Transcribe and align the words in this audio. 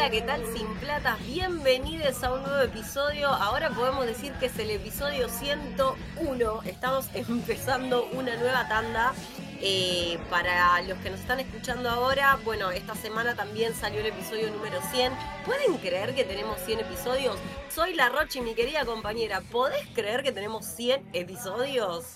Hola, 0.00 0.08
¿qué 0.08 0.22
tal 0.22 0.42
Sin 0.56 0.66
Platas? 0.76 1.18
Bienvenidos 1.26 2.24
a 2.24 2.32
un 2.32 2.42
nuevo 2.42 2.62
episodio. 2.62 3.28
Ahora 3.28 3.68
podemos 3.68 4.06
decir 4.06 4.32
que 4.40 4.46
es 4.46 4.58
el 4.58 4.70
episodio 4.70 5.28
101. 5.28 6.62
Estamos 6.64 7.10
empezando 7.14 8.06
una 8.14 8.34
nueva 8.36 8.66
tanda. 8.66 9.12
Eh, 9.60 10.18
para 10.30 10.80
los 10.84 10.96
que 11.00 11.10
nos 11.10 11.20
están 11.20 11.38
escuchando 11.40 11.90
ahora, 11.90 12.38
bueno, 12.46 12.70
esta 12.70 12.94
semana 12.94 13.34
también 13.34 13.74
salió 13.74 14.00
el 14.00 14.06
episodio 14.06 14.50
número 14.50 14.80
100. 14.90 15.12
¿Pueden 15.44 15.76
creer 15.76 16.14
que 16.14 16.24
tenemos 16.24 16.58
100 16.60 16.80
episodios? 16.80 17.36
Soy 17.68 17.92
la 17.92 18.08
Rochi, 18.08 18.40
mi 18.40 18.54
querida 18.54 18.86
compañera. 18.86 19.42
¿Podés 19.52 19.86
creer 19.94 20.22
que 20.22 20.32
tenemos 20.32 20.64
100 20.64 21.10
episodios? 21.12 22.06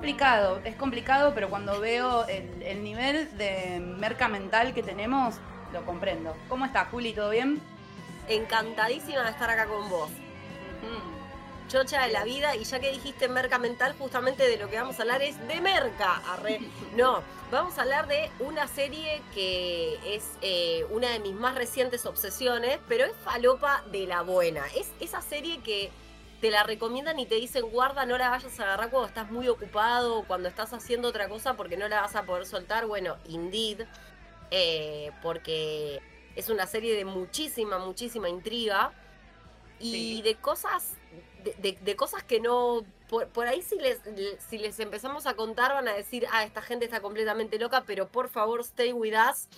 complicado, 0.00 0.62
es 0.64 0.76
complicado, 0.76 1.32
pero 1.34 1.50
cuando 1.50 1.78
veo 1.78 2.24
el, 2.26 2.82
nivel 2.82 3.36
de 3.36 3.80
merca 3.80 4.28
mental 4.28 4.72
que 4.72 4.82
tenemos, 4.82 5.34
lo 5.72 5.84
comprendo. 5.84 6.36
¿Cómo 6.48 6.64
estás, 6.64 6.88
Juli? 6.88 7.12
¿Todo 7.12 7.30
bien? 7.30 7.60
Encantadísima 8.28 9.22
de 9.24 9.30
estar 9.30 9.50
acá 9.50 9.66
con 9.66 9.88
vos. 9.88 10.10
Chocha 11.68 12.04
de 12.04 12.12
la 12.12 12.24
vida, 12.24 12.56
y 12.56 12.64
ya 12.64 12.80
que 12.80 12.90
dijiste 12.90 13.28
merca 13.28 13.60
mental, 13.60 13.94
justamente 13.96 14.48
de 14.48 14.56
lo 14.56 14.68
que 14.68 14.76
vamos 14.76 14.98
a 14.98 15.02
hablar 15.02 15.22
es 15.22 15.38
de 15.46 15.60
merca. 15.60 16.20
No, 16.96 17.22
vamos 17.52 17.78
a 17.78 17.82
hablar 17.82 18.08
de 18.08 18.28
una 18.40 18.66
serie 18.66 19.22
que 19.32 20.00
es 20.04 20.32
eh, 20.42 20.84
una 20.90 21.10
de 21.10 21.20
mis 21.20 21.34
más 21.34 21.54
recientes 21.54 22.04
obsesiones, 22.06 22.80
pero 22.88 23.04
es 23.04 23.12
falopa 23.24 23.84
de 23.92 24.08
la 24.08 24.22
buena. 24.22 24.66
Es 24.74 24.90
esa 24.98 25.22
serie 25.22 25.60
que 25.60 25.92
te 26.40 26.50
la 26.50 26.64
recomiendan 26.64 27.20
y 27.20 27.26
te 27.26 27.36
dicen 27.36 27.70
guarda, 27.70 28.04
no 28.06 28.18
la 28.18 28.30
vayas 28.30 28.58
a 28.58 28.64
agarrar 28.64 28.90
cuando 28.90 29.06
estás 29.06 29.30
muy 29.30 29.46
ocupado 29.46 30.18
o 30.18 30.24
cuando 30.24 30.48
estás 30.48 30.72
haciendo 30.72 31.08
otra 31.08 31.28
cosa 31.28 31.54
porque 31.54 31.76
no 31.76 31.86
la 31.86 32.00
vas 32.00 32.16
a 32.16 32.24
poder 32.24 32.46
soltar. 32.46 32.86
Bueno, 32.86 33.16
indeed, 33.28 33.86
eh, 34.50 35.10
porque 35.22 36.00
es 36.36 36.48
una 36.48 36.66
serie 36.66 36.94
de 36.94 37.04
muchísima, 37.04 37.78
muchísima 37.78 38.28
intriga 38.28 38.92
y 39.78 40.20
de 40.22 40.34
cosas, 40.34 40.94
de, 41.58 41.96
cosas 41.96 42.22
que 42.22 42.38
no, 42.38 42.84
por, 43.08 43.46
ahí 43.46 43.62
si 43.62 43.76
les, 43.76 43.98
si 44.48 44.58
les 44.58 44.78
empezamos 44.78 45.26
a 45.26 45.34
contar 45.34 45.72
van 45.72 45.88
a 45.88 45.94
decir, 45.94 46.26
ah, 46.32 46.44
esta 46.44 46.60
gente 46.60 46.84
está 46.84 47.00
completamente 47.00 47.58
loca, 47.58 47.84
pero 47.86 48.08
por 48.08 48.28
favor 48.28 48.60
stay 48.60 48.92
with 48.92 49.14
us. 49.14 49.48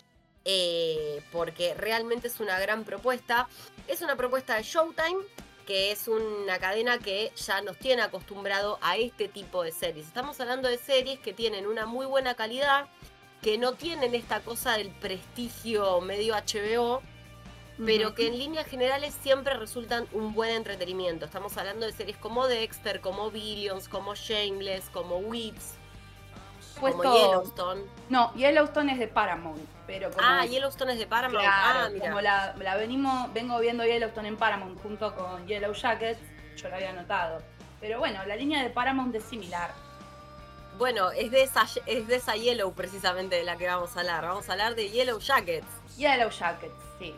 Eh, 0.45 1.23
porque 1.31 1.75
realmente 1.75 2.29
es 2.29 2.41
una 2.41 2.59
gran 2.59 2.85
propuesta. 2.85 3.49
Es 3.89 4.03
una 4.03 4.17
propuesta 4.17 4.57
de 4.57 4.63
Showtime, 4.63 5.23
que 5.67 5.93
es 5.93 6.09
una 6.09 6.59
cadena 6.59 6.99
que 6.99 7.33
ya 7.37 7.61
nos 7.63 7.79
tiene 7.79 8.03
acostumbrado 8.03 8.79
a 8.81 8.97
este 8.97 9.29
tipo 9.29 9.63
de 9.63 9.73
series. 9.73 10.07
Estamos 10.07 10.41
hablando 10.41 10.69
de 10.69 10.79
series 10.79 11.19
que 11.21 11.33
tienen 11.33 11.67
una 11.67 11.87
muy 11.87 12.07
buena 12.07 12.35
calidad, 12.35 12.87
que 13.43 13.59
no 13.59 13.73
tienen 13.75 14.15
esta 14.15 14.41
cosa 14.41 14.77
del 14.77 14.91
prestigio 14.91 16.01
medio 16.01 16.35
HBO, 16.35 17.03
pero 17.85 18.15
que 18.15 18.29
en 18.29 18.39
líneas 18.39 18.67
generales 18.67 19.13
siempre 19.21 19.55
resultan 19.55 20.07
un 20.13 20.33
buen 20.33 20.51
entretenimiento. 20.51 21.25
Estamos 21.25 21.57
hablando 21.57 21.85
de 21.85 21.93
series 21.93 22.17
como 22.17 22.47
Dexter, 22.47 23.01
como 23.01 23.33
Billions, 23.33 23.89
como 23.89 24.15
Shameless, 24.15 24.89
como 24.91 25.17
Whips, 25.17 25.75
como 26.79 27.03
Yellowstone. 27.03 27.83
No, 28.09 28.33
Yellowstone 28.35 28.93
es 28.93 28.99
de 29.01 29.09
Paramount. 29.09 29.61
Pero 29.89 30.11
ah, 30.19 30.47
Yellowstone 30.47 30.93
es 30.93 30.99
de 31.01 31.07
Paramount. 31.09 31.45
ah, 31.45 31.89
mira. 31.93 32.07
Como 32.07 32.21
la, 32.21 32.55
venimos, 32.79 33.33
vengo 33.33 33.59
viendo 33.59 33.85
Yellowstone 33.85 34.29
en 34.29 34.37
Paramount 34.37 34.81
junto 34.81 35.15
con 35.17 35.45
Yellow 35.49 35.73
Jackets, 35.73 36.21
yo 36.57 36.69
lo 36.69 36.77
había 36.77 36.93
notado. 36.93 37.43
Pero 37.81 37.99
bueno, 37.99 38.25
la 38.27 38.37
línea 38.37 38.63
de 38.63 38.71
Paramount 38.71 39.13
es 39.17 39.25
similar. 39.25 39.75
Bueno, 40.79 41.11
es 41.13 41.31
de 41.31 41.43
esa, 41.43 41.67
es 41.87 42.07
de 42.07 42.17
esa 42.17 42.35
Yellow 42.35 42.73
precisamente 42.73 43.37
de 43.37 43.45
la 43.45 43.57
que 43.57 43.67
vamos 43.67 43.97
a 43.97 44.01
hablar. 44.01 44.25
Vamos 44.25 44.49
a 44.49 44.53
hablar 44.53 44.75
de 44.75 44.91
Yellow 44.91 45.21
Jackets. 45.21 45.67
Yellow 45.97 46.31
Jackets, 46.31 46.75
sí. 46.99 47.15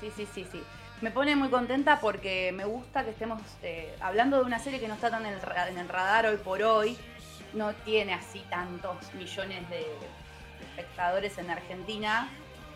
Sí, 0.00 0.12
sí, 0.16 0.28
sí, 0.32 0.46
sí. 0.50 0.62
Me 1.00 1.10
pone 1.10 1.34
muy 1.36 1.48
contenta 1.48 2.00
porque 2.00 2.52
me 2.52 2.64
gusta 2.64 3.04
que 3.04 3.10
estemos 3.10 3.40
eh, 3.62 3.94
hablando 4.00 4.38
de 4.38 4.44
una 4.44 4.58
serie 4.58 4.80
que 4.80 4.88
no 4.88 4.94
está 4.94 5.10
tan 5.10 5.26
en 5.26 5.78
el 5.78 5.88
radar 5.88 6.26
hoy 6.26 6.36
por 6.36 6.62
hoy 6.62 6.96
no 7.54 7.72
tiene 7.72 8.14
así 8.14 8.44
tantos 8.50 8.96
millones 9.14 9.68
de 9.70 9.86
espectadores 10.68 11.38
en 11.38 11.50
Argentina. 11.50 12.28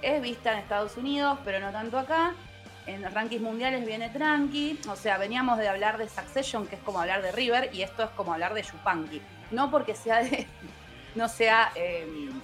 Es 0.02 0.22
vista 0.22 0.52
en 0.52 0.58
Estados 0.60 0.96
Unidos, 0.96 1.38
pero 1.44 1.60
no 1.60 1.70
tanto 1.72 1.98
acá. 1.98 2.34
En 2.86 3.02
rankings 3.12 3.42
mundiales 3.42 3.84
viene 3.84 4.08
tranqui. 4.08 4.80
O 4.88 4.96
sea, 4.96 5.18
veníamos 5.18 5.58
de 5.58 5.68
hablar 5.68 5.98
de 5.98 6.08
Succession, 6.08 6.66
que 6.66 6.76
es 6.76 6.82
como 6.82 7.00
hablar 7.00 7.22
de 7.22 7.32
River, 7.32 7.70
y 7.74 7.82
esto 7.82 8.04
es 8.04 8.10
como 8.10 8.32
hablar 8.32 8.54
de 8.54 8.62
Yupanqui. 8.62 9.20
No 9.50 9.70
porque 9.70 9.94
sea 9.94 10.22
de. 10.22 10.46
no 11.14 11.28
sea. 11.28 11.72
Em, 11.74 12.40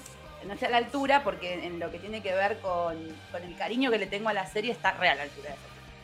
no 0.47 0.59
sea 0.59 0.69
a 0.69 0.73
la 0.73 0.77
altura, 0.77 1.25
porque 1.25 1.65
en 1.67 1.81
lo 1.81 1.91
que 1.91 1.99
tiene 1.99 2.23
que 2.23 2.35
ver 2.35 2.59
con, 2.59 2.99
el 2.99 3.57
cariño 3.57 3.91
que 3.91 3.97
le 3.97 4.07
tengo 4.07 4.29
a 4.29 4.35
la 4.35 4.47
serie 4.47 4.73
está 4.73 4.93
real 4.93 5.15
a 5.15 5.17
la 5.17 5.23
altura 5.23 5.55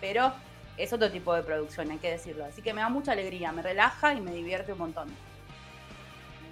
Pero 0.01 0.33
es 0.79 0.95
otro 0.95 1.11
tipo 1.11 1.35
de 1.35 1.43
producción, 1.43 1.91
hay 1.91 1.99
que 1.99 2.11
decirlo. 2.11 2.47
Así 2.47 2.63
que 2.63 2.73
me 2.73 2.81
da 2.81 2.89
mucha 2.89 3.13
alegría, 3.13 3.53
me 3.53 3.61
relaja 3.61 4.15
y 4.15 4.21
me 4.23 4.33
divierte 4.33 4.73
un 4.73 4.79
montón 4.79 5.15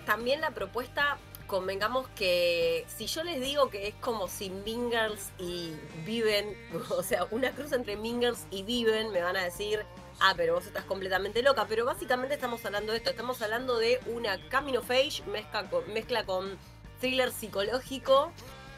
también 0.09 0.41
la 0.41 0.53
propuesta, 0.53 1.19
convengamos 1.47 2.09
que 2.17 2.87
si 2.89 3.07
yo 3.07 3.23
les 3.25 3.43
digo 3.43 3.69
que 3.69 3.89
es 3.89 3.95
como 3.97 4.27
si 4.27 4.49
Mingers 4.49 5.29
y 5.39 5.75
Viven, 6.07 6.57
o 6.97 7.03
sea, 7.03 7.27
una 7.31 7.51
cruz 7.51 7.73
entre 7.73 7.95
Mingers 7.97 8.47
y 8.51 8.63
Viven, 8.63 9.13
me 9.13 9.21
van 9.21 9.37
a 9.37 9.45
decir, 9.45 9.85
ah, 10.21 10.35
pero 10.37 10.55
vos 10.55 10.67
estás 10.67 10.85
completamente 10.85 11.43
loca. 11.43 11.67
Pero 11.69 11.85
básicamente 11.85 12.35
estamos 12.35 12.65
hablando 12.65 12.93
de 12.93 12.99
esto, 12.99 13.11
estamos 13.11 13.41
hablando 13.43 13.79
de 13.79 14.01
una 14.07 14.39
Camino 14.49 14.81
of 14.81 14.91
Age 14.91 15.23
mezcla 15.27 15.69
con, 15.69 15.93
mezcla 15.93 16.25
con 16.25 16.59
thriller 17.01 17.31
psicológico 17.31 18.33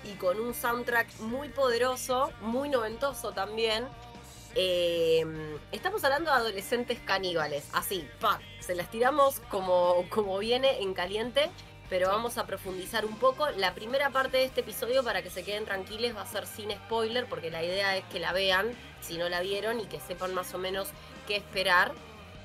y 0.05 0.15
con 0.15 0.41
un 0.41 0.55
soundtrack 0.55 1.21
muy 1.21 1.49
poderoso, 1.49 2.33
muy 2.41 2.69
noventoso 2.69 3.33
también. 3.33 3.87
Eh, 4.55 5.25
estamos 5.71 6.03
hablando 6.05 6.31
de 6.31 6.37
adolescentes 6.37 6.99
caníbales, 7.05 7.69
así, 7.73 8.09
pa, 8.19 8.41
se 8.59 8.75
las 8.75 8.91
tiramos 8.91 9.41
como, 9.49 10.05
como 10.09 10.39
viene 10.39 10.83
en 10.83 10.93
caliente, 10.93 11.50
pero 11.89 12.09
vamos 12.09 12.37
a 12.39 12.47
profundizar 12.47 13.05
un 13.05 13.17
poco. 13.17 13.49
La 13.50 13.75
primera 13.75 14.11
parte 14.11 14.39
de 14.39 14.45
este 14.45 14.62
episodio, 14.62 15.05
para 15.05 15.23
que 15.23 15.31
se 15.31 15.45
queden 15.45 15.65
tranquiles, 15.65 16.17
va 16.17 16.23
a 16.23 16.27
ser 16.27 16.47
sin 16.47 16.71
spoiler, 16.73 17.27
porque 17.27 17.50
la 17.50 17.62
idea 17.62 17.97
es 17.97 18.05
que 18.06 18.19
la 18.19 18.33
vean, 18.33 18.73
si 19.00 19.19
no 19.19 19.29
la 19.29 19.41
vieron, 19.41 19.79
y 19.81 19.87
que 19.87 20.00
sepan 20.00 20.34
más 20.34 20.53
o 20.55 20.59
menos 20.59 20.89
qué 21.31 21.37
esperar 21.37 21.93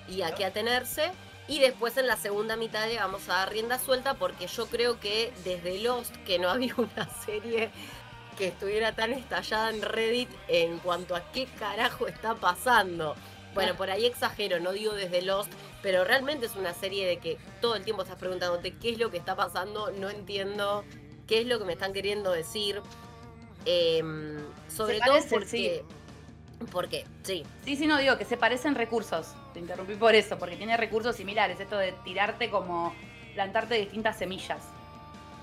y 0.07 0.21
a 0.21 0.35
qué 0.35 0.45
atenerse. 0.45 1.11
Y 1.47 1.59
después 1.59 1.97
en 1.97 2.05
la 2.05 2.17
segunda 2.17 2.55
mitad 2.55 2.87
le 2.87 2.97
vamos 2.97 3.27
a 3.29 3.33
dar 3.33 3.51
rienda 3.51 3.79
suelta 3.79 4.13
porque 4.13 4.45
yo 4.45 4.67
creo 4.67 4.99
que 4.99 5.33
desde 5.43 5.79
Lost, 5.79 6.15
que 6.17 6.37
no 6.37 6.49
había 6.49 6.75
una 6.77 7.09
serie 7.25 7.71
que 8.37 8.47
estuviera 8.47 8.93
tan 8.93 9.13
estallada 9.13 9.71
en 9.71 9.81
Reddit 9.81 10.29
en 10.47 10.77
cuanto 10.79 11.15
a 11.15 11.31
qué 11.31 11.47
carajo 11.57 12.05
está 12.07 12.35
pasando. 12.35 13.15
Bueno, 13.55 13.75
por 13.75 13.89
ahí 13.89 14.05
exagero, 14.05 14.59
no 14.59 14.71
digo 14.71 14.93
desde 14.93 15.23
Lost, 15.23 15.51
pero 15.81 16.03
realmente 16.03 16.45
es 16.45 16.55
una 16.55 16.73
serie 16.73 17.07
de 17.07 17.17
que 17.17 17.39
todo 17.61 17.75
el 17.75 17.83
tiempo 17.83 18.03
estás 18.03 18.17
preguntándote 18.17 18.75
qué 18.75 18.91
es 18.91 18.99
lo 18.99 19.09
que 19.09 19.17
está 19.17 19.35
pasando, 19.35 19.91
no 19.91 20.09
entiendo 20.09 20.83
qué 21.25 21.41
es 21.41 21.47
lo 21.47 21.57
que 21.57 21.65
me 21.65 21.73
están 21.73 21.93
queriendo 21.93 22.31
decir. 22.31 22.81
Em, 23.65 24.37
sobre 24.67 24.99
todo 24.99 25.17
porque... 25.29 25.83
Sí. 25.87 25.95
¿Por 26.65 26.89
qué? 26.89 27.05
Sí. 27.23 27.43
Sí, 27.63 27.75
sí, 27.75 27.87
no 27.87 27.97
digo 27.97 28.17
que 28.17 28.25
se 28.25 28.37
parecen 28.37 28.75
recursos. 28.75 29.33
Te 29.53 29.59
interrumpí 29.59 29.95
por 29.95 30.15
eso, 30.15 30.37
porque 30.37 30.55
tiene 30.57 30.77
recursos 30.77 31.15
similares. 31.15 31.59
Esto 31.59 31.77
de 31.77 31.93
tirarte 32.03 32.49
como 32.49 32.93
plantarte 33.33 33.75
distintas 33.75 34.17
semillas. 34.17 34.61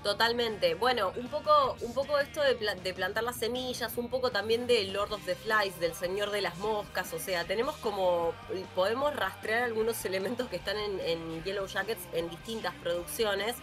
Totalmente. 0.03 0.75
Bueno, 0.75 1.13
un 1.15 1.29
poco, 1.29 1.77
un 1.79 1.93
poco 1.93 2.19
esto 2.19 2.41
de, 2.41 2.93
plantar 2.93 3.23
las 3.23 3.37
semillas, 3.37 3.97
un 3.97 4.09
poco 4.09 4.31
también 4.31 4.67
de 4.67 4.83
Lord 4.85 5.13
of 5.13 5.25
the 5.25 5.33
Flies, 5.33 5.79
del 5.79 5.93
Señor 5.93 6.29
de 6.31 6.41
las 6.41 6.57
Moscas. 6.57 7.13
O 7.13 7.19
sea, 7.19 7.45
tenemos 7.45 7.77
como. 7.77 8.33
Podemos 8.75 9.15
rastrear 9.15 9.63
algunos 9.63 10.03
elementos 10.05 10.49
que 10.49 10.57
están 10.57 10.75
en, 10.77 11.43
Yellow 11.45 11.67
Jackets 11.67 12.01
en 12.11 12.29
distintas 12.29 12.73
producciones. 12.75 13.55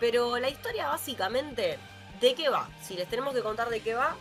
Pero 0.00 0.36
la 0.38 0.48
historia 0.48 0.88
básicamente, 0.88 1.78
¿de 2.20 2.34
qué 2.34 2.48
va? 2.48 2.68
Si 2.82 2.96
les 2.96 3.08
tenemos 3.08 3.32
que 3.32 3.42
contar 3.42 3.68
de 3.70 3.80
qué 3.80 3.94
va, 3.94 4.16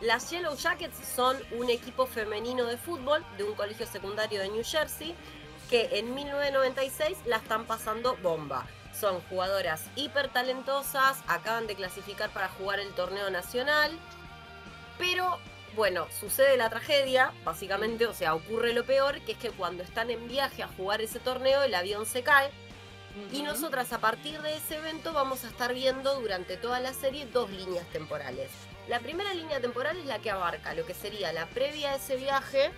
las 0.00 0.30
Yellow 0.30 0.56
Jackets 0.56 0.96
son 1.14 1.36
un 1.52 1.70
equipo 1.70 2.06
femenino 2.06 2.64
de 2.66 2.76
fútbol 2.76 3.24
de 3.38 3.44
un 3.44 3.54
colegio 3.54 3.86
secundario 3.86 4.40
de 4.40 4.48
New 4.50 4.64
Jersey 4.64 5.14
que 5.70 5.98
en 5.98 6.14
1996 6.14 7.18
la 7.26 7.36
están 7.36 7.64
pasando 7.64 8.16
bomba. 8.16 8.66
Son 8.92 9.20
jugadoras 9.22 9.84
hiper 9.96 10.28
talentosas, 10.28 11.18
acaban 11.26 11.66
de 11.66 11.74
clasificar 11.74 12.30
para 12.30 12.48
jugar 12.48 12.80
el 12.80 12.92
torneo 12.94 13.30
nacional, 13.30 13.90
pero 14.98 15.38
bueno, 15.74 16.06
sucede 16.18 16.56
la 16.56 16.70
tragedia, 16.70 17.32
básicamente, 17.44 18.06
o 18.06 18.14
sea, 18.14 18.34
ocurre 18.34 18.72
lo 18.72 18.84
peor, 18.84 19.20
que 19.22 19.32
es 19.32 19.38
que 19.38 19.50
cuando 19.50 19.82
están 19.82 20.10
en 20.10 20.26
viaje 20.26 20.62
a 20.62 20.68
jugar 20.68 21.02
ese 21.02 21.20
torneo, 21.20 21.62
el 21.62 21.74
avión 21.74 22.06
se 22.06 22.22
cae. 22.22 22.50
Y 23.32 23.42
nosotras 23.42 23.92
a 23.92 23.98
partir 23.98 24.40
de 24.42 24.56
ese 24.56 24.76
evento 24.76 25.12
vamos 25.12 25.44
a 25.44 25.48
estar 25.48 25.72
viendo 25.72 26.18
durante 26.20 26.56
toda 26.56 26.80
la 26.80 26.92
serie 26.92 27.26
dos 27.26 27.50
líneas 27.50 27.86
temporales. 27.88 28.50
La 28.88 29.00
primera 29.00 29.34
línea 29.34 29.60
temporal 29.60 29.96
es 29.96 30.06
la 30.06 30.20
que 30.20 30.30
abarca 30.30 30.74
lo 30.74 30.86
que 30.86 30.94
sería 30.94 31.32
la 31.32 31.48
previa 31.48 31.90
a 31.90 31.96
ese 31.96 32.16
viaje 32.16 32.70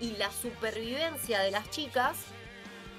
y 0.00 0.16
la 0.16 0.32
supervivencia 0.32 1.40
de 1.40 1.52
las 1.52 1.70
chicas, 1.70 2.16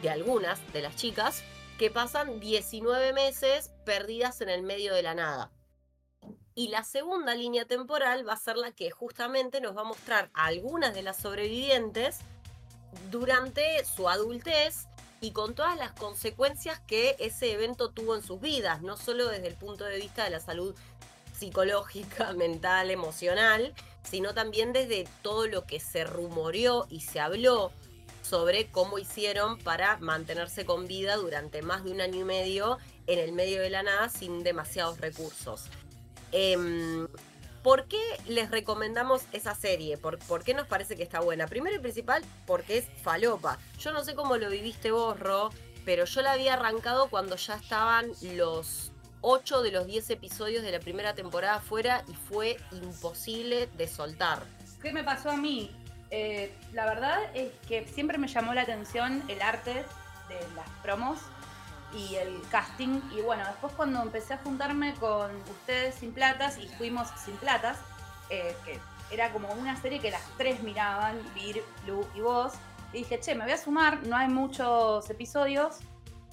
de 0.02 0.10
algunas 0.10 0.60
de 0.72 0.82
las 0.82 0.96
chicas, 0.96 1.44
que 1.78 1.92
pasan 1.92 2.40
19 2.40 3.12
meses 3.12 3.72
perdidas 3.86 4.40
en 4.40 4.50
el 4.50 4.64
medio 4.64 4.94
de 4.94 5.04
la 5.04 5.16
nada. 5.16 5.52
Y 6.56 6.70
la 6.70 6.84
segunda 6.86 7.36
línea 7.36 7.66
temporal 7.66 8.28
va 8.28 8.34
a 8.34 8.38
ser 8.38 8.56
la 8.56 8.72
que 8.72 8.90
justamente 8.90 9.60
nos 9.60 9.76
va 9.76 9.82
a 9.82 9.86
mostrar 9.86 10.30
a 10.34 10.46
algunas 10.46 10.94
de 10.94 11.04
las 11.04 11.18
sobrevivientes 11.18 12.20
durante 13.12 13.84
su 13.84 14.08
adultez 14.08 14.88
y 15.20 15.32
con 15.32 15.56
todas 15.56 15.78
las 15.78 15.92
consecuencias 15.92 16.80
que 16.82 17.18
ese 17.20 17.52
evento 17.52 17.92
tuvo 17.92 18.16
en 18.16 18.24
sus 18.24 18.40
vidas, 18.40 18.82
no 18.82 18.96
solo 18.96 19.28
desde 19.28 19.48
el 19.48 19.56
punto 19.56 19.84
de 19.84 19.98
vista 19.98 20.24
de 20.24 20.30
la 20.30 20.40
salud 20.40 20.74
psicológica, 21.40 22.34
mental, 22.38 22.92
emocional, 22.92 23.74
sino 24.04 24.34
también 24.34 24.74
desde 24.74 25.08
todo 25.22 25.48
lo 25.48 25.66
que 25.66 25.80
se 25.80 26.04
rumoreó 26.04 26.88
y 26.90 27.02
se 27.02 27.20
habló 27.20 27.72
sobre 28.22 28.68
cómo 28.68 29.00
hicieron 29.00 29.58
para 29.60 29.98
mantenerse 29.98 30.66
con 30.66 30.88
vida 30.88 31.16
durante 31.16 31.62
más 31.62 31.84
de 31.84 31.92
un 31.92 32.02
año 32.02 32.20
y 32.22 32.24
medio 32.24 32.78
en 33.08 33.20
el 33.20 33.32
medio 33.32 33.62
de 33.62 33.70
la 33.70 33.82
nada 33.82 34.10
sin 34.10 34.44
demasiados 34.44 35.00
recursos. 35.00 35.64
Em, 36.32 37.08
¿Por 37.64 37.86
qué 37.86 38.02
les 38.28 38.52
recomendamos 38.52 39.24
esa 39.34 39.54
serie? 39.54 39.98
¿Por, 39.98 40.44
qué 40.44 40.54
nos 40.54 40.68
parece 40.68 40.96
que 40.96 41.04
está 41.04 41.20
buena? 41.20 41.48
Primero 41.48 41.76
y 41.76 41.80
principal, 41.80 42.24
porque 42.46 42.78
es 42.78 42.86
falopa. 43.04 43.60
Yo 43.80 43.92
no 43.92 44.04
sé 44.04 44.16
cómo 44.16 44.38
lo 44.38 44.50
viviste 44.50 44.92
vos, 44.92 45.20
Ro, 45.20 45.50
pero 45.84 46.06
yo 46.06 46.22
la 46.22 46.34
había 46.34 46.54
arrancado 46.54 47.10
cuando 47.10 47.36
ya 47.36 47.56
estaban 47.56 48.12
los 48.22 48.89
8 49.22 49.62
de 49.62 49.72
los 49.72 49.86
10 49.86 50.10
episodios 50.12 50.64
de 50.64 50.72
la 50.72 50.80
primera 50.80 51.14
temporada 51.14 51.60
fuera 51.60 52.04
y 52.08 52.14
fue 52.14 52.58
imposible 52.72 53.68
de 53.78 53.88
soltar. 53.88 54.44
¿Qué 54.82 54.94
me 54.94 55.04
pasó 55.04 55.32
a 55.32 55.38
mí? 55.38 55.72
Eh, 56.12 56.54
la 56.74 56.86
verdad 56.86 57.20
es 57.34 57.52
que 57.68 57.86
siempre 57.88 58.18
me 58.18 58.28
llamó 58.28 58.54
la 58.54 58.62
atención 58.62 59.24
el 59.28 59.42
arte 59.42 59.74
de 59.74 60.40
las 60.56 60.70
promos 60.82 61.20
y 61.94 62.16
el 62.16 62.42
casting. 62.50 63.02
Y 63.16 63.22
bueno, 63.22 63.44
después 63.46 63.74
cuando 63.74 64.02
empecé 64.02 64.36
a 64.36 64.38
juntarme 64.38 64.94
con 64.96 65.36
ustedes 65.50 65.96
sin 65.96 66.14
platas 66.14 66.58
y 66.58 66.68
fuimos 66.68 67.10
sin 67.24 67.36
platas, 67.38 67.78
eh, 68.30 68.56
que 68.66 68.80
era 69.12 69.32
como 69.32 69.52
una 69.54 69.80
serie 69.82 70.00
que 70.00 70.12
las 70.12 70.24
tres 70.38 70.62
miraban, 70.64 71.20
Vir, 71.34 71.64
Lu 71.88 72.08
y 72.16 72.22
vos, 72.22 72.54
y 72.94 73.00
dije, 73.00 73.20
che, 73.20 73.36
me 73.36 73.44
voy 73.44 73.54
a 73.54 73.58
sumar, 73.58 74.04
no 74.04 74.16
hay 74.16 74.28
muchos 74.28 75.10
episodios, 75.10 75.78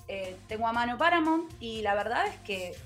eh, 0.08 0.36
tengo 0.48 0.66
a 0.66 0.72
mano 0.72 0.96
Paramount 0.96 1.52
y 1.60 1.82
la 1.82 1.94
verdad 1.94 2.26
es 2.26 2.36
que 2.40 2.76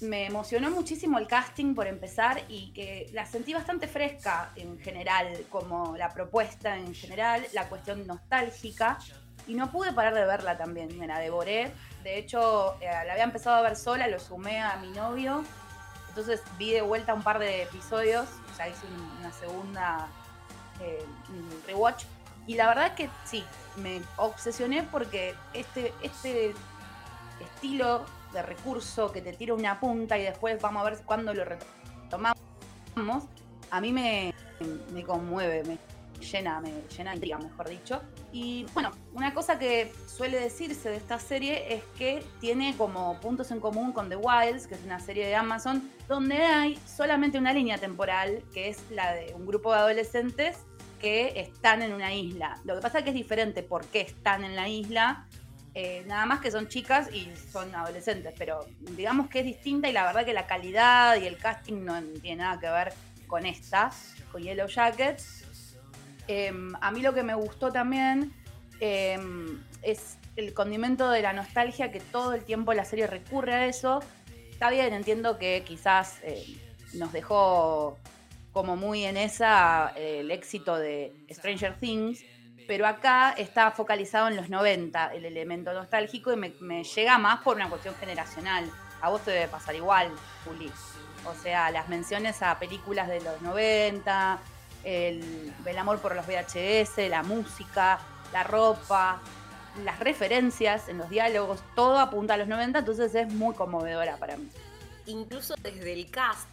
me 0.00 0.26
emocionó 0.26 0.70
muchísimo 0.70 1.18
el 1.18 1.26
casting 1.26 1.74
por 1.74 1.86
empezar 1.86 2.42
y 2.48 2.70
que 2.72 3.10
la 3.12 3.26
sentí 3.26 3.52
bastante 3.52 3.88
fresca 3.88 4.52
en 4.54 4.78
general, 4.78 5.44
como 5.50 5.96
la 5.96 6.10
propuesta 6.10 6.76
en 6.76 6.94
general, 6.94 7.44
la 7.52 7.68
cuestión 7.68 8.06
nostálgica 8.06 8.98
y 9.48 9.54
no 9.54 9.72
pude 9.72 9.92
parar 9.92 10.14
de 10.14 10.24
verla 10.24 10.56
también, 10.56 10.96
me 10.98 11.06
la 11.06 11.18
devoré. 11.18 11.72
De 12.04 12.18
hecho, 12.18 12.76
eh, 12.80 12.90
la 13.06 13.12
había 13.12 13.24
empezado 13.24 13.56
a 13.56 13.62
ver 13.62 13.76
sola, 13.76 14.06
lo 14.06 14.20
sumé 14.20 14.60
a 14.60 14.76
mi 14.76 14.88
novio. 14.90 15.42
Entonces 16.08 16.42
vi 16.58 16.72
de 16.72 16.82
vuelta 16.82 17.14
un 17.14 17.22
par 17.22 17.38
de 17.38 17.62
episodios, 17.62 18.28
o 18.52 18.54
sea, 18.54 18.68
hice 18.68 18.86
una 19.18 19.32
segunda 19.32 20.08
eh, 20.80 21.04
rewatch. 21.66 22.04
Y 22.48 22.54
la 22.54 22.66
verdad 22.66 22.94
que 22.94 23.10
sí, 23.26 23.44
me 23.76 24.00
obsesioné 24.16 24.82
porque 24.82 25.34
este, 25.52 25.92
este 26.02 26.54
estilo 27.40 28.06
de 28.32 28.42
recurso 28.42 29.12
que 29.12 29.20
te 29.20 29.34
tira 29.34 29.52
una 29.52 29.78
punta 29.78 30.18
y 30.18 30.22
después 30.22 30.60
vamos 30.60 30.80
a 30.80 30.90
ver 30.90 30.98
cuándo 31.04 31.34
lo 31.34 31.44
retomamos, 31.44 32.38
a 33.70 33.80
mí 33.82 33.92
me, 33.92 34.34
me 34.94 35.04
conmueve, 35.04 35.62
me, 35.64 35.78
llena, 36.24 36.58
me 36.60 36.72
llena 36.96 37.14
intriga, 37.14 37.38
mejor 37.38 37.68
dicho. 37.68 38.00
Y 38.32 38.64
bueno, 38.72 38.92
una 39.12 39.34
cosa 39.34 39.58
que 39.58 39.92
suele 40.06 40.40
decirse 40.40 40.88
de 40.88 40.96
esta 40.96 41.18
serie 41.18 41.74
es 41.74 41.82
que 41.98 42.24
tiene 42.40 42.74
como 42.78 43.20
puntos 43.20 43.50
en 43.50 43.60
común 43.60 43.92
con 43.92 44.08
The 44.08 44.16
Wilds, 44.16 44.66
que 44.66 44.74
es 44.74 44.84
una 44.84 45.00
serie 45.00 45.26
de 45.26 45.36
Amazon, 45.36 45.90
donde 46.08 46.38
hay 46.38 46.78
solamente 46.86 47.36
una 47.38 47.52
línea 47.52 47.76
temporal, 47.76 48.42
que 48.54 48.70
es 48.70 48.78
la 48.90 49.12
de 49.12 49.34
un 49.34 49.46
grupo 49.46 49.70
de 49.70 49.80
adolescentes 49.80 50.64
que 50.98 51.40
están 51.40 51.82
en 51.82 51.92
una 51.92 52.14
isla. 52.14 52.58
Lo 52.64 52.74
que 52.74 52.80
pasa 52.80 52.98
es 52.98 53.04
que 53.04 53.10
es 53.10 53.16
diferente 53.16 53.62
por 53.62 53.86
qué 53.86 54.00
están 54.00 54.44
en 54.44 54.56
la 54.56 54.68
isla. 54.68 55.26
Eh, 55.74 56.02
nada 56.06 56.26
más 56.26 56.40
que 56.40 56.50
son 56.50 56.68
chicas 56.68 57.12
y 57.12 57.30
son 57.52 57.74
adolescentes, 57.74 58.34
pero 58.36 58.66
digamos 58.80 59.28
que 59.28 59.40
es 59.40 59.44
distinta 59.44 59.88
y 59.88 59.92
la 59.92 60.04
verdad 60.04 60.24
que 60.24 60.32
la 60.32 60.46
calidad 60.46 61.20
y 61.20 61.26
el 61.26 61.36
casting 61.36 61.84
no 61.84 62.02
tiene 62.20 62.42
nada 62.42 62.58
que 62.58 62.68
ver 62.68 62.92
con 63.26 63.46
esta, 63.46 63.90
con 64.32 64.42
Yellow 64.42 64.66
Jackets. 64.66 65.44
Em, 66.26 66.72
a 66.80 66.90
mí 66.90 67.00
lo 67.00 67.14
que 67.14 67.22
me 67.22 67.34
gustó 67.34 67.70
también 67.70 68.32
em, 68.80 69.62
es 69.82 70.18
el 70.36 70.52
condimento 70.54 71.10
de 71.10 71.22
la 71.22 71.32
nostalgia, 71.32 71.90
que 71.90 72.00
todo 72.00 72.34
el 72.34 72.44
tiempo 72.44 72.72
la 72.74 72.84
serie 72.84 73.06
recurre 73.06 73.54
a 73.54 73.66
eso. 73.66 74.02
Está 74.50 74.70
bien, 74.70 74.92
entiendo 74.92 75.38
que 75.38 75.62
quizás 75.66 76.18
eh, 76.22 76.44
nos 76.94 77.12
dejó 77.12 77.98
como 78.58 78.74
muy 78.74 79.04
en 79.04 79.16
esa 79.16 79.92
eh, 79.94 80.18
el 80.18 80.32
éxito 80.32 80.76
de 80.76 81.14
Stranger 81.30 81.78
Things, 81.78 82.24
pero 82.66 82.88
acá 82.88 83.32
está 83.38 83.70
focalizado 83.70 84.26
en 84.26 84.34
los 84.34 84.50
90 84.50 85.14
el 85.14 85.26
elemento 85.26 85.72
nostálgico 85.72 86.32
y 86.32 86.36
me, 86.36 86.82
llega 86.82 87.18
más 87.18 87.40
por 87.42 87.54
una 87.54 87.68
cuestión 87.68 87.94
generacional. 88.00 88.68
A 89.00 89.10
vos 89.10 89.22
te 89.22 89.30
debe 89.30 89.46
pasar 89.46 89.76
igual, 89.76 90.10
Juli. 90.44 90.72
O 91.24 91.34
sea, 91.40 91.70
las 91.70 91.88
menciones 91.88 92.42
a 92.42 92.58
películas 92.58 93.06
de 93.06 93.20
los 93.20 93.40
90, 93.42 94.40
el, 94.82 95.54
amor 95.78 96.00
por 96.00 96.16
los 96.16 96.26
VHS, 96.26 97.08
la 97.08 97.22
música, 97.22 98.00
la 98.32 98.42
ropa, 98.42 99.20
las 99.84 100.00
referencias 100.00 100.88
en 100.88 100.98
los 100.98 101.08
diálogos, 101.08 101.62
todo 101.76 102.00
apunta 102.00 102.34
a 102.34 102.38
los 102.38 102.48
90, 102.48 102.80
entonces 102.80 103.14
es 103.14 103.32
muy 103.32 103.54
conmovedora 103.54 104.16
para 104.16 104.36
mí. 104.36 104.48
Incluso 105.06 105.54
desde 105.62 105.92
el 105.92 106.10
cast, 106.10 106.48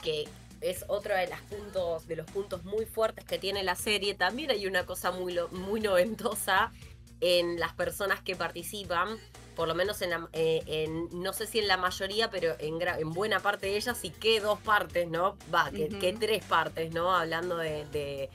que 0.00 0.28
es 0.60 0.84
otro 0.88 1.14
de, 1.14 1.28
los 1.28 1.40
puntos, 1.40 2.06
de 2.06 2.16
los 2.16 2.30
puntos 2.30 2.64
muy 2.64 2.84
fuertes 2.84 3.24
que 3.24 3.38
tiene 3.38 3.62
la 3.62 3.76
serie, 3.76 4.14
también 4.14 4.50
hay 4.50 4.66
una 4.66 4.86
cosa 4.86 5.10
muy, 5.10 5.38
muy 5.50 5.80
noventosa 5.80 6.72
en 7.20 7.58
las 7.60 7.72
personas 7.74 8.20
que 8.22 8.36
participan 8.36 9.18
por 9.60 9.68
lo 9.68 9.74
menos 9.74 10.00
eh, 10.00 10.62
en, 10.66 11.22
no 11.22 11.34
sé 11.34 11.46
si 11.46 11.58
en 11.58 11.68
la 11.68 11.76
mayoría, 11.76 12.30
pero 12.30 12.56
en, 12.60 12.80
en 12.80 13.10
buena 13.12 13.40
parte 13.40 13.66
de 13.66 13.76
ellas, 13.76 14.02
y 14.04 14.08
que 14.08 14.40
dos 14.40 14.58
partes, 14.60 15.06
¿no? 15.06 15.36
Va, 15.54 15.70
que, 15.70 16.16
tres 16.18 16.42
partes, 16.46 16.94
¿no? 16.94 17.14
Hablando 17.14 17.58
de, 17.58 18.30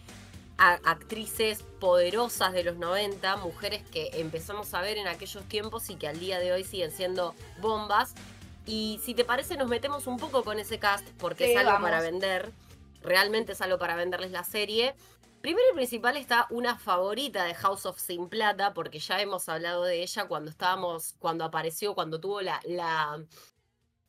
actrices 0.58 1.64
poderosas 1.80 2.54
de 2.54 2.64
los 2.64 2.78
90, 2.78 3.38
mujeres 3.38 3.82
que 3.92 4.12
empezamos 4.14 4.72
a 4.76 4.82
ver 4.82 4.98
en 4.98 5.08
aquellos 5.08 5.44
tiempos 5.46 5.90
y 5.90 5.96
que 5.96 6.08
al 6.08 6.20
día 6.20 6.38
de 6.38 6.54
hoy 6.54 6.64
siguen 6.64 6.92
siendo 6.92 7.34
bombas. 7.60 8.14
Y 8.66 9.00
si 9.04 9.14
te 9.14 9.24
parece, 9.24 9.58
nos 9.58 9.68
metemos 9.68 10.08
un 10.08 10.18
poco 10.18 10.44
con 10.44 10.60
ese 10.60 10.80
cast, 10.80 11.08
porque 11.18 11.52
es 11.52 11.58
algo 11.58 11.82
para 11.82 12.02
vender. 12.02 12.52
Realmente 13.02 13.52
es 13.52 13.62
algo 13.62 13.78
para 13.78 13.96
venderles 13.96 14.32
la 14.32 14.44
serie. 14.44 14.96
Primero 15.42 15.68
y 15.74 15.76
principal 15.76 16.18
está 16.18 16.48
una 16.50 16.76
favorita 16.80 17.44
de 17.44 17.54
House 17.54 17.86
of 17.86 18.00
Sin 18.00 18.30
Plata, 18.30 18.74
porque 18.74 18.98
ya 18.98 19.22
hemos 19.22 19.48
hablado 19.48 19.84
de 19.84 20.02
ella 20.02 20.28
cuando 20.28 20.50
estábamos, 20.50 21.14
cuando 21.20 21.44
apareció, 21.46 21.94
cuando 21.94 22.20
tuvo 22.20 22.42
la, 22.42 22.60
la 22.66 23.24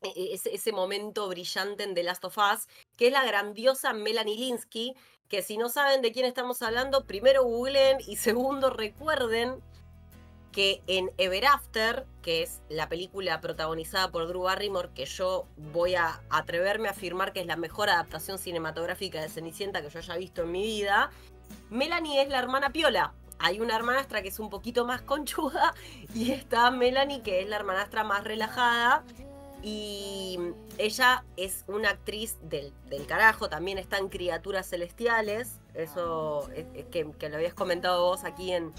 e, 0.00 0.08
e, 0.08 0.40
ese, 0.54 0.72
momento 0.72 1.28
brillante 1.28 1.82
en 1.82 1.94
The 1.94 2.02
Last 2.04 2.24
of 2.24 2.38
Us, 2.38 2.68
que 2.96 3.08
es 3.08 3.12
la 3.12 3.24
grandiosa 3.24 3.92
Melanie 3.92 4.38
Linsky, 4.38 4.94
que 5.28 5.42
si 5.42 5.58
no 5.58 5.68
saben 5.68 6.00
de 6.00 6.12
quién 6.12 6.24
estamos 6.24 6.62
hablando, 6.62 7.04
primero 7.04 7.44
googlen 7.44 7.98
y 8.06 8.16
segundo 8.16 8.70
recuerden 8.70 9.62
que 10.56 10.82
en 10.86 11.10
Ever 11.18 11.44
After, 11.48 12.06
que 12.22 12.42
es 12.42 12.62
la 12.70 12.88
película 12.88 13.42
protagonizada 13.42 14.10
por 14.10 14.26
Drew 14.26 14.44
Barrymore, 14.44 14.88
que 14.94 15.04
yo 15.04 15.44
voy 15.58 15.96
a 15.96 16.22
atreverme 16.30 16.88
a 16.88 16.92
afirmar 16.92 17.34
que 17.34 17.40
es 17.40 17.46
la 17.46 17.56
mejor 17.56 17.90
adaptación 17.90 18.38
cinematográfica 18.38 19.20
de 19.20 19.28
Cenicienta 19.28 19.82
que 19.82 19.90
yo 19.90 19.98
haya 19.98 20.16
visto 20.16 20.44
en 20.44 20.52
mi 20.52 20.62
vida, 20.62 21.10
Melanie 21.68 22.22
es 22.22 22.30
la 22.30 22.38
hermana 22.38 22.70
Piola. 22.70 23.12
Hay 23.38 23.60
una 23.60 23.76
hermanastra 23.76 24.22
que 24.22 24.28
es 24.28 24.38
un 24.38 24.48
poquito 24.48 24.86
más 24.86 25.02
conchuda 25.02 25.74
y 26.14 26.32
está 26.32 26.70
Melanie 26.70 27.20
que 27.20 27.42
es 27.42 27.48
la 27.50 27.56
hermanastra 27.56 28.02
más 28.02 28.24
relajada. 28.24 29.04
Y 29.62 30.38
ella 30.78 31.22
es 31.36 31.64
una 31.66 31.90
actriz 31.90 32.38
del, 32.40 32.72
carajo, 33.06 33.50
también 33.50 33.76
está 33.76 33.98
en 33.98 34.08
Criaturas 34.08 34.70
Celestiales, 34.70 35.60
eso 35.74 36.48
que, 36.90 37.12
que 37.18 37.28
lo 37.28 37.36
habías 37.36 37.52
comentado 37.52 38.06
vos 38.06 38.24
aquí 38.24 38.52
en... 38.52 38.72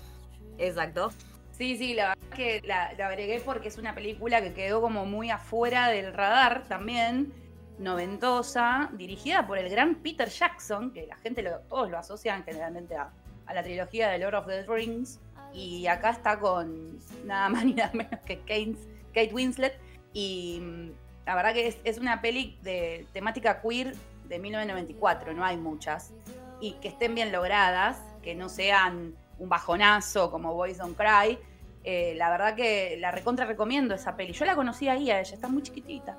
Exacto. 0.58 1.12
Sí, 1.58 1.76
sí, 1.76 1.96
la 1.96 2.10
verdad 2.10 2.36
que 2.36 2.62
la, 2.68 2.90
agregué 3.08 3.42
porque 3.44 3.70
es 3.70 3.80
una 3.80 3.96
película 3.96 4.44
que 4.44 4.54
quedó 4.54 4.80
como 4.80 5.08
muy 5.08 5.32
afuera 5.32 5.88
del 5.88 6.14
radar 6.14 6.66
también, 6.68 7.34
noventosa, 7.80 8.92
dirigida 8.94 9.48
por 9.48 9.58
el 9.58 9.68
gran 9.68 9.96
Peter 9.96 10.30
Jackson, 10.30 10.94
que 10.94 11.08
la 11.08 11.16
gente 11.18 11.42
lo, 11.42 11.58
todos 11.62 11.90
lo 11.90 11.98
asocian 11.98 12.44
generalmente 12.44 12.96
a, 12.96 13.12
la 13.52 13.64
trilogía 13.64 14.10
de 14.10 14.20
Lord 14.20 14.36
of 14.36 14.46
the 14.46 14.68
Rings, 14.68 15.20
y 15.52 15.88
acá 15.88 16.12
está 16.12 16.38
con 16.38 17.00
nada 17.26 17.50
más 17.50 17.66
ni 17.66 17.74
nada 17.74 17.90
menos 17.94 18.20
que 18.24 18.38
Kate, 18.42 19.34
Winslet, 19.34 19.80
y 20.14 20.60
mm, 20.62 20.92
la 21.26 21.36
verdad 21.36 21.54
que 21.54 21.68
es, 21.70 21.78
es 21.84 21.98
una 21.98 22.22
peli 22.22 22.56
de 22.62 23.08
temática 23.14 23.64
queer 23.64 23.96
de 24.28 24.38
1994, 24.38 25.34
no 25.34 25.44
hay 25.44 25.58
muchas, 25.58 26.14
y 26.62 26.74
que 26.74 26.90
estén 26.90 27.16
bien 27.16 27.32
logradas, 27.32 28.00
que 28.22 28.36
no 28.36 28.48
sean 28.48 29.16
un 29.40 29.50
bajonazo 29.50 30.32
como 30.32 30.54
Boys 30.54 30.78
Don't 30.78 30.98
Cry. 30.98 31.38
Eh, 31.84 32.16
la 32.16 32.30
verdad 32.30 32.56
que 32.56 32.98
la 33.00 33.12
recontra 33.12 33.46
recomiendo 33.46 33.96
esa 33.96 34.16
peli. 34.16 34.34
Yo 34.34 34.46
la 34.46 34.56
conocí 34.56 34.88
ahí 34.88 35.10
a 35.10 35.20
ella, 35.20 35.34
está 35.34 35.48
muy 35.48 35.64
chiquitita. 35.64 36.18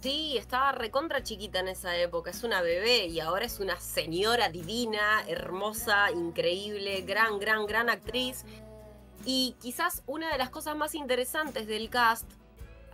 Sí, 0.00 0.36
estaba 0.38 0.70
recontra 0.70 1.24
chiquita 1.24 1.58
en 1.58 1.68
esa 1.68 1.96
época, 1.96 2.30
es 2.30 2.44
una 2.44 2.62
bebé 2.62 3.06
y 3.06 3.18
ahora 3.18 3.44
es 3.44 3.58
una 3.58 3.80
señora 3.80 4.48
divina, 4.48 5.24
hermosa, 5.26 6.12
increíble, 6.12 7.00
gran, 7.02 7.40
gran, 7.40 7.66
gran 7.66 7.90
actriz. 7.90 8.44
Y 9.24 9.56
quizás 9.60 10.04
una 10.06 10.30
de 10.30 10.38
las 10.38 10.50
cosas 10.50 10.76
más 10.76 10.94
interesantes 10.94 11.66
del 11.66 11.90
cast, 11.90 12.30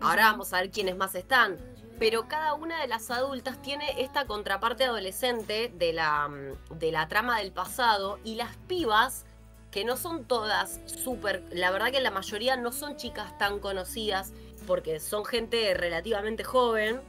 ahora 0.00 0.30
vamos 0.30 0.52
a 0.52 0.60
ver 0.60 0.70
quiénes 0.70 0.96
más 0.96 1.14
están, 1.14 1.58
pero 1.98 2.28
cada 2.28 2.54
una 2.54 2.80
de 2.80 2.88
las 2.88 3.10
adultas 3.10 3.60
tiene 3.62 4.02
esta 4.02 4.26
contraparte 4.26 4.84
adolescente 4.84 5.72
de 5.74 5.92
la, 5.92 6.28
mm, 6.28 6.78
de 6.78 6.92
la 6.92 7.08
trama 7.08 7.38
del 7.38 7.52
pasado 7.52 8.18
y 8.24 8.34
las 8.34 8.56
pibas, 8.68 9.24
que 9.70 9.84
no 9.84 9.96
son 9.96 10.24
todas 10.24 10.80
súper, 10.86 11.42
la 11.50 11.70
verdad 11.70 11.90
que 11.90 12.00
la 12.00 12.10
mayoría 12.10 12.56
no 12.56 12.72
son 12.72 12.96
chicas 12.96 13.36
tan 13.38 13.58
conocidas 13.58 14.32
porque 14.66 15.00
son 15.00 15.24
gente 15.24 15.74
relativamente 15.74 16.44
joven. 16.44 17.00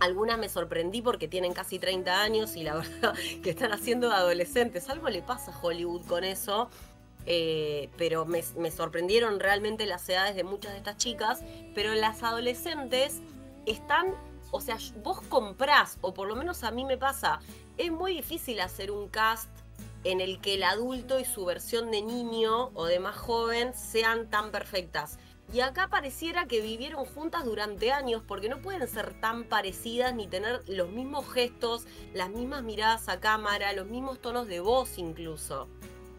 Algunas 0.00 0.38
me 0.38 0.48
sorprendí 0.48 1.02
porque 1.02 1.28
tienen 1.28 1.52
casi 1.52 1.78
30 1.78 2.22
años 2.22 2.56
y 2.56 2.62
la 2.62 2.74
verdad 2.76 3.14
que 3.42 3.50
están 3.50 3.72
haciendo 3.72 4.10
adolescentes. 4.12 4.88
Algo 4.88 5.08
le 5.08 5.22
pasa 5.22 5.52
a 5.52 5.60
Hollywood 5.60 6.06
con 6.06 6.24
eso. 6.24 6.70
Eh, 7.30 7.90
pero 7.98 8.24
me, 8.24 8.42
me, 8.56 8.70
sorprendieron 8.70 9.38
realmente 9.38 9.84
las 9.84 10.08
edades 10.08 10.34
de 10.34 10.44
muchas 10.44 10.72
de 10.72 10.78
estas 10.78 10.96
chicas, 10.96 11.42
pero 11.74 11.94
las 11.94 12.22
adolescentes 12.22 13.20
están, 13.66 14.14
o 14.50 14.62
sea, 14.62 14.78
vos 15.04 15.20
comprás, 15.28 15.98
o 16.00 16.14
por 16.14 16.26
lo 16.26 16.36
menos 16.36 16.64
a 16.64 16.70
mí 16.70 16.86
me 16.86 16.96
pasa, 16.96 17.40
es 17.76 17.92
muy 17.92 18.14
difícil 18.14 18.60
hacer 18.60 18.90
un 18.90 19.08
cast 19.08 19.50
en 20.04 20.22
el 20.22 20.40
que 20.40 20.54
el 20.54 20.62
adulto 20.62 21.20
y 21.20 21.26
su 21.26 21.44
versión 21.44 21.90
de 21.90 22.00
niño 22.00 22.70
o 22.72 22.86
de 22.86 22.98
más 22.98 23.16
joven 23.16 23.74
sean 23.74 24.30
tan 24.30 24.50
perfectas. 24.50 25.18
Y 25.52 25.60
acá 25.60 25.88
pareciera 25.88 26.46
que 26.46 26.62
vivieron 26.62 27.04
juntas 27.04 27.44
durante 27.44 27.92
años 27.92 28.22
porque 28.26 28.48
no 28.48 28.62
pueden 28.62 28.88
ser 28.88 29.20
tan 29.20 29.44
parecidas 29.44 30.14
ni 30.14 30.26
tener 30.26 30.62
los 30.66 30.88
mismos 30.88 31.30
gestos, 31.30 31.86
las 32.14 32.30
mismas 32.30 32.62
miradas 32.62 33.10
a 33.10 33.20
cámara, 33.20 33.74
los 33.74 33.86
mismos 33.86 34.18
tonos 34.18 34.46
de 34.46 34.60
voz 34.60 34.96
incluso. 34.96 35.68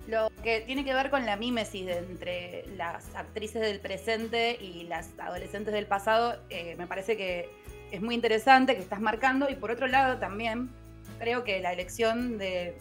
Lo 0.10 0.32
que 0.42 0.62
tiene 0.62 0.84
que 0.84 0.92
ver 0.96 1.12
con 1.12 1.28
la 1.28 1.36
mímesis 1.36 1.88
entre 1.88 2.66
las 2.76 3.16
actrices 3.16 3.62
del 3.62 3.80
presente 3.80 4.58
y 4.60 4.86
las 4.86 5.12
adolescentes 5.20 5.72
del 5.72 5.86
pasado, 5.86 6.40
eh, 6.50 6.76
me 6.80 6.88
parece 6.88 7.16
que 7.16 7.48
es 7.92 8.02
muy 8.02 8.16
interesante 8.16 8.74
que 8.74 8.82
estás 8.82 9.02
marcando. 9.02 9.48
Y 9.52 9.56
por 9.56 9.70
otro 9.70 9.86
lado 9.86 10.18
también 10.18 10.72
creo 11.20 11.44
que 11.44 11.60
la 11.60 11.74
elección 11.74 12.40
de 12.40 12.76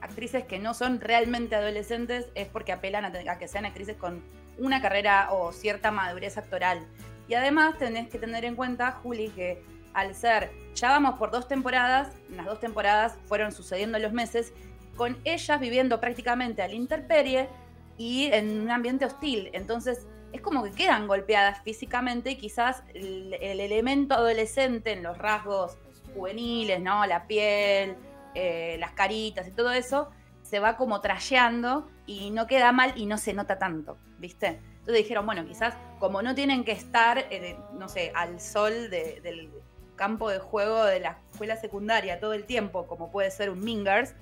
actrices 0.00 0.44
que 0.44 0.58
no 0.58 0.74
son 0.74 1.00
realmente 1.00 1.54
adolescentes 1.54 2.26
es 2.34 2.48
porque 2.48 2.72
apelan 2.72 3.04
a, 3.04 3.38
que 3.38 3.46
sean 3.46 3.64
actrices 3.64 3.96
con 3.96 4.20
una 4.58 4.82
carrera 4.82 5.28
o 5.30 5.52
cierta 5.52 5.92
madurez 5.92 6.36
actoral. 6.36 6.84
Y 7.28 7.34
además 7.34 7.78
tenés 7.78 8.08
que 8.08 8.18
tener 8.18 8.44
en 8.44 8.56
cuenta, 8.56 8.90
Juli, 8.90 9.28
que 9.28 9.62
al 9.94 10.16
ser, 10.16 10.50
ya 10.74 10.88
vamos 10.88 11.16
por 11.16 11.30
dos 11.30 11.46
temporadas, 11.46 12.08
las 12.28 12.46
dos 12.46 12.58
temporadas 12.58 13.16
fueron 13.26 13.52
sucediendo 13.52 14.00
los 14.00 14.12
meses, 14.12 14.52
con 14.96 15.18
ellas 15.24 15.60
viviendo 15.60 16.00
prácticamente 16.00 16.62
al 16.62 16.74
interperie 16.74 17.48
y 17.96 18.26
en 18.32 18.60
un 18.60 18.70
ambiente 18.70 19.04
hostil. 19.04 19.50
Entonces, 19.52 20.06
es 20.32 20.40
como 20.40 20.64
que 20.64 20.72
quedan 20.72 21.06
golpeadas 21.06 21.62
físicamente 21.62 22.30
y 22.30 22.36
quizás 22.36 22.82
el, 22.94 23.34
elemento 23.34 24.14
adolescente 24.14 24.92
en 24.92 25.02
los 25.02 25.18
rasgos 25.18 25.76
juveniles, 26.14 26.80
¿no? 26.80 27.06
La 27.06 27.26
piel, 27.26 27.96
eh, 28.34 28.76
las 28.78 28.92
caritas 28.92 29.46
y 29.46 29.50
todo 29.50 29.72
eso, 29.72 30.10
se 30.42 30.58
va 30.58 30.76
como 30.76 31.00
trasheando 31.00 31.88
y 32.06 32.30
no 32.30 32.46
queda 32.46 32.72
mal 32.72 32.92
y 32.96 33.06
no 33.06 33.18
se 33.18 33.34
nota 33.34 33.58
tanto, 33.58 33.98
¿viste? 34.18 34.60
Entonces 34.80 34.96
dijeron, 34.96 35.26
bueno, 35.26 35.46
quizás 35.46 35.74
como 35.98 36.22
no 36.22 36.34
tienen 36.34 36.64
que 36.64 36.72
estar, 36.72 37.18
eh, 37.30 37.56
no 37.78 37.88
sé, 37.88 38.12
al 38.14 38.40
sol 38.40 38.90
del 38.90 39.50
campo 39.96 40.30
de 40.30 40.38
juego 40.38 40.84
de 40.84 40.98
la 40.98 41.18
escuela 41.30 41.56
secundaria 41.56 42.18
todo 42.18 42.32
el 42.32 42.44
tiempo, 42.44 42.86
como 42.86 43.10
puede 43.10 43.30
ser 43.30 43.50
un 43.50 43.60
Mingers, 43.60 44.14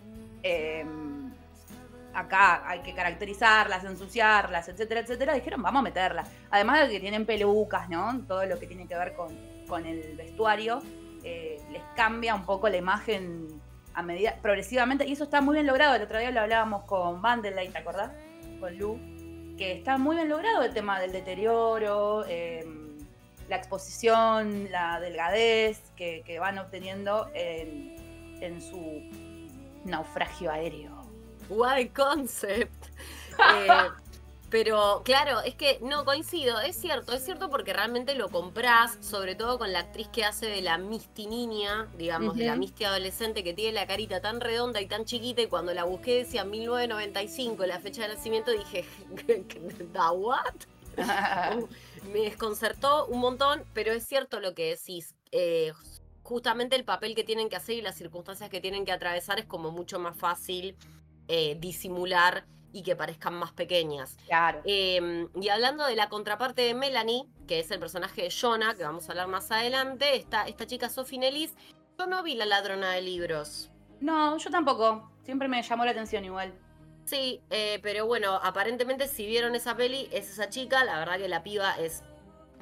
Em, 0.42 1.32
acá 2.14 2.68
hay 2.68 2.80
que 2.80 2.94
caracterizarlas, 2.94 3.84
ensuciarlas, 3.84 4.68
etcétera, 4.68 5.00
etcétera, 5.00 5.34
dijeron, 5.34 5.62
vamos 5.62 5.80
a 5.80 5.82
meterlas. 5.82 6.28
Además 6.50 6.86
de 6.86 6.94
que 6.94 7.00
tienen 7.00 7.26
pelucas, 7.26 7.88
¿no? 7.88 8.20
Todo 8.26 8.44
lo 8.46 8.58
que 8.58 8.66
tiene 8.66 8.86
que 8.86 8.96
ver 8.96 9.14
con, 9.14 9.36
con 9.68 9.86
el 9.86 10.16
vestuario, 10.16 10.82
eh, 11.22 11.60
les 11.70 11.82
cambia 11.94 12.34
un 12.34 12.44
poco 12.44 12.68
la 12.68 12.76
imagen 12.76 13.48
a 13.94 14.02
medida, 14.02 14.36
progresivamente, 14.40 15.06
y 15.06 15.12
eso 15.12 15.24
está 15.24 15.40
muy 15.40 15.54
bien 15.54 15.66
logrado. 15.66 15.94
El 15.94 16.02
otro 16.02 16.18
día 16.18 16.30
lo 16.30 16.40
hablábamos 16.40 16.84
con 16.84 17.20
Vanderlei, 17.20 17.68
¿te 17.68 17.78
acordás? 17.78 18.10
Con 18.58 18.76
Lu, 18.78 18.98
que 19.56 19.72
está 19.72 19.98
muy 19.98 20.16
bien 20.16 20.28
logrado 20.28 20.62
el 20.62 20.72
tema 20.72 21.00
del 21.00 21.12
deterioro, 21.12 22.24
em, 22.26 22.98
la 23.48 23.56
exposición, 23.56 24.70
la 24.70 25.00
delgadez 25.00 25.82
que, 25.96 26.38
van 26.38 26.58
obteniendo 26.58 27.30
en, 27.34 27.96
en 28.40 28.60
su 28.60 29.02
naufragio 29.84 30.50
aéreo. 30.50 31.02
What 31.48 31.88
concept. 31.94 32.86
Eh, 33.40 33.68
pero 34.50 35.02
claro, 35.04 35.40
es 35.42 35.54
que 35.54 35.78
no 35.80 36.04
coincido, 36.04 36.60
es 36.60 36.74
cierto, 36.74 37.12
es 37.12 37.24
cierto 37.24 37.48
porque 37.48 37.72
realmente 37.72 38.16
lo 38.16 38.28
comprás, 38.28 38.98
sobre 39.00 39.36
todo 39.36 39.58
con 39.58 39.72
la 39.72 39.78
actriz 39.78 40.08
que 40.08 40.24
hace 40.24 40.46
de 40.46 40.60
la 40.60 40.76
Misty 40.76 41.26
niña, 41.26 41.86
digamos, 41.96 42.36
de 42.36 42.46
la 42.46 42.56
Misty 42.56 42.84
adolescente 42.84 43.44
que 43.44 43.54
tiene 43.54 43.72
la 43.72 43.86
carita 43.86 44.20
tan 44.20 44.40
redonda 44.40 44.80
y 44.80 44.86
tan 44.86 45.04
chiquita 45.04 45.40
y 45.40 45.46
cuando 45.46 45.72
la 45.72 45.84
busqué 45.84 46.16
decía 46.16 46.44
1995, 46.44 47.64
la 47.64 47.78
fecha 47.78 48.02
de 48.02 48.14
nacimiento, 48.14 48.50
dije, 48.50 48.84
¿da 49.92 50.10
what? 50.10 50.54
Me 52.12 52.20
desconcertó 52.20 53.06
un 53.06 53.20
montón, 53.20 53.62
pero 53.72 53.92
es 53.92 54.04
cierto 54.04 54.40
lo 54.40 54.54
que 54.54 54.70
decís. 54.70 55.14
Eh, 55.30 55.72
justamente 56.30 56.76
el 56.76 56.84
papel 56.84 57.16
que 57.16 57.24
tienen 57.24 57.48
que 57.48 57.56
hacer 57.56 57.74
y 57.74 57.82
las 57.82 57.96
circunstancias 57.96 58.48
que 58.48 58.60
tienen 58.60 58.84
que 58.84 58.92
atravesar 58.92 59.40
es 59.40 59.46
como 59.46 59.72
mucho 59.72 59.98
más 59.98 60.16
fácil 60.16 60.76
eh, 61.26 61.56
disimular 61.58 62.44
y 62.72 62.84
que 62.84 62.94
parezcan 62.94 63.34
más 63.34 63.50
pequeñas. 63.50 64.16
Claro. 64.26 64.62
Em, 64.64 65.28
y 65.34 65.48
hablando 65.48 65.84
de 65.84 65.96
la 65.96 66.08
contraparte 66.08 66.62
de 66.62 66.74
Melanie, 66.74 67.26
que 67.48 67.58
es 67.58 67.68
el 67.72 67.80
personaje 67.80 68.22
de 68.22 68.30
Jonah, 68.30 68.76
que 68.76 68.84
vamos 68.84 69.08
a 69.08 69.12
hablar 69.12 69.26
más 69.26 69.50
adelante, 69.50 70.14
esta, 70.14 70.46
esta 70.46 70.68
chica 70.68 70.88
Sophie 70.88 71.18
Nellis, 71.18 71.52
yo 71.98 72.06
no 72.06 72.22
vi 72.22 72.36
la 72.36 72.46
ladrona 72.46 72.92
de 72.92 73.02
libros. 73.02 73.72
No, 74.00 74.38
yo 74.38 74.50
tampoco. 74.50 75.10
Siempre 75.24 75.48
me 75.48 75.60
llamó 75.60 75.84
la 75.84 75.90
atención 75.90 76.24
igual. 76.24 76.54
Sí, 77.06 77.40
eh, 77.50 77.80
pero 77.82 78.06
bueno, 78.06 78.38
aparentemente 78.40 79.08
si 79.08 79.26
vieron 79.26 79.56
esa 79.56 79.76
peli, 79.76 80.08
es 80.12 80.30
esa 80.30 80.48
chica, 80.48 80.84
la 80.84 80.96
verdad 81.00 81.18
que 81.18 81.28
la 81.28 81.42
piba 81.42 81.74
es 81.74 82.04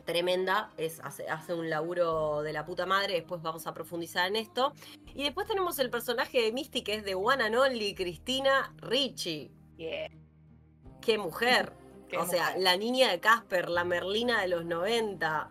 tremenda, 0.09 0.71
es, 0.79 1.01
hace, 1.01 1.29
hace, 1.29 1.53
un 1.53 1.69
laburo 1.69 2.41
de 2.41 2.55
la 2.55 2.65
puta 2.65 2.87
madre, 2.87 3.13
después 3.13 3.43
vamos 3.43 3.67
a 3.67 3.75
profundizar 3.75 4.27
en 4.27 4.37
esto. 4.37 4.73
Y 5.15 5.25
después 5.25 5.47
tenemos 5.47 5.79
el 5.81 5.91
personaje 5.91 6.41
de 6.41 6.51
Misty, 6.51 6.81
que 6.81 6.95
es 6.95 7.05
de 7.05 7.15
One 7.15 7.45
and 7.45 7.55
Only, 7.55 7.95
Cristina 7.95 8.73
Ricci. 8.79 9.53
Qué 9.77 11.19
mujer. 11.19 11.75
o 12.19 12.25
sea, 12.25 12.57
la 12.57 12.79
niña 12.79 13.11
de 13.11 13.21
Casper, 13.21 13.69
la 13.69 13.85
Merlina 13.85 14.41
de 14.41 14.49
los 14.49 14.65
90. 14.65 15.51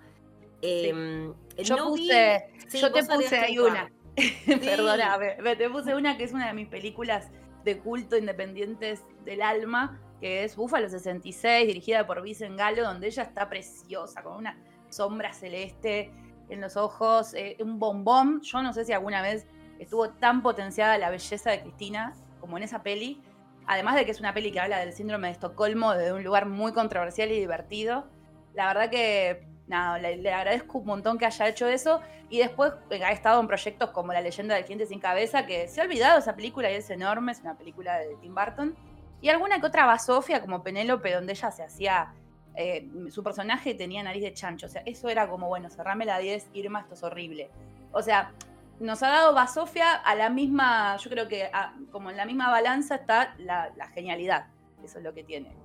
Em, 0.64 1.36
yo 1.58 1.78
puse, 1.78 2.50
yo 2.74 2.92
te 2.92 3.04
puse 3.04 3.38
ahí 3.38 3.60
una. 3.60 3.92
Perdona, 4.48 5.20
te 5.56 5.70
puse 5.70 5.94
una 5.94 6.18
que 6.18 6.24
es 6.24 6.34
una 6.34 6.48
de 6.48 6.56
mis 6.56 6.68
películas 6.68 7.30
de 7.64 7.78
culto 7.78 8.18
independientes 8.18 9.04
del 9.24 9.44
alma, 9.44 10.02
que 10.20 10.44
es 10.44 10.56
Búfalo 10.56 10.90
66, 10.90 11.68
dirigida 11.68 12.08
por 12.08 12.22
Vicen 12.22 12.58
Galo, 12.58 12.84
donde 12.84 13.08
ella 13.08 13.24
está 13.24 13.50
preciosa, 13.50 14.24
con 14.24 14.38
una 14.38 14.58
sombra 14.90 15.34
celeste 15.34 16.12
en 16.50 16.62
los 16.62 16.78
ojos, 16.78 17.34
eh, 17.34 17.58
un 17.60 17.80
bombón. 17.80 18.42
Yo 18.42 18.62
no 18.62 18.74
sé 18.74 18.86
si 18.86 18.94
alguna 18.94 19.22
vez 19.22 19.46
estuvo 19.80 20.10
tan 20.10 20.42
potenciada 20.42 20.98
la 20.98 21.10
belleza 21.10 21.52
de 21.52 21.62
Cristina 21.62 22.14
como 22.40 22.58
en 22.58 22.64
esa 22.64 22.84
peli. 22.84 23.22
Además 23.66 23.96
de 23.96 24.06
que 24.06 24.12
es 24.12 24.20
una 24.20 24.34
peli 24.34 24.52
que 24.52 24.60
habla 24.60 24.80
del 24.80 24.94
síndrome 24.94 25.28
de 25.28 25.34
Estocolmo 25.34 25.94
desde 25.94 26.14
un 26.14 26.24
lugar 26.24 26.46
muy 26.46 26.72
controversial 26.72 27.32
y 27.32 27.40
divertido. 27.40 28.08
La 28.54 28.68
verdad 28.68 28.90
que 28.90 29.46
nada, 29.68 30.00
le, 30.00 30.34
agradezco 30.34 30.80
un 30.80 30.86
montón 30.86 31.18
que 31.18 31.26
haya 31.26 31.48
hecho 31.48 31.68
eso. 31.68 32.02
Y 32.30 32.40
después 32.40 32.74
eh, 32.90 33.04
ha 33.04 33.12
estado 33.12 33.40
en 33.40 33.48
proyectos 33.48 33.92
como 33.92 34.14
La 34.14 34.22
leyenda 34.22 34.56
del 34.56 34.66
cliente 34.66 34.86
sin 34.86 35.00
cabeza, 35.00 35.46
que 35.46 35.68
se 35.68 35.82
ha 35.82 35.84
olvidado 35.84 36.20
esa 36.20 36.36
película 36.36 36.72
y 36.72 36.76
es 36.76 36.90
enorme, 36.90 37.34
es 37.34 37.42
una 37.42 37.58
película 37.58 37.98
de 38.00 38.16
Tim 38.22 38.34
Burton. 38.34 38.76
Y 39.22 39.30
alguna 39.30 39.60
que 39.60 39.68
otra 39.68 39.86
basofia 39.86 40.42
como 40.42 40.64
Penélope, 40.64 41.14
donde 41.14 41.34
ella 41.34 41.52
se 41.52 41.64
hacía. 41.64 42.14
Eh, 42.56 42.88
su 43.12 43.24
personaje 43.24 43.76
tenía 43.76 44.02
nariz 44.02 44.24
de 44.24 44.34
chancho. 44.34 44.66
O 44.66 44.70
sea, 44.70 44.82
eso 44.86 45.10
era 45.10 45.28
como, 45.30 45.48
bueno, 45.48 45.70
cerrame 45.70 46.06
la 46.06 46.18
10, 46.18 46.50
Irma, 46.54 46.82
esto 46.82 46.96
es 46.96 47.04
horrible. 47.04 47.52
O 47.92 48.02
sea, 48.02 48.32
nos 48.80 49.02
ha 49.04 49.10
dado 49.10 49.34
basofia 49.34 49.94
a 49.94 50.16
la 50.16 50.30
misma. 50.30 50.98
Yo 50.98 51.10
creo 51.10 51.28
que 51.28 51.50
como 51.92 52.10
en 52.10 52.18
la 52.18 52.26
misma 52.26 52.50
balanza 52.50 52.96
está 52.96 53.36
la, 53.38 53.72
genialidad. 53.94 54.48
Eso 54.84 55.00
es 55.00 55.04
lo 55.04 55.14
que 55.14 55.24
tiene. 55.24 55.56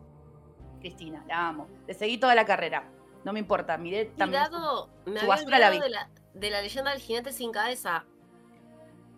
Cristina, 0.81 1.25
la 1.29 1.49
amo. 1.49 1.69
Le 1.87 1.95
seguí 1.95 2.19
toda 2.19 2.35
la 2.35 2.45
carrera. 2.45 2.85
No 3.25 3.33
me 3.33 3.39
importa, 3.39 3.79
miré 3.79 4.07
también. 4.17 4.43
me 5.07 5.21
había 5.21 5.59
la 5.59 5.71
De, 5.71 5.89
la, 5.89 6.09
de 6.35 6.51
la 6.51 6.61
leyenda 6.61 6.91
del 6.91 7.01
jinete 7.01 7.33
sin 7.33 7.53
cabeza. 7.53 8.05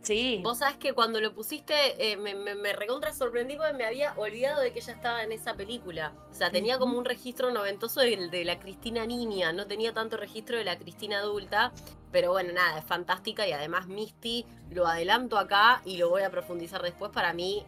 Sí. 0.05 0.41
Vos 0.43 0.59
sabés 0.59 0.77
que 0.77 0.93
cuando 0.93 1.21
lo 1.21 1.35
pusiste 1.35 1.75
eh, 1.99 2.17
me, 2.17 2.35
me, 2.35 2.55
me, 2.55 2.73
recontra 2.75 3.13
sorprendí 3.13 3.57
porque 3.57 3.73
me 3.73 3.85
había 3.85 4.13
olvidado 4.17 4.61
de 4.61 4.73
que 4.73 4.81
ella 4.81 4.93
estaba 4.93 5.23
en 5.23 5.33
esa 5.33 5.55
película. 5.55 6.13
O 6.31 6.35
sea, 6.35 6.51
tenía 6.51 6.79
como 6.79 6.99
un 6.99 7.05
registro 7.05 7.51
noventoso 7.51 8.01
de, 8.01 8.29
de, 8.29 8.45
la 8.45 8.59
Cristina 8.59 9.07
niña, 9.07 9.53
no 9.53 9.67
tenía 9.67 9.93
tanto 9.93 10.17
registro 10.17 10.59
de 10.59 10.65
la 10.65 10.79
Cristina 10.79 11.19
adulta. 11.19 11.73
Pero 12.13 12.31
bueno, 12.31 12.53
nada, 12.53 12.79
es 12.79 12.85
fantástica 12.85 13.49
y 13.49 13.53
además 13.53 13.89
Misty 13.89 14.47
lo 14.71 14.87
adelanto 14.87 15.37
acá 15.39 15.83
y 15.85 15.97
lo 15.97 16.11
voy 16.11 16.23
a 16.23 16.31
profundizar 16.31 16.83
después. 16.83 17.11
Para 17.11 17.33
mí, 17.33 17.65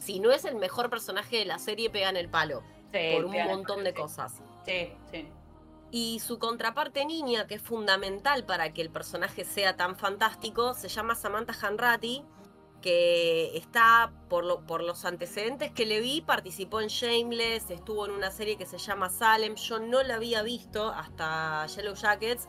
si 0.00 0.20
no 0.20 0.32
es 0.32 0.44
el 0.44 0.56
mejor 0.56 0.90
personaje 0.90 1.36
de 1.36 1.44
la 1.44 1.58
serie, 1.58 1.90
pega 1.90 2.08
en 2.08 2.16
el 2.16 2.28
palo. 2.28 2.62
Sí, 2.92 2.98
por 3.14 3.26
un 3.26 3.44
montón 3.44 3.84
de 3.84 3.92
cosas. 3.92 4.32
Sí, 4.64 4.92
sí. 5.10 5.28
Y 5.96 6.18
su 6.18 6.40
contraparte 6.40 7.04
niña, 7.04 7.46
que 7.46 7.54
es 7.54 7.62
fundamental 7.62 8.44
para 8.44 8.72
que 8.72 8.82
el 8.82 8.90
personaje 8.90 9.44
sea 9.44 9.76
tan 9.76 9.94
fantástico, 9.94 10.74
se 10.74 10.88
llama 10.88 11.14
Samantha 11.14 11.54
Hanratty, 11.62 12.24
que 12.82 13.56
está, 13.56 14.12
por, 14.28 14.44
lo, 14.44 14.66
por 14.66 14.82
los 14.82 15.04
antecedentes 15.04 15.70
que 15.70 15.86
le 15.86 16.00
vi, 16.00 16.20
participó 16.20 16.80
en 16.80 16.88
Shameless, 16.88 17.70
estuvo 17.70 18.06
en 18.06 18.10
una 18.10 18.32
serie 18.32 18.56
que 18.56 18.66
se 18.66 18.76
llama 18.76 19.08
Salem, 19.08 19.54
yo 19.54 19.78
no 19.78 20.02
la 20.02 20.16
había 20.16 20.42
visto 20.42 20.88
hasta 20.88 21.64
Yellow 21.66 21.94
Jackets, 21.94 22.48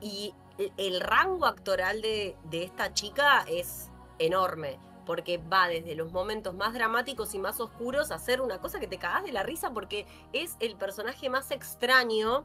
y 0.00 0.32
el 0.76 1.00
rango 1.00 1.46
actoral 1.46 2.00
de 2.00 2.36
esta 2.52 2.94
chica 2.94 3.44
es 3.48 3.90
enorme 4.20 4.78
porque 5.04 5.38
va 5.38 5.68
desde 5.68 5.94
los 5.94 6.12
momentos 6.12 6.54
más 6.54 6.74
dramáticos 6.74 7.34
y 7.34 7.38
más 7.38 7.60
oscuros 7.60 8.10
a 8.10 8.16
hacer 8.16 8.40
una 8.40 8.58
cosa 8.58 8.80
que 8.80 8.86
te 8.86 8.98
cagás 8.98 9.24
de 9.24 9.32
la 9.32 9.42
risa 9.42 9.72
porque 9.72 10.06
es 10.32 10.56
el 10.60 10.76
personaje 10.76 11.28
más 11.28 11.50
extraño 11.50 12.44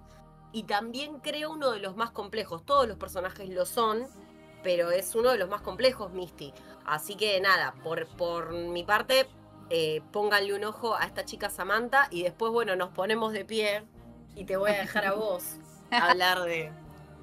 y 0.51 0.63
también 0.63 1.19
creo 1.19 1.51
uno 1.51 1.71
de 1.71 1.79
los 1.79 1.95
más 1.95 2.11
complejos. 2.11 2.65
Todos 2.65 2.87
los 2.87 2.97
personajes 2.97 3.49
lo 3.49 3.65
son, 3.65 4.07
pero 4.63 4.91
es 4.91 5.13
uno 5.15 5.31
de 5.31 5.37
los 5.37 5.49
más 5.49 5.61
complejos, 5.61 6.11
Misty. 6.13 6.53
Así 6.85 7.15
que 7.15 7.39
nada, 7.41 7.73
por, 7.83 8.07
por 8.07 8.53
mi 8.53 8.83
parte, 8.83 9.27
eh, 9.69 10.01
pónganle 10.11 10.53
un 10.53 10.63
ojo 10.63 10.95
a 10.95 11.05
esta 11.05 11.25
chica 11.25 11.49
Samantha 11.49 12.07
y 12.09 12.23
después, 12.23 12.51
bueno, 12.51 12.75
nos 12.75 12.89
ponemos 12.89 13.33
de 13.33 13.45
pie 13.45 13.83
y 14.35 14.45
te 14.45 14.55
voy 14.55 14.71
a 14.71 14.77
dejar 14.77 15.05
a 15.05 15.13
vos 15.13 15.57
hablar 15.91 16.41
de, 16.43 16.71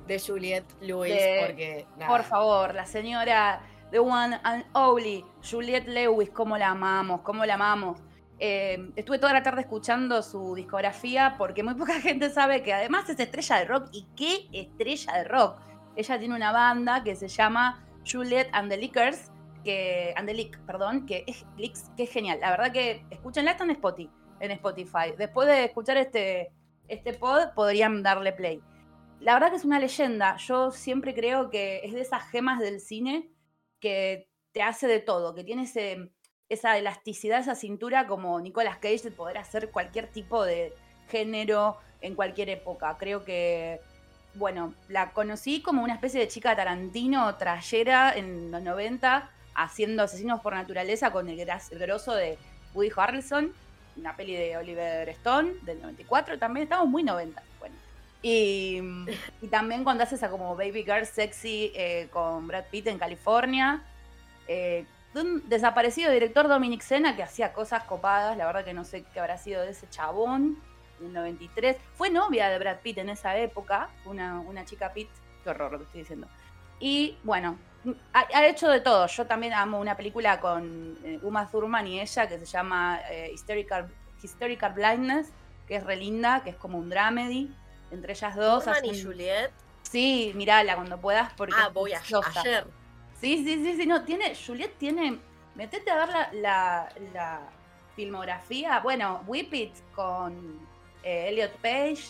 de 0.06 0.20
Juliette 0.20 0.70
Lewis, 0.80 1.14
porque 1.40 1.86
Por 2.06 2.22
favor, 2.24 2.74
la 2.74 2.86
señora 2.86 3.62
The 3.94 4.00
One 4.00 4.40
and 4.42 4.64
Only, 4.72 5.24
Juliette 5.40 5.86
Lewis, 5.86 6.28
cómo 6.30 6.58
la 6.58 6.70
amamos, 6.70 7.20
cómo 7.20 7.46
la 7.46 7.54
amamos. 7.54 8.00
Eh, 8.40 8.90
estuve 8.96 9.20
toda 9.20 9.32
la 9.32 9.44
tarde 9.44 9.60
escuchando 9.60 10.20
su 10.20 10.56
discografía 10.56 11.36
porque 11.38 11.62
muy 11.62 11.76
poca 11.76 11.92
gente 12.00 12.28
sabe 12.30 12.64
que 12.64 12.72
además 12.72 13.08
es 13.08 13.20
estrella 13.20 13.58
de 13.58 13.64
rock. 13.66 13.90
¿Y 13.92 14.08
qué 14.16 14.48
estrella 14.52 15.12
de 15.18 15.24
rock? 15.28 15.60
Ella 15.94 16.18
tiene 16.18 16.34
una 16.34 16.50
banda 16.50 17.04
que 17.04 17.14
se 17.14 17.28
llama 17.28 17.86
Juliette 18.04 18.50
and 18.50 18.68
the 18.68 18.76
Lickers, 18.76 19.30
que, 19.62 20.12
and 20.16 20.26
the 20.26 20.34
Lick, 20.34 20.58
perdón, 20.66 21.06
que 21.06 21.22
es, 21.28 21.46
que 21.96 22.02
es 22.02 22.10
genial. 22.10 22.40
La 22.40 22.50
verdad 22.50 22.72
que 22.72 23.06
escúchenla, 23.10 23.52
está 23.52 23.62
en 23.62 23.70
Spotify. 23.70 24.10
En 24.40 24.50
Spotify. 24.50 25.14
Después 25.16 25.46
de 25.46 25.66
escuchar 25.66 25.98
este, 25.98 26.50
este 26.88 27.12
pod, 27.12 27.54
podrían 27.54 28.02
darle 28.02 28.32
play. 28.32 28.60
La 29.20 29.34
verdad 29.34 29.50
que 29.50 29.56
es 29.56 29.64
una 29.64 29.78
leyenda. 29.78 30.36
Yo 30.38 30.72
siempre 30.72 31.14
creo 31.14 31.48
que 31.48 31.82
es 31.84 31.92
de 31.92 32.00
esas 32.00 32.28
gemas 32.28 32.58
del 32.58 32.80
cine 32.80 33.30
que 33.84 34.30
te 34.52 34.62
hace 34.62 34.86
de 34.86 34.98
todo, 34.98 35.34
que 35.34 35.44
tiene 35.44 35.68
esa 36.48 36.78
elasticidad, 36.78 37.40
esa 37.40 37.54
cintura 37.54 38.06
como 38.06 38.40
Nicolas 38.40 38.78
Cage 38.78 39.02
de 39.02 39.10
poder 39.10 39.36
hacer 39.36 39.70
cualquier 39.70 40.06
tipo 40.06 40.42
de 40.42 40.72
género 41.10 41.76
en 42.00 42.14
cualquier 42.14 42.48
época. 42.48 42.96
Creo 42.98 43.26
que, 43.26 43.82
bueno, 44.36 44.72
la 44.88 45.12
conocí 45.12 45.60
como 45.60 45.84
una 45.84 45.92
especie 45.92 46.18
de 46.18 46.28
chica 46.28 46.56
tarantino, 46.56 47.36
trayera 47.36 48.16
en 48.16 48.50
los 48.50 48.62
90, 48.62 49.30
haciendo 49.54 50.04
Asesinos 50.04 50.40
por 50.40 50.54
Naturaleza 50.54 51.12
con 51.12 51.28
el, 51.28 51.46
grosso 51.72 52.14
de 52.14 52.38
Woody 52.72 52.90
Harrelson, 52.96 53.52
una 53.98 54.16
peli 54.16 54.34
de 54.34 54.56
Oliver 54.56 55.10
Stone 55.10 55.56
del 55.60 55.82
94 55.82 56.38
también, 56.38 56.62
estamos 56.64 56.88
muy 56.88 57.02
90. 57.02 57.42
Bueno. 57.60 57.83
Y, 58.26 58.80
también 59.50 59.84
cuando 59.84 60.02
haces 60.02 60.22
a 60.22 60.30
como 60.30 60.56
Baby 60.56 60.82
Girl 60.82 61.04
Sexy 61.04 61.72
eh, 61.74 62.08
con 62.10 62.46
Brad 62.48 62.64
Pitt 62.70 62.86
en 62.86 62.98
California. 62.98 63.82
Eh, 64.48 64.86
un 65.14 65.46
desaparecido 65.46 66.10
director 66.10 66.48
Dominic 66.48 66.80
Sena 66.80 67.16
que 67.16 67.22
hacía 67.22 67.52
cosas 67.52 67.84
copadas, 67.84 68.38
la 68.38 68.46
verdad 68.46 68.64
que 68.64 68.72
no 68.72 68.84
sé 68.84 69.04
qué 69.12 69.20
habrá 69.20 69.36
sido 69.36 69.60
de 69.60 69.72
ese 69.72 69.90
chabón, 69.90 70.58
en 71.00 71.08
el 71.08 71.12
93. 71.12 71.76
Fue 71.96 72.08
novia 72.08 72.48
de 72.48 72.58
Brad 72.58 72.78
Pitt 72.78 72.96
en 72.96 73.10
esa 73.10 73.36
época, 73.36 73.90
una, 74.06 74.40
una 74.40 74.64
chica 74.64 74.94
Pitt, 74.94 75.10
qué 75.44 75.50
horror 75.50 75.72
lo 75.72 75.78
que 75.78 75.84
estoy 75.84 76.00
diciendo. 76.00 76.26
Y 76.80 77.18
bueno, 77.24 77.58
ha, 78.14 78.46
hecho 78.46 78.70
de 78.70 78.80
todo. 78.80 79.06
Yo 79.06 79.26
también 79.26 79.52
amo 79.52 79.78
una 79.78 79.98
película 79.98 80.40
con 80.40 80.96
eh, 81.04 81.18
Uma 81.22 81.46
Thurman 81.50 81.86
y 81.86 82.00
ella 82.00 82.26
que 82.26 82.38
se 82.38 82.46
llama 82.46 83.00
Historical, 83.34 83.92
Historical 84.22 84.72
Blindness, 84.72 85.30
que 85.68 85.76
es 85.76 85.84
re 85.84 85.96
linda, 85.96 86.42
que 86.42 86.50
es 86.50 86.56
como 86.56 86.78
un 86.78 86.88
dramedy 86.88 87.54
entre 87.94 88.12
ellas 88.12 88.36
dos. 88.36 88.66
Norman 88.66 88.84
y 88.84 89.02
Juliet. 89.02 89.50
Sí, 89.82 90.32
mirala 90.34 90.74
cuando 90.76 91.00
puedas 91.00 91.32
porque. 91.34 91.54
Ah, 91.56 91.68
voy 91.72 91.92
a 91.92 92.00
ayer. 92.00 92.66
Sí, 93.20 93.44
sí, 93.44 93.64
sí, 93.64 93.76
sí, 93.76 93.86
no, 93.86 94.04
tiene, 94.04 94.34
Juliet 94.34 94.76
tiene, 94.76 95.18
metete 95.54 95.90
a 95.90 96.04
ver 96.04 96.08
la, 96.34 96.92
la, 97.14 97.40
filmografía, 97.96 98.80
bueno, 98.80 99.22
Whip 99.26 99.54
It 99.54 99.72
con 99.94 100.58
eh, 101.04 101.28
Elliot 101.28 101.52
Page, 101.58 102.02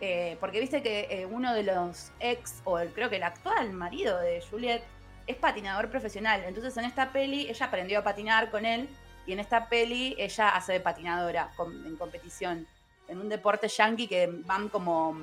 eh, 0.00 0.36
porque 0.40 0.60
viste 0.60 0.82
que 0.82 1.06
eh, 1.10 1.26
uno 1.26 1.52
de 1.52 1.62
los 1.62 2.10
ex, 2.20 2.62
o 2.64 2.78
el, 2.78 2.92
creo 2.92 3.10
que 3.10 3.16
el 3.16 3.22
actual 3.22 3.72
marido 3.74 4.18
de 4.18 4.42
Juliet, 4.50 4.82
es 5.26 5.36
patinador 5.36 5.90
profesional, 5.90 6.42
entonces 6.46 6.76
en 6.78 6.86
esta 6.86 7.12
peli 7.12 7.48
ella 7.50 7.66
aprendió 7.66 7.98
a 7.98 8.02
patinar 8.02 8.50
con 8.50 8.64
él, 8.64 8.88
y 9.26 9.32
en 9.32 9.40
esta 9.40 9.68
peli 9.68 10.16
ella 10.18 10.48
hace 10.48 10.72
de 10.72 10.80
patinadora 10.80 11.52
en 11.58 11.96
competición 11.96 12.66
en 13.10 13.20
un 13.20 13.28
deporte 13.28 13.68
yankee 13.68 14.06
que 14.06 14.28
van 14.46 14.68
como 14.68 15.16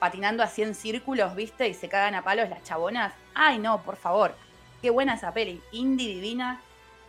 patinando 0.00 0.42
así 0.42 0.62
en 0.62 0.74
círculos, 0.74 1.34
¿viste? 1.36 1.68
Y 1.68 1.74
se 1.74 1.88
cagan 1.88 2.14
a 2.16 2.24
palos 2.24 2.48
las 2.48 2.62
chabonas. 2.64 3.14
Ay, 3.34 3.58
no, 3.58 3.82
por 3.82 3.96
favor. 3.96 4.34
Qué 4.82 4.90
buena 4.90 5.14
esa 5.14 5.32
peli. 5.32 5.62
Indie 5.72 6.14
divina. 6.14 6.60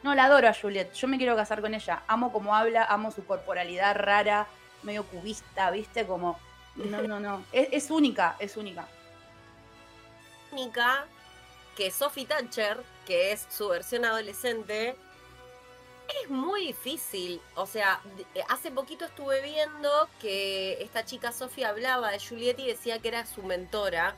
No, 0.03 0.13
la 0.13 0.25
adoro 0.25 0.47
a 0.47 0.53
Juliet. 0.53 0.93
Yo 0.93 1.07
me 1.07 1.17
quiero 1.17 1.35
casar 1.35 1.61
con 1.61 1.73
ella. 1.73 2.03
Amo 2.07 2.31
cómo 2.31 2.55
habla, 2.55 2.85
amo 2.85 3.11
su 3.11 3.25
corporalidad 3.25 3.95
rara, 3.95 4.47
medio 4.83 5.03
cubista, 5.05 5.71
¿viste? 5.71 6.05
Como. 6.05 6.39
No, 6.75 7.01
no, 7.01 7.19
no. 7.19 7.43
Es, 7.51 7.69
es 7.71 7.91
única, 7.91 8.35
es 8.39 8.57
única. 8.57 8.87
Única 10.51 11.05
que 11.75 11.89
Sophie 11.89 12.25
Thatcher, 12.25 12.83
que 13.07 13.31
es 13.31 13.47
su 13.49 13.69
versión 13.69 14.05
adolescente, 14.05 14.95
es 16.23 16.29
muy 16.29 16.67
difícil. 16.67 17.41
O 17.55 17.65
sea, 17.65 18.01
eh, 18.35 18.43
hace 18.49 18.71
poquito 18.71 19.05
estuve 19.05 19.41
viendo 19.41 19.89
que 20.19 20.81
esta 20.81 21.05
chica 21.05 21.31
Sofía 21.31 21.69
hablaba 21.69 22.11
de 22.11 22.19
Juliet 22.19 22.59
y 22.59 22.67
decía 22.67 22.99
que 22.99 23.09
era 23.09 23.25
su 23.25 23.43
mentora. 23.43 24.15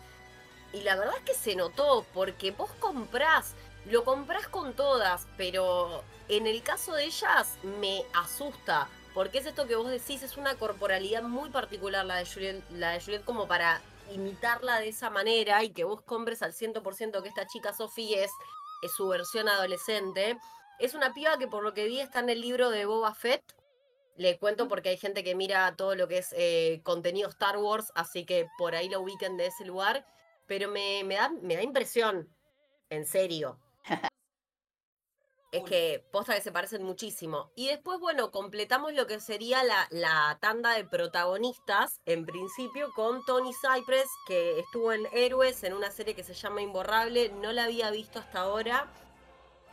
Y 0.73 0.81
la 0.81 0.95
verdad 0.95 1.15
es 1.17 1.23
que 1.23 1.35
se 1.35 1.55
notó, 1.55 2.05
porque 2.13 2.51
vos 2.51 2.71
comprás, 2.79 3.53
lo 3.85 4.03
comprás 4.03 4.47
con 4.47 4.73
todas, 4.73 5.27
pero 5.37 6.03
en 6.29 6.47
el 6.47 6.63
caso 6.63 6.93
de 6.93 7.05
ellas 7.05 7.57
me 7.79 8.03
asusta. 8.13 8.87
Porque 9.13 9.37
es 9.37 9.45
esto 9.45 9.67
que 9.67 9.75
vos 9.75 9.89
decís, 9.89 10.23
es 10.23 10.37
una 10.37 10.55
corporalidad 10.55 11.21
muy 11.21 11.51
particular 11.51 12.05
la 12.05 12.15
de 12.15 12.25
Juliet, 12.25 12.63
la 12.71 12.91
de 12.91 13.01
Juliet 13.01 13.23
como 13.23 13.47
para 13.47 13.81
imitarla 14.11 14.79
de 14.79 14.89
esa 14.89 15.09
manera 15.09 15.63
y 15.63 15.69
que 15.69 15.83
vos 15.83 16.01
compres 16.01 16.41
al 16.41 16.53
100% 16.53 17.21
que 17.21 17.29
esta 17.29 17.45
chica 17.45 17.73
Sofía 17.73 18.25
es, 18.25 18.31
es 18.81 18.91
su 18.91 19.07
versión 19.07 19.47
adolescente. 19.47 20.37
Es 20.79 20.93
una 20.93 21.13
piba 21.13 21.37
que 21.37 21.47
por 21.47 21.63
lo 21.63 21.73
que 21.73 21.85
vi 21.85 21.99
está 21.99 22.19
en 22.19 22.29
el 22.29 22.41
libro 22.41 22.69
de 22.69 22.85
Boba 22.85 23.13
Fett. 23.13 23.43
Le 24.15 24.37
cuento 24.37 24.67
porque 24.67 24.89
hay 24.89 24.97
gente 24.97 25.23
que 25.23 25.35
mira 25.35 25.75
todo 25.75 25.95
lo 25.95 26.07
que 26.07 26.19
es 26.19 26.33
eh, 26.37 26.81
contenido 26.83 27.29
Star 27.29 27.57
Wars, 27.57 27.91
así 27.95 28.25
que 28.25 28.47
por 28.57 28.75
ahí 28.75 28.89
lo 28.89 29.01
ubiquen 29.01 29.37
de 29.37 29.47
ese 29.47 29.65
lugar. 29.65 30.05
Pero 30.45 30.69
me, 30.69 31.03
me, 31.03 31.15
da, 31.15 31.29
me 31.29 31.55
da 31.55 31.63
impresión, 31.63 32.29
en 32.89 33.05
serio. 33.05 33.59
es 35.51 35.63
que 35.63 36.05
posta 36.11 36.35
que 36.35 36.41
se 36.41 36.51
parecen 36.51 36.83
muchísimo. 36.83 37.51
Y 37.55 37.67
después, 37.67 37.99
bueno, 37.99 38.29
completamos 38.29 38.93
lo 38.93 39.07
que 39.07 39.19
sería 39.19 39.63
la, 39.63 39.87
la 39.89 40.37
tanda 40.41 40.73
de 40.73 40.83
protagonistas, 40.83 42.01
en 42.05 42.25
principio, 42.25 42.91
con 42.93 43.25
Tony 43.25 43.53
Cypress, 43.53 44.09
que 44.27 44.59
estuvo 44.59 44.91
en 44.91 45.07
Héroes, 45.11 45.63
en 45.63 45.73
una 45.73 45.89
serie 45.89 46.13
que 46.13 46.23
se 46.23 46.33
llama 46.33 46.61
Imborrable. 46.61 47.29
No 47.29 47.51
la 47.51 47.63
había 47.63 47.89
visto 47.89 48.19
hasta 48.19 48.41
ahora. 48.41 48.91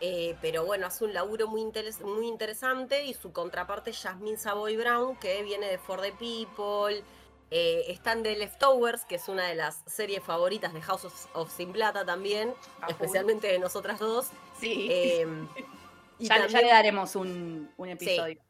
Eh, 0.01 0.35
pero 0.41 0.65
bueno, 0.65 0.87
hace 0.87 1.05
un 1.05 1.13
laburo 1.13 1.47
muy, 1.47 1.63
muy 2.05 2.27
interesante 2.27 3.05
y 3.05 3.15
su 3.15 3.33
contraparte 3.33 3.93
Jasmine 3.93 4.39
Savoy 4.39 4.77
Brown, 4.77 5.17
que 5.17 5.43
viene 5.43 5.69
de 5.69 5.79
For 5.79 6.01
the 6.01 6.13
People. 6.13 7.05
Eh, 7.53 7.87
están 7.89 8.23
de 8.23 8.37
Leftovers, 8.37 9.05
que 9.05 9.17
es 9.17 9.29
una 9.29 9.49
de 9.49 9.57
las 9.57 9.83
series 9.87 10.23
favoritas 10.23 10.73
de 10.73 10.81
House 10.83 11.29
of, 11.35 11.53
Sin 11.55 11.73
Plata 11.73 12.05
también, 12.05 12.55
especialmente 12.89 13.49
de 13.49 13.59
nosotras 13.59 13.99
dos. 13.99 14.29
Sí. 14.59 14.89
Em, 14.91 15.49
ya, 16.19 16.47
le 16.47 16.69
daremos 16.69 17.17
un, 17.17 17.69
episodio. 17.79 18.41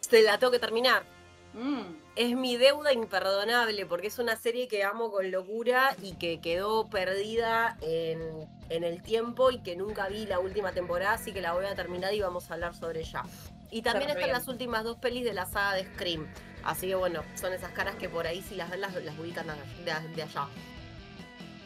Sí. 0.00 0.22
la 0.22 0.38
tengo 0.38 0.50
que 0.50 0.58
terminar. 0.58 1.04
Mm. 1.54 1.82
Es 2.16 2.36
mi 2.36 2.56
deuda 2.56 2.92
imperdonable 2.92 3.86
porque 3.86 4.08
es 4.08 4.18
una 4.18 4.36
serie 4.36 4.68
que 4.68 4.84
amo 4.84 5.10
con 5.10 5.30
locura 5.30 5.96
y 6.02 6.12
que 6.14 6.40
quedó 6.40 6.86
perdida 6.88 7.76
en, 7.80 8.48
el 8.68 9.02
tiempo 9.02 9.50
y 9.50 9.58
que 9.60 9.76
nunca 9.76 10.08
vi 10.08 10.26
la 10.26 10.40
última 10.40 10.72
temporada, 10.72 11.14
así 11.14 11.32
que 11.32 11.40
la 11.40 11.52
voy 11.52 11.64
a 11.64 11.74
terminar 11.74 12.12
y 12.14 12.20
vamos 12.20 12.50
a 12.50 12.54
hablar 12.54 12.74
sobre 12.74 13.00
ella. 13.00 13.22
Y 13.70 13.82
también 13.82 14.10
están 14.10 14.30
las 14.30 14.48
últimas 14.48 14.84
dos 14.84 14.98
pelis 14.98 15.24
de 15.24 15.34
la 15.34 15.46
saga 15.46 15.74
de 15.74 15.84
Scream. 15.84 16.26
Así 16.64 16.88
que 16.88 16.94
bueno, 16.94 17.22
son 17.34 17.52
esas 17.52 17.70
caras 17.72 17.96
que 17.96 18.08
por 18.08 18.26
ahí 18.26 18.42
si 18.42 18.56
las 18.56 18.70
ven 18.70 18.80
las, 18.80 18.94
ubican 19.18 19.46
de 19.84 20.22
allá. 20.22 20.48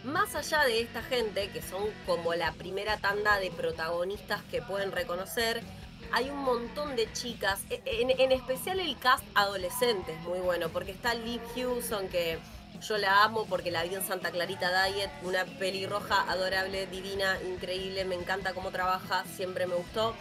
Más 0.05 0.35
allá 0.35 0.65
de 0.65 0.81
esta 0.81 1.01
gente, 1.03 1.49
que 1.51 1.63
son 1.63 1.85
como 2.07 2.35
la 2.35 2.53
primera 2.53 2.97
tanda 2.97 3.39
de 3.39 3.53
protagonistas 3.53 4.43
que 4.51 4.61
pueden 4.61 4.91
reconocer, 4.91 5.63
hay 6.11 6.31
un 6.31 6.39
montón 6.39 6.97
de 6.97 7.11
chicas, 7.13 7.61
e, 7.71 7.81
en, 7.85 8.33
especial 8.33 8.81
el 8.81 8.99
cast 8.99 9.25
adolescente 9.35 10.13
es 10.13 10.21
muy 10.23 10.41
bueno, 10.41 10.69
porque 10.69 10.93
está 10.93 11.15
Liv 11.15 11.41
Hewson, 11.55 12.09
que 12.09 12.39
yo 12.81 12.99
la 12.99 13.23
amo 13.23 13.47
porque 13.49 13.71
la 13.71 13.85
vi 13.85 13.95
en 13.95 14.03
Santa 14.03 14.31
Clarita 14.31 14.87
Diet, 14.87 15.11
una 15.23 15.45
pelirroja 15.45 16.23
adorable, 16.31 16.87
divina, 16.87 17.39
increíble, 17.43 18.05
me 18.05 18.17
encanta 18.17 18.55
cómo 18.55 18.71
trabaja, 18.71 19.25
siempre 19.37 19.67
me 19.67 19.77
gustó. 19.77 20.15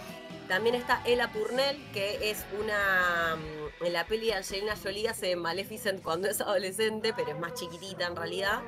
También 0.47 0.75
está 0.75 1.01
Ella 1.05 1.31
Purnell, 1.31 1.77
que 1.93 2.29
es 2.29 2.45
una. 2.59 3.37
Mm, 3.37 3.85
en 3.85 3.93
la 3.93 4.05
peli 4.05 4.27
de 4.27 4.33
Angelina 4.33 4.75
Jolie 4.75 5.07
hace 5.07 5.35
Maleficent 5.35 6.03
cuando 6.03 6.27
es 6.27 6.41
adolescente, 6.41 7.13
pero 7.15 7.31
es 7.31 7.39
más 7.39 7.53
chiquitita 7.53 8.05
en 8.05 8.15
realidad 8.15 8.61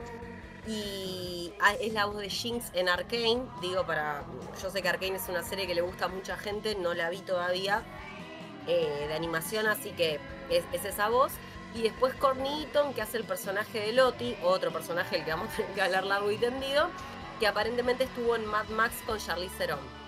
y 0.67 1.51
es 1.79 1.93
la 1.93 2.05
voz 2.05 2.17
de 2.17 2.29
Jinx 2.29 2.71
en 2.73 2.89
Arkane. 2.89 3.43
Digo, 3.61 3.85
para. 3.85 4.23
Yo 4.61 4.69
sé 4.69 4.81
que 4.81 4.89
Arkane 4.89 5.15
es 5.15 5.27
una 5.29 5.43
serie 5.43 5.67
que 5.67 5.75
le 5.75 5.81
gusta 5.81 6.05
a 6.05 6.07
mucha 6.07 6.37
gente, 6.37 6.75
no 6.75 6.93
la 6.93 7.09
vi 7.09 7.19
todavía 7.19 7.83
eh, 8.67 9.05
de 9.07 9.13
animación, 9.13 9.67
así 9.67 9.91
que 9.91 10.19
es, 10.49 10.63
esa 10.85 11.09
voz. 11.09 11.33
Y 11.75 11.81
después 11.81 12.13
Corny 12.15 12.67
que 12.95 13.01
hace 13.01 13.17
el 13.17 13.23
personaje 13.23 13.79
de 13.79 13.93
Lottie, 13.93 14.37
otro 14.43 14.71
personaje 14.71 15.17
el 15.17 15.25
que 15.25 15.31
vamos 15.31 15.49
a 15.53 15.57
tener 15.57 15.73
que 15.73 15.81
hablar 15.81 16.05
largo 16.05 16.31
y 16.31 16.37
tendido, 16.37 16.89
que 17.39 17.47
aparentemente 17.47 18.05
estuvo 18.05 18.35
en 18.35 18.45
Mad 18.45 18.67
Max 18.69 18.95
con 19.05 19.17
Charlize 19.17 19.55
Theron. 19.57 20.03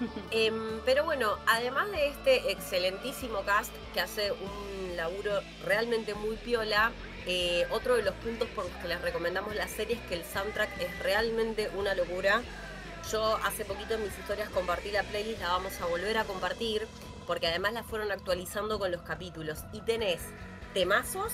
Em, 0.30 0.80
pero 0.86 1.04
bueno, 1.04 1.36
además 1.46 1.90
de 1.90 2.08
este 2.08 2.50
excelentísimo 2.50 3.42
cast 3.42 3.70
que 3.92 4.00
hace 4.00 4.32
un 4.32 4.96
laburo 4.96 5.40
realmente 5.66 6.14
muy 6.14 6.36
piola, 6.36 6.90
eh, 7.26 7.66
otro 7.70 7.96
de 7.96 8.02
los 8.02 8.14
puntos 8.16 8.48
por 8.50 8.64
los 8.64 8.74
que 8.76 8.88
les 8.88 9.00
recomendamos 9.00 9.54
la 9.54 9.68
serie 9.68 9.96
es 9.96 10.02
que 10.08 10.14
el 10.14 10.24
soundtrack 10.24 10.80
es 10.80 10.98
realmente 11.00 11.70
una 11.76 11.94
locura. 11.94 12.42
Yo 13.10 13.36
hace 13.44 13.64
poquito 13.64 13.94
en 13.94 14.02
mis 14.02 14.18
historias 14.18 14.48
compartí 14.50 14.90
la 14.90 15.02
playlist, 15.02 15.40
la 15.40 15.48
vamos 15.48 15.80
a 15.80 15.86
volver 15.86 16.16
a 16.18 16.24
compartir, 16.24 16.86
porque 17.26 17.46
además 17.46 17.72
la 17.72 17.82
fueron 17.82 18.10
actualizando 18.12 18.78
con 18.78 18.90
los 18.90 19.02
capítulos. 19.02 19.64
Y 19.72 19.80
tenés 19.82 20.20
temazos 20.74 21.32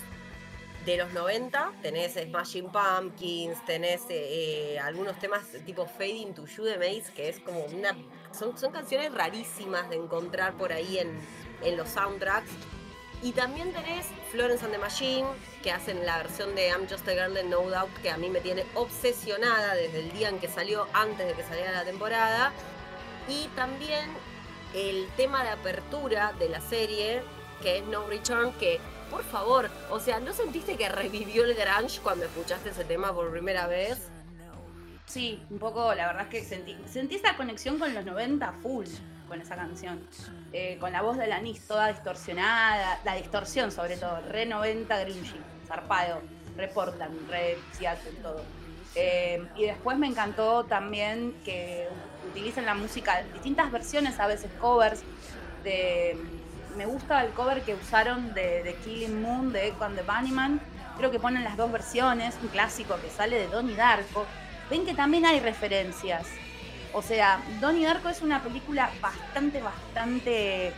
de 0.84 0.96
los 0.96 1.12
90, 1.12 1.72
tenés 1.82 2.14
Smashing 2.14 2.70
Pumpkins, 2.70 3.64
tenés 3.64 4.02
eh, 4.08 4.74
eh, 4.74 4.78
algunos 4.78 5.18
temas 5.18 5.42
tipo 5.64 5.86
Fading 5.86 6.34
to 6.34 6.46
You 6.46 6.64
de 6.64 6.78
Maze, 6.78 7.12
que 7.14 7.28
es 7.28 7.40
como 7.40 7.64
una. 7.64 7.96
Son, 8.32 8.52
canciones 8.72 9.12
rarísimas 9.12 9.88
de 9.90 9.96
encontrar 9.96 10.56
por 10.56 10.72
ahí 10.72 10.98
en 10.98 11.76
los 11.76 11.88
soundtracks. 11.88 12.50
Y 13.22 13.32
también 13.32 13.72
tenés 13.72 14.06
Florence 14.30 14.64
and 14.64 14.74
the 14.74 14.78
Machine, 14.78 15.26
que 15.62 15.72
hacen 15.72 16.04
la 16.04 16.18
versión 16.18 16.54
de 16.54 16.68
I'm 16.68 16.86
Just 16.88 17.08
a 17.08 17.12
Girl 17.12 17.36
in 17.38 17.50
No 17.50 17.68
Doubt, 17.68 17.92
que 18.02 18.10
a 18.10 18.16
mí 18.18 18.28
me 18.28 18.40
tiene 18.40 18.64
obsesionada 18.74 19.74
desde 19.74 20.00
el 20.00 20.12
día 20.12 20.28
en 20.28 20.38
que 20.38 20.48
salió, 20.48 20.86
antes 20.92 21.26
de 21.26 21.32
que 21.32 21.42
saliera 21.42 21.72
la 21.72 21.84
temporada. 21.84 22.52
Y 23.28 23.48
también 23.56 24.10
el 24.74 25.08
tema 25.16 25.42
de 25.42 25.50
apertura 25.50 26.34
de 26.38 26.50
la 26.50 26.60
serie, 26.60 27.22
que 27.62 27.78
es 27.78 27.84
No 27.86 28.06
Return, 28.06 28.52
que 28.52 28.80
por 29.10 29.24
favor, 29.24 29.70
o 29.90 29.98
sea, 29.98 30.20
¿no 30.20 30.32
sentiste 30.32 30.76
que 30.76 30.88
revivió 30.88 31.44
el 31.44 31.54
grunge 31.54 32.00
cuando 32.02 32.26
escuchaste 32.26 32.70
ese 32.70 32.84
tema 32.84 33.14
por 33.14 33.30
primera 33.30 33.66
vez? 33.66 34.08
Sí, 35.06 35.42
un 35.50 35.58
poco, 35.58 35.94
la 35.94 36.08
verdad 36.08 36.24
es 36.24 36.28
que 36.28 36.44
sentí, 36.44 36.76
sentí 36.90 37.14
esa 37.14 37.36
conexión 37.36 37.78
con 37.78 37.94
los 37.94 38.04
90 38.04 38.52
full 38.62 38.86
con 39.28 39.40
esa 39.40 39.56
canción. 39.56 40.00
Eh, 40.52 40.76
con 40.80 40.92
la 40.92 41.02
voz 41.02 41.16
de 41.16 41.24
Alanis 41.24 41.66
toda 41.66 41.88
distorsionada, 41.88 43.00
la 43.04 43.14
distorsión 43.14 43.70
sobre 43.70 43.96
todo, 43.96 44.20
re 44.28 44.46
90 44.46 44.98
grungy, 45.00 45.40
zarpado, 45.66 46.22
re 46.56 46.68
Portland, 46.68 47.28
re 47.30 47.58
Seattle, 47.72 48.12
todo. 48.22 48.42
Eh, 48.94 49.46
y 49.56 49.64
después 49.64 49.98
me 49.98 50.06
encantó 50.06 50.64
también 50.64 51.34
que 51.44 51.86
utilicen 52.30 52.64
la 52.64 52.74
música, 52.74 53.22
distintas 53.34 53.70
versiones, 53.70 54.18
a 54.18 54.26
veces 54.26 54.50
covers, 54.60 55.02
de... 55.62 56.16
Me 56.76 56.84
gusta 56.84 57.24
el 57.24 57.32
cover 57.32 57.62
que 57.62 57.74
usaron 57.74 58.34
de, 58.34 58.76
Killing 58.84 59.22
Moon, 59.22 59.50
de 59.50 59.68
Echo 59.68 59.82
and 59.82 59.96
the 59.96 60.02
Bunnyman. 60.02 60.60
Creo 60.98 61.10
que 61.10 61.18
ponen 61.18 61.42
las 61.42 61.56
dos 61.56 61.72
versiones, 61.72 62.36
un 62.42 62.48
clásico 62.48 62.96
que 63.00 63.08
sale 63.08 63.38
de 63.38 63.48
Donnie 63.48 63.74
Darko. 63.74 64.26
Ven 64.68 64.84
que 64.84 64.92
también 64.92 65.24
hay 65.24 65.40
referencias 65.40 66.26
o 66.96 67.02
sea, 67.02 67.42
Donnie 67.60 67.84
Darko 67.84 68.08
es 68.08 68.22
una 68.22 68.42
película 68.42 68.90
bastante, 69.02 69.60
bastante 69.60 70.72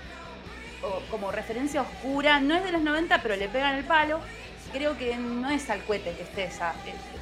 como 1.12 1.30
referencia 1.30 1.82
oscura. 1.82 2.40
No 2.40 2.56
es 2.56 2.64
de 2.64 2.72
los 2.72 2.82
90, 2.82 3.22
pero 3.22 3.36
le 3.36 3.48
pegan 3.48 3.76
el 3.76 3.84
palo. 3.84 4.18
Creo 4.72 4.98
que 4.98 5.16
no 5.16 5.48
es 5.48 5.70
al 5.70 5.80
cohete 5.84 6.16
que 6.16 6.24
esté 6.24 6.50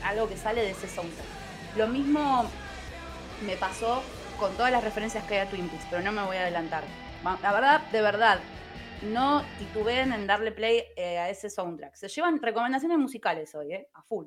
algo 0.03 0.27
que 0.31 0.39
sale 0.39 0.63
de 0.63 0.71
ese 0.71 0.89
soundtrack. 0.89 1.27
Lo 1.77 1.89
mismo 1.89 2.47
me 3.45 3.59
pasó 3.59 4.03
con 4.39 4.55
todas 4.55 4.73
las 4.73 4.83
referencias 4.83 5.25
que 5.25 5.35
hay 5.35 5.47
a 5.47 5.51
Twin 5.51 5.69
Peaks, 5.69 5.85
pero 5.91 6.01
no 6.01 6.11
me 6.11 6.23
voy 6.23 6.39
a 6.39 6.41
adelantar. 6.41 6.85
La 7.43 7.53
verdad, 7.53 7.83
de 7.93 8.01
verdad, 8.01 8.41
no 9.03 9.45
titubeen 9.59 10.15
en 10.15 10.27
darle 10.27 10.53
play 10.53 10.85
eh, 10.97 11.19
a 11.19 11.29
ese 11.29 11.51
soundtrack. 11.51 11.97
Se 11.97 12.09
llevan 12.09 12.41
recomendaciones 12.41 12.97
musicales 12.97 13.55
hoy, 13.55 13.75
¿eh? 13.75 13.91
A 13.93 14.03
full. 14.03 14.25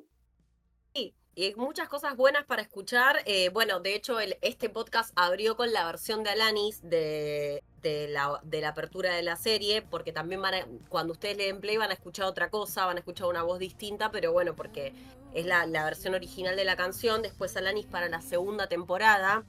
Sí, 0.94 1.16
y 1.34 1.54
muchas 1.54 1.88
cosas 1.88 2.16
buenas 2.16 2.44
para 2.44 2.62
escuchar. 2.62 3.22
Eh, 3.24 3.50
bueno, 3.50 3.80
de 3.80 3.94
hecho, 3.94 4.18
este 4.20 4.68
podcast 4.68 5.12
abrió 5.14 5.56
con 5.56 5.72
la 5.72 5.86
versión 5.86 6.24
de 6.24 6.30
Alanis 6.30 6.82
de, 6.82 7.62
la, 8.08 8.40
apertura 8.68 9.14
de 9.14 9.22
la 9.22 9.36
serie, 9.36 9.82
porque 9.82 10.12
también 10.12 10.42
van 10.42 10.54
cuando 10.88 11.12
ustedes 11.12 11.36
leen 11.36 11.60
play 11.60 11.76
van 11.76 11.90
a 11.90 11.94
escuchar 11.94 12.26
otra 12.26 12.50
cosa, 12.50 12.86
van 12.86 12.96
a 12.96 13.00
escuchar 13.00 13.28
una 13.28 13.42
voz 13.42 13.58
distinta, 13.58 14.10
pero 14.10 14.32
bueno, 14.32 14.54
porque 14.56 14.92
es 15.32 15.46
la, 15.46 15.66
versión 15.66 16.14
original 16.14 16.56
de 16.56 16.64
la 16.64 16.76
canción. 16.76 17.22
Después 17.22 17.56
Alanis 17.56 17.86
para 17.86 18.08
la 18.08 18.20
segunda 18.20 18.66
temporada 18.66 19.44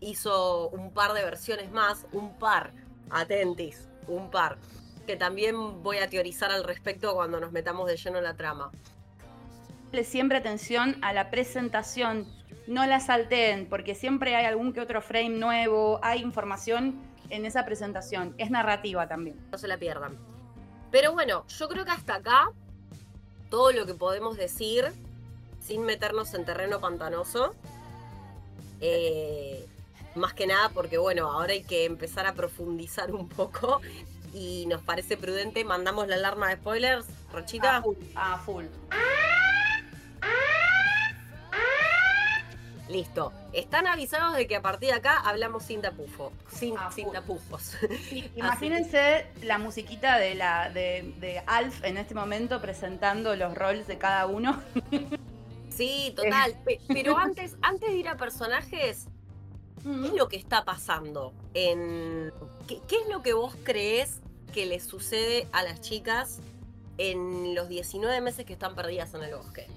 hizo 0.00 0.68
un 0.70 0.92
par 0.92 1.12
de 1.12 1.22
versiones 1.22 1.70
más, 1.70 2.06
un 2.12 2.38
par, 2.38 2.72
atentis, 3.08 3.88
un 4.08 4.30
par, 4.30 4.58
que 5.06 5.16
también 5.16 5.82
voy 5.82 5.98
a 5.98 6.10
teorizar 6.10 6.50
al 6.50 6.64
respecto 6.64 7.14
cuando 7.14 7.38
nos 7.38 7.52
metamos 7.52 7.86
de 7.86 7.96
lleno 7.96 8.18
en 8.18 8.24
la 8.24 8.34
trama 8.34 8.72
siempre 10.04 10.38
atención 10.38 10.96
a 11.02 11.12
la 11.12 11.30
presentación, 11.30 12.26
no 12.66 12.86
la 12.86 13.00
salteen, 13.00 13.66
porque 13.68 13.94
siempre 13.94 14.36
hay 14.36 14.46
algún 14.46 14.72
que 14.72 14.80
otro 14.80 15.02
frame 15.02 15.30
nuevo, 15.30 15.98
hay 16.02 16.20
información 16.20 17.00
en 17.30 17.44
esa 17.46 17.64
presentación, 17.64 18.34
es 18.38 18.50
narrativa 18.50 19.08
también. 19.08 19.36
No 19.50 19.58
se 19.58 19.68
la 19.68 19.76
pierdan. 19.76 20.18
Pero 20.90 21.12
bueno, 21.12 21.44
yo 21.46 21.68
creo 21.68 21.84
que 21.84 21.90
hasta 21.92 22.16
acá 22.16 22.50
todo 23.48 23.72
lo 23.72 23.86
que 23.86 23.94
podemos 23.94 24.36
decir 24.36 24.92
sin 25.60 25.82
meternos 25.84 26.34
en 26.34 26.44
terreno 26.44 26.80
pantanoso. 26.80 27.54
Eh, 28.80 29.66
más 30.14 30.32
que 30.32 30.46
nada 30.46 30.70
porque 30.70 30.98
bueno, 30.98 31.30
ahora 31.30 31.52
hay 31.52 31.62
que 31.62 31.84
empezar 31.84 32.26
a 32.26 32.34
profundizar 32.34 33.12
un 33.14 33.28
poco 33.28 33.80
y 34.32 34.66
nos 34.66 34.82
parece 34.82 35.16
prudente, 35.16 35.64
mandamos 35.64 36.08
la 36.08 36.16
alarma 36.16 36.48
de 36.48 36.56
spoilers, 36.56 37.06
Rochita. 37.32 37.76
A 37.76 37.82
full. 37.82 37.96
A 38.14 38.38
full. 38.38 38.64
Listo. 42.90 43.32
Están 43.52 43.86
avisados 43.86 44.34
de 44.34 44.48
que 44.48 44.56
a 44.56 44.62
partir 44.62 44.88
de 44.88 44.96
acá 44.96 45.20
hablamos 45.20 45.62
sin 45.62 45.80
tapufo. 45.80 46.32
Sin, 46.52 46.74
sin 46.92 47.10
tapujos. 47.12 47.76
imagínense 48.36 49.26
la 49.42 49.58
musiquita 49.58 50.18
de 50.18 50.34
la 50.34 50.70
de, 50.70 51.42
Alf 51.46 51.84
en 51.84 51.98
este 51.98 52.14
momento 52.14 52.60
presentando 52.60 53.36
los 53.36 53.54
roles 53.54 53.86
de 53.86 53.98
cada 53.98 54.26
uno. 54.26 54.60
Sí, 55.70 56.12
total. 56.16 56.56
Pero 56.88 57.16
antes, 57.16 57.56
antes 57.62 57.88
de 57.88 57.96
ir 57.96 58.08
a 58.08 58.16
personajes, 58.18 59.06
¿qué 59.82 60.08
es 60.08 60.12
lo 60.12 60.28
que 60.28 60.36
está 60.36 60.64
pasando? 60.64 61.32
En, 61.54 62.32
¿qué, 62.66 62.80
¿Qué 62.86 62.96
es 62.96 63.08
lo 63.08 63.22
que 63.22 63.32
vos 63.32 63.54
crees 63.62 64.20
que 64.52 64.66
les 64.66 64.84
sucede 64.84 65.46
a 65.52 65.62
las 65.62 65.80
chicas 65.80 66.40
en 66.98 67.54
los 67.54 67.68
19 67.68 68.20
meses 68.20 68.44
que 68.44 68.52
están 68.52 68.74
perdidas 68.74 69.14
en 69.14 69.22
el 69.22 69.34
bosque? 69.34 69.68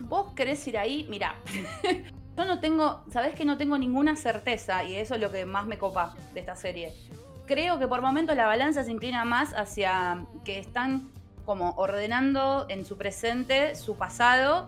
Vos 0.00 0.32
querés 0.34 0.66
ir 0.66 0.78
ahí, 0.78 1.06
mira, 1.08 1.36
yo 2.36 2.44
no 2.44 2.60
tengo, 2.60 3.04
sabés 3.10 3.34
que 3.34 3.44
no 3.44 3.56
tengo 3.56 3.78
ninguna 3.78 4.16
certeza 4.16 4.84
y 4.84 4.96
eso 4.96 5.14
es 5.14 5.20
lo 5.20 5.30
que 5.30 5.46
más 5.46 5.66
me 5.66 5.78
copa 5.78 6.14
de 6.34 6.40
esta 6.40 6.56
serie. 6.56 6.92
Creo 7.46 7.78
que 7.78 7.86
por 7.86 8.02
momentos 8.02 8.36
la 8.36 8.46
balanza 8.46 8.84
se 8.84 8.90
inclina 8.90 9.24
más 9.24 9.52
hacia 9.54 10.26
que 10.44 10.58
están 10.58 11.08
como 11.44 11.70
ordenando 11.76 12.66
en 12.68 12.84
su 12.84 12.96
presente 12.96 13.76
su 13.76 13.96
pasado, 13.96 14.66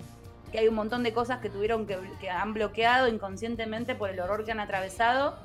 que 0.53 0.61
hay 0.61 0.69
un 0.69 0.77
montón 0.77 1.03
de 1.03 1.12
cosas 1.12 1.41
que 1.41 1.51
tuvieron 1.51 1.87
que, 1.87 1.99
que 2.21 2.31
han 2.31 2.55
bloqueado 2.55 3.09
inconscientemente 3.09 3.95
por 3.95 4.11
el 4.11 4.21
horror 4.21 4.45
que 4.45 4.53
han 4.53 4.61
atravesado 4.61 5.37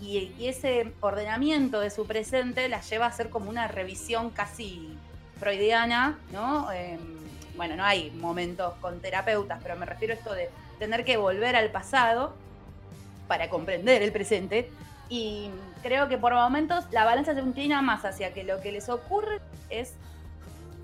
y, 0.00 0.32
ese 0.40 0.92
ordenamiento 1.00 1.80
de 1.80 1.90
su 1.90 2.06
presente 2.06 2.68
la 2.68 2.80
lleva 2.80 3.06
a 3.06 3.08
hacer 3.08 3.30
como 3.30 3.50
una 3.50 3.68
revisión 3.68 4.30
casi 4.30 4.96
freudiana, 5.38 6.18
¿no? 6.32 6.70
Em, 6.72 7.19
bueno, 7.56 7.76
no 7.76 7.84
hay 7.84 8.10
momentos 8.10 8.74
con 8.80 9.00
terapeutas, 9.00 9.60
pero 9.62 9.76
me 9.76 9.86
refiero 9.86 10.14
a 10.14 10.16
esto 10.16 10.34
de 10.34 10.50
tener 10.78 11.04
que 11.04 11.16
volver 11.16 11.56
al 11.56 11.70
pasado 11.70 12.34
para 13.28 13.48
comprender 13.48 14.02
el 14.02 14.12
presente. 14.12 14.70
Y 15.08 15.50
creo 15.82 16.08
que 16.08 16.18
por 16.18 16.34
momentos 16.34 16.84
la 16.90 17.04
balanza 17.04 17.34
se 17.34 17.40
inclina 17.40 17.82
más 17.82 18.04
hacia 18.04 18.32
que 18.32 18.44
lo 18.44 18.60
que 18.60 18.72
les 18.72 18.88
ocurre 18.88 19.40
es 19.68 19.94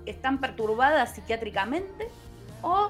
están 0.05 0.39
perturbadas 0.39 1.15
psiquiátricamente 1.15 2.07
o 2.61 2.89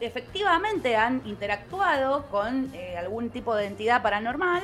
efectivamente 0.00 0.96
han 0.96 1.22
interactuado 1.26 2.26
con 2.28 2.72
eh, 2.74 2.96
algún 2.96 3.30
tipo 3.30 3.54
de 3.54 3.66
entidad 3.66 4.02
paranormal, 4.02 4.62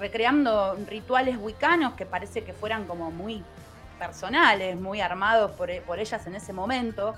recreando 0.00 0.74
rituales 0.88 1.36
wicanos 1.38 1.94
que 1.94 2.06
parece 2.06 2.44
que 2.44 2.54
fueran 2.54 2.86
como 2.86 3.10
muy 3.10 3.44
personales, 3.94 4.76
muy 4.76 5.00
armados 5.00 5.52
por, 5.52 5.70
ellas 5.70 6.26
en 6.26 6.34
ese 6.34 6.52
momento. 6.52 7.14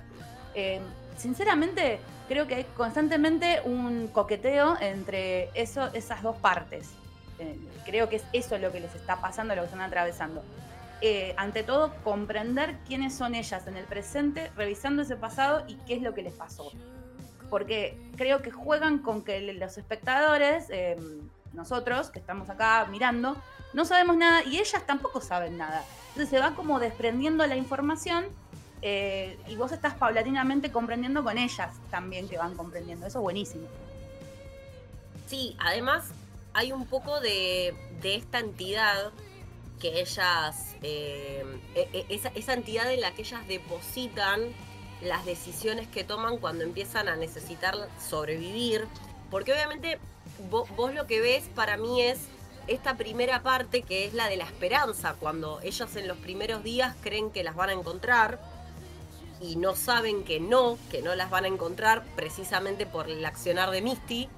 Eh, 0.54 0.80
sinceramente, 1.16 1.98
creo 2.28 2.46
que 2.46 2.56
hay 2.56 2.64
constantemente 2.76 3.60
un 3.64 4.08
coqueteo 4.08 4.76
entre 4.80 5.50
eso, 5.54 5.88
esas 5.92 6.22
dos 6.22 6.36
partes. 6.36 6.90
Eh, 7.38 7.58
creo 7.84 8.08
que 8.08 8.16
es 8.16 8.24
eso 8.32 8.58
lo 8.58 8.72
que 8.72 8.80
les 8.80 8.94
está 8.94 9.20
pasando, 9.20 9.54
lo 9.54 9.62
que 9.62 9.66
están 9.66 9.82
atravesando. 9.82 10.42
Eh, 11.02 11.34
ante 11.36 11.62
todo, 11.62 11.94
comprender 12.02 12.76
quiénes 12.86 13.14
son 13.14 13.34
ellas 13.34 13.66
en 13.66 13.76
el 13.76 13.84
presente, 13.84 14.50
revisando 14.56 15.02
ese 15.02 15.16
pasado 15.16 15.64
y 15.68 15.74
qué 15.86 15.94
es 15.94 16.02
lo 16.02 16.14
que 16.14 16.22
les 16.22 16.32
pasó. 16.32 16.72
Porque 17.50 18.10
creo 18.16 18.40
que 18.42 18.50
juegan 18.50 18.98
con 18.98 19.22
que 19.22 19.40
los 19.52 19.78
espectadores, 19.78 20.68
nosotros 21.57 22.11
que 22.11 22.19
estamos 22.19 22.49
acá 22.51 22.87
mirando, 22.90 23.37
no 23.73 23.85
sabemos 23.85 24.16
nada 24.16 24.45
y 24.45 24.59
ellas 24.59 24.87
tampoco 24.87 25.21
saben 25.21 25.57
nada. 25.57 25.85
Entonces 26.09 26.31
se 26.31 26.38
va 26.38 26.55
como 26.55 26.79
desprendiendo 26.79 27.47
la 27.47 27.57
información 27.57 28.27
eh, 28.83 29.38
y 29.49 29.57
vos 29.57 29.73
estás 29.73 29.95
paulatinamente 29.95 30.71
comprendiendo 30.71 31.25
con 31.25 31.38
ellas 31.38 31.75
también 31.90 32.29
que 32.29 32.38
van 32.38 32.55
comprendiendo. 32.55 33.07
Eso 33.07 33.19
es 33.19 33.23
buenísimo. 33.23 33.66
Sí, 35.27 35.57
además 35.59 36.05
hay 36.53 36.73
un 36.73 36.87
poco 36.87 37.21
de, 37.21 37.75
de 38.01 38.14
esta 38.14 38.38
entidad 38.38 39.12
que 39.81 40.01
ellas, 40.01 40.75
eh, 40.83 41.45
e, 41.75 41.88
e, 41.92 42.07
esa, 42.14 42.29
esa, 42.29 42.55
entidad 42.55 42.90
en 42.90 43.01
la 43.03 43.12
que 43.12 43.23
ellas 43.23 43.47
depositan 43.47 44.40
las 45.03 45.27
decisiones 45.27 45.87
que 45.88 46.05
toman 46.05 46.38
cuando 46.38 46.64
empiezan 46.64 47.09
a 47.09 47.16
necesitar 47.16 47.75
sobrevivir, 48.01 48.87
porque 49.31 49.53
obviamente 49.53 49.99
vos, 50.51 50.94
lo 50.94 51.07
que 51.07 51.20
ves 51.20 51.44
para 51.55 51.77
mí 51.77 52.03
es 52.03 52.18
esta 52.66 52.96
primera 52.96 53.42
parte 53.42 53.83
que 53.83 54.07
es 54.07 54.14
la 54.14 54.29
de 54.29 54.37
la 54.37 54.44
esperanza, 54.44 55.14
cuando 55.18 55.61
ellas 55.62 55.94
en 55.96 56.09
los 56.09 56.16
primeros 56.18 56.64
días 56.64 56.96
creen 57.03 57.31
que 57.31 57.44
las 57.44 57.55
van 57.55 57.70
a 57.70 57.72
encontrar 57.72 58.40
y 59.40 59.57
no 59.57 59.77
saben 59.77 60.25
que 60.25 60.40
no, 60.40 60.79
que 60.90 61.03
no 61.03 61.14
las 61.14 61.31
van 61.31 61.44
a 61.44 61.49
encontrar 61.49 62.05
precisamente 62.16 62.87
por 62.87 63.09
el 63.09 63.25
accionar 63.25 63.70
de 63.70 63.83
Misty. 63.83 64.29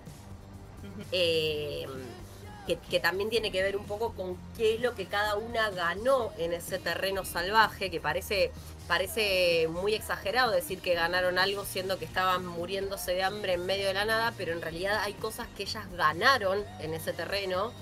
Que, 1.11 3.01
también 3.01 3.31
tiene 3.31 3.51
que 3.51 3.63
ver 3.63 3.79
un 3.79 3.87
poco 3.87 4.13
con 4.13 4.37
qué 4.57 4.75
es 4.75 4.81
lo 4.83 4.95
que 4.95 5.07
cada 5.07 5.37
una 5.37 5.71
ganó 5.71 6.33
en 6.37 6.53
ese 6.53 6.79
terreno 6.79 7.25
salvaje, 7.25 7.91
que 7.91 7.99
parece, 7.99 8.51
parece 8.88 9.68
muy 9.68 9.94
exagerado 9.94 10.51
decir 10.51 10.81
que 10.81 10.94
ganaron 10.94 11.38
algo 11.38 11.64
siendo 11.66 11.98
que 11.98 12.07
estaban 12.07 12.44
muriéndose 12.46 13.12
de 13.12 13.22
hambre 13.22 13.53
en 13.53 13.66
medio 13.66 13.87
de 13.87 13.94
la 13.94 14.07
nada, 14.07 14.33
pero 14.37 14.53
en 14.53 14.62
realidad 14.62 15.03
hay 15.05 15.12
cosas 15.12 15.46
que 15.57 15.64
ellas 15.64 15.85
ganaron 15.92 16.64
en 16.81 16.94
ese 16.94 17.12
terreno, 17.12 17.72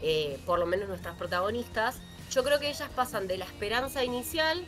eh, 0.00 0.40
por 0.46 0.60
lo 0.60 0.66
menos 0.66 0.88
nuestras 0.88 1.16
protagonistas. 1.16 2.00
Yo 2.30 2.44
creo 2.44 2.60
que 2.60 2.70
ellas 2.70 2.88
pasan 2.94 3.26
de 3.26 3.36
la 3.36 3.44
esperanza 3.44 4.04
inicial 4.04 4.64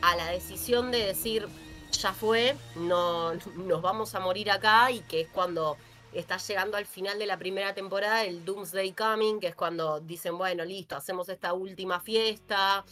a 0.00 0.14
la 0.14 0.30
decisión 0.30 0.92
de 0.92 1.04
decir, 1.04 1.48
ya 1.90 2.12
fue, 2.12 2.56
no, 2.76 3.34
nos 3.34 3.82
vamos 3.82 4.14
a 4.14 4.20
morir 4.20 4.48
acá 4.50 4.92
y 4.92 5.00
que 5.00 5.22
es 5.22 5.28
cuando 5.28 5.76
está 6.12 6.36
llegando 6.38 6.76
al 6.76 6.86
final 6.86 7.18
de 7.18 7.26
la 7.26 7.36
primera 7.36 7.74
temporada 7.74 8.24
el 8.24 8.44
Doomsday 8.44 8.92
Coming, 8.92 9.40
que 9.40 9.48
es 9.48 9.54
cuando 9.56 9.98
dicen, 10.00 10.38
bueno, 10.38 10.64
listo, 10.64 10.94
hacemos 10.94 11.28
esta 11.28 11.52
última 11.52 11.98
fiesta. 11.98 12.84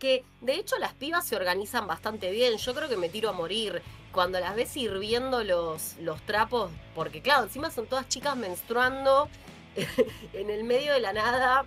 Que 0.00 0.24
de 0.40 0.54
hecho 0.54 0.76
las 0.78 0.94
pibas 0.94 1.24
se 1.24 1.36
organizan 1.36 1.86
bastante 1.86 2.32
bien. 2.32 2.56
Yo 2.56 2.74
creo 2.74 2.88
que 2.88 2.96
me 2.96 3.08
tiro 3.08 3.28
a 3.28 3.32
morir. 3.32 3.82
Cuando 4.10 4.40
las 4.40 4.56
ves 4.56 4.76
hirviendo 4.76 5.44
los, 5.44 5.94
los 6.00 6.20
trapos, 6.22 6.72
porque 6.96 7.22
claro, 7.22 7.44
encima 7.44 7.70
son 7.70 7.86
todas 7.86 8.08
chicas 8.08 8.34
menstruando 8.36 9.28
en 10.32 10.50
el 10.50 10.64
medio 10.64 10.92
de 10.92 10.98
la 10.98 11.12
nada, 11.12 11.64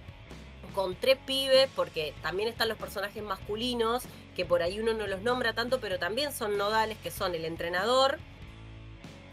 con 0.75 0.95
tres 0.95 1.17
pibes, 1.25 1.69
porque 1.73 2.13
también 2.21 2.49
están 2.49 2.67
los 2.67 2.77
personajes 2.77 3.23
masculinos, 3.23 4.03
que 4.35 4.43
por 4.43 4.61
ahí 4.61 4.79
uno 4.81 4.93
no 4.93 5.07
los 5.07 5.21
nombra 5.21 5.53
tanto, 5.53 5.79
pero 5.79 5.99
también 5.99 6.33
son 6.33 6.57
nodales, 6.57 6.97
que 7.01 7.11
son 7.11 7.33
el 7.33 7.45
entrenador, 7.45 8.19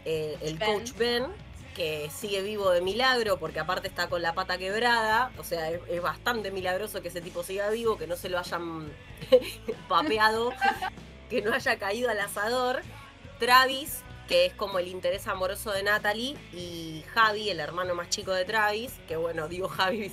eh, 0.05 0.37
el 0.41 0.57
coach 0.57 0.93
Ben 0.97 1.25
que 1.75 2.09
sigue 2.09 2.41
vivo 2.41 2.71
de 2.71 2.81
milagro, 2.81 3.37
porque 3.37 3.59
aparte 3.59 3.87
está 3.87 4.07
con 4.07 4.21
la 4.21 4.33
pata 4.33 4.57
quebrada, 4.57 5.31
o 5.37 5.43
sea, 5.43 5.69
es, 5.69 6.01
bastante 6.01 6.51
milagroso 6.51 7.01
que 7.01 7.07
ese 7.07 7.21
tipo 7.21 7.43
siga 7.43 7.69
vivo, 7.69 7.97
que 7.97 8.07
no 8.07 8.15
se 8.15 8.29
lo 8.29 8.39
hayan 8.39 8.91
papeado, 9.87 10.51
que 11.29 11.41
no 11.41 11.53
haya 11.53 11.77
caído 11.77 12.09
al 12.09 12.19
asador. 12.19 12.81
Travis, 13.39 14.03
que 14.27 14.45
es 14.45 14.53
como 14.53 14.79
el 14.79 14.87
interés 14.87 15.27
amoroso 15.27 15.71
de 15.71 15.83
Natalie, 15.83 16.37
y 16.53 17.03
Javi, 17.13 17.49
el 17.49 17.59
hermano 17.59 17.95
más 17.95 18.09
chico 18.09 18.31
de 18.31 18.45
Travis, 18.45 18.93
que 19.07 19.15
bueno, 19.15 19.47
digo 19.47 19.67
Javi 19.67 20.11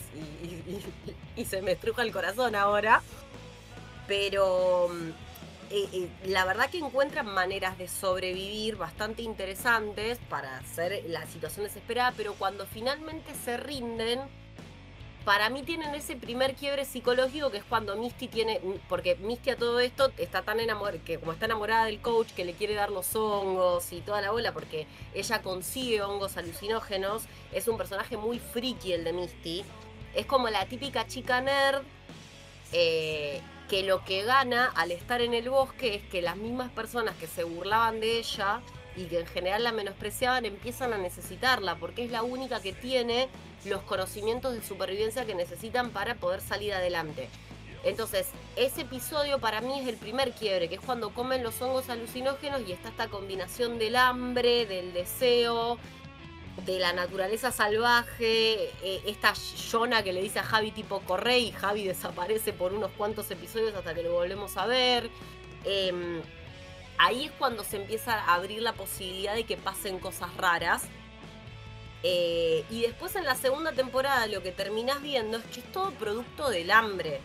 y 1.39 1.45
se 1.45 1.63
me 1.63 1.73
estruja 1.73 2.03
el 2.03 2.13
corazón 2.13 2.55
ahora. 2.55 3.01
Pero 4.07 4.91
eh, 5.71 5.89
eh, 5.93 6.09
la 6.25 6.45
verdad 6.45 6.71
que 6.71 6.79
encuentran 6.79 7.27
maneras 7.27 7.77
de 7.79 7.89
sobrevivir 7.89 8.77
bastante 8.77 9.23
interesantes 9.23 10.19
para 10.29 10.59
hacer 10.59 11.05
la 11.09 11.27
situación 11.27 11.65
desesperada, 11.67 12.13
pero 12.17 12.35
cuando 12.35 12.67
finalmente 12.67 13.35
se 13.35 13.57
rinden, 13.57 14.21
para 15.25 15.51
mí 15.51 15.63
tienen 15.63 15.95
ese 15.95 16.17
primer 16.17 16.55
quiebre 16.55 16.85
psicológico 16.85 17.51
que 17.51 17.59
es 17.59 17.65
cuando 17.65 17.97
Misty 17.97 18.29
tiene, 18.29 18.61
porque 18.89 19.17
Misty 19.17 19.51
a 19.51 19.57
todo 19.57 19.79
esto 19.79 20.11
está 20.17 20.43
tan 20.43 20.59
enamorada, 20.59 21.05
que 21.05 21.19
como 21.19 21.33
está 21.33 21.45
enamorada 21.45 21.85
del 21.85 22.01
coach 22.01 22.29
que 22.33 22.47
le 22.47 22.55
quiere 22.55 22.75
dar 22.75 22.91
los 22.91 23.15
hongos 23.15 23.93
y 23.93 24.01
toda 24.01 24.23
la 24.23 24.31
bola, 24.31 24.53
porque 24.53 24.87
ella 25.13 25.43
consigue 25.43 26.01
hongos 26.01 26.37
alucinógenos, 26.39 27.25
es 27.53 27.69
un 27.69 27.77
personaje 27.77 28.17
muy 28.17 28.39
friki 28.39 28.93
el 28.93 29.05
de 29.05 29.13
Misty, 29.13 29.65
es 30.15 30.25
como 30.25 30.49
la 30.49 30.67
típica 30.67 31.07
chica 31.07 31.41
nerd. 31.41 31.83
Eh, 32.73 33.41
que 33.69 33.83
lo 33.83 34.05
que 34.05 34.25
gana 34.25 34.73
al 34.75 34.91
estar 34.91 35.21
en 35.21 35.35
el 35.35 35.51
bosque 35.51 35.95
es 35.97 36.03
que 36.05 36.23
las 36.23 36.37
mismas 36.37 36.71
personas 36.71 37.15
que 37.17 37.27
se 37.27 37.45
burlaban 37.45 38.01
de 38.01 38.19
ella 38.19 38.61
y 38.97 39.05
que 39.05 39.21
en 39.21 39.27
general 39.27 39.63
la 39.63 39.73
menospreciaban 39.73 40.45
empiezan 40.45 40.93
a 40.93 40.99
necesitarla 40.99 41.77
porque 41.77 42.05
es 42.05 42.11
la 42.11 42.23
única 42.23 42.61
que 42.61 42.73
tiene 42.73 43.29
los 43.65 43.83
conocimientos 43.83 44.55
de 44.55 44.63
supervivencia 44.63 45.27
que 45.27 45.35
necesitan 45.35 45.91
para 45.91 46.15
poder 46.15 46.41
salir 46.41 46.73
adelante. 46.73 47.29
Entonces, 47.85 48.27
ese 48.57 48.81
episodio 48.81 49.39
para 49.39 49.61
mí 49.61 49.81
es 49.81 49.87
el 49.87 49.97
primer 49.97 50.33
quiebre, 50.33 50.69
que 50.69 50.77
es 50.77 50.81
cuando 50.81 51.11
comen 51.11 51.45
los 51.45 51.61
hongos 51.63 51.89
alucinógenos 51.91 52.63
y 52.67 52.73
está 52.73 52.89
esta 52.89 53.09
combinación 53.09 53.79
del 53.79 53.97
hambre, 53.97 54.67
del 54.67 54.93
deseo, 54.93 55.79
de 56.65 56.79
la 56.79 56.93
naturaleza 56.93 57.53
salvaje, 57.53 58.71
eh, 58.83 59.03
esta 59.07 59.33
Jonah 59.71 60.03
que 60.03 60.13
le 60.13 60.23
dice 60.23 60.41
a 60.41 60.43
Javi 60.43 60.73
tipo 60.73 61.01
corre 61.01 61.39
y 61.39 61.53
Javi 61.53 61.85
desaparece 61.85 62.53
por 62.53 62.73
unos 62.73 62.91
cuantos 62.93 63.31
episodios 63.31 63.75
hasta 63.75 63.95
que 63.95 64.03
lo 64.03 64.13
volvemos 64.13 64.57
a 64.57 64.67
ver. 64.67 65.11
Em, 65.65 66.21
ahí 66.99 67.27
es 67.27 67.33
cuando 67.33 67.65
se 67.65 67.77
empieza 67.77 68.15
a 68.15 68.35
abrir 68.35 68.63
la 68.63 68.73
posibilidad 68.73 69.35
de 69.35 69.45
que 69.45 69.57
pasen 69.57 69.99
cosas 69.99 70.37
raras. 70.37 70.83
Eh, 72.03 72.65
y 72.71 72.83
después 72.83 73.17
en 73.17 73.25
la 73.25 73.35
segunda 73.35 73.73
temporada 73.73 74.27
lo 74.29 74.43
que 74.43 74.53
terminas 74.53 75.03
viendo 75.03 75.39
es 75.39 75.45
que 75.45 75.61
es 75.61 75.73
todo 75.73 75.91
producto 75.93 76.51
del 76.51 76.71
hambre. 76.71 77.21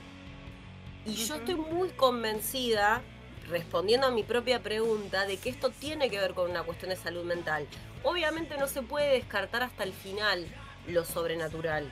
Y 1.05 1.15
yo 1.15 1.35
estoy 1.35 1.55
muy 1.55 1.89
convencida, 1.89 3.01
respondiendo 3.49 4.07
a 4.07 4.11
mi 4.11 4.23
propia 4.23 4.63
pregunta, 4.63 5.25
de 5.25 5.37
que 5.37 5.49
esto 5.49 5.69
tiene 5.69 6.09
que 6.09 6.19
ver 6.19 6.33
con 6.33 6.49
una 6.49 6.63
cuestión 6.63 6.89
de 6.89 6.95
salud 6.95 7.23
mental. 7.23 7.67
Obviamente 8.03 8.57
no 8.57 8.67
se 8.67 8.81
puede 8.81 9.13
descartar 9.13 9.63
hasta 9.63 9.83
el 9.83 9.93
final 9.93 10.45
lo 10.87 11.05
sobrenatural. 11.05 11.91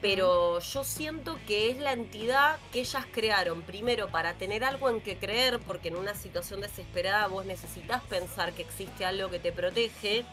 Pero 0.00 0.60
yo 0.60 0.84
siento 0.84 1.38
que 1.46 1.70
es 1.70 1.78
la 1.78 1.92
entidad 1.92 2.58
que 2.72 2.80
ellas 2.80 3.06
crearon, 3.10 3.62
primero 3.62 4.08
para 4.08 4.34
tener 4.34 4.62
algo 4.62 4.88
en 4.90 5.00
que 5.00 5.16
creer, 5.16 5.58
porque 5.60 5.88
en 5.88 5.96
una 5.96 6.14
situación 6.14 6.60
desesperada 6.60 7.26
vos 7.26 7.46
necesitas 7.46 8.02
pensar 8.04 8.52
que 8.52 8.62
existe 8.62 9.04
algo 9.04 9.30
que 9.30 9.38
te 9.38 9.52
protege, 9.52 10.24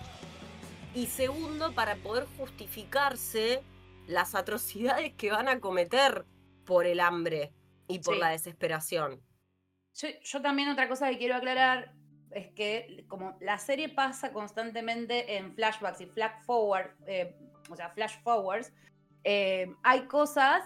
y 0.93 1.07
segundo 1.07 1.73
para 1.73 1.95
poder 1.95 2.25
justificarse 2.37 3.63
las 4.07 4.35
atrocidades 4.35 5.13
que 5.13 5.31
van 5.31 5.47
a 5.47 5.59
cometer 5.59 6.25
por 6.65 6.85
el 6.85 6.99
hambre 6.99 7.53
y 7.87 7.99
por 7.99 8.17
la 8.17 8.29
desesperación. 8.29 9.21
Yo, 9.95 10.07
yo, 10.21 10.41
también 10.41 10.69
otra 10.69 10.87
cosa 10.87 11.09
que 11.09 11.17
quiero 11.17 11.35
aclarar 11.35 11.93
es 12.37 12.51
que 12.51 13.05
como 13.07 13.35
la 13.41 13.57
serie 13.57 13.89
pasa 13.89 14.31
constantemente 14.31 15.37
en 15.37 15.53
flashbacks 15.53 16.01
y 16.01 16.05
flash 16.05 16.43
forward, 16.45 16.91
eh, 17.07 17.35
o 17.69 17.75
sea, 17.75 17.89
flash 17.89 18.15
forwards, 18.23 18.71
eh, 19.23 19.73
hay 19.83 20.01
cosas 20.01 20.63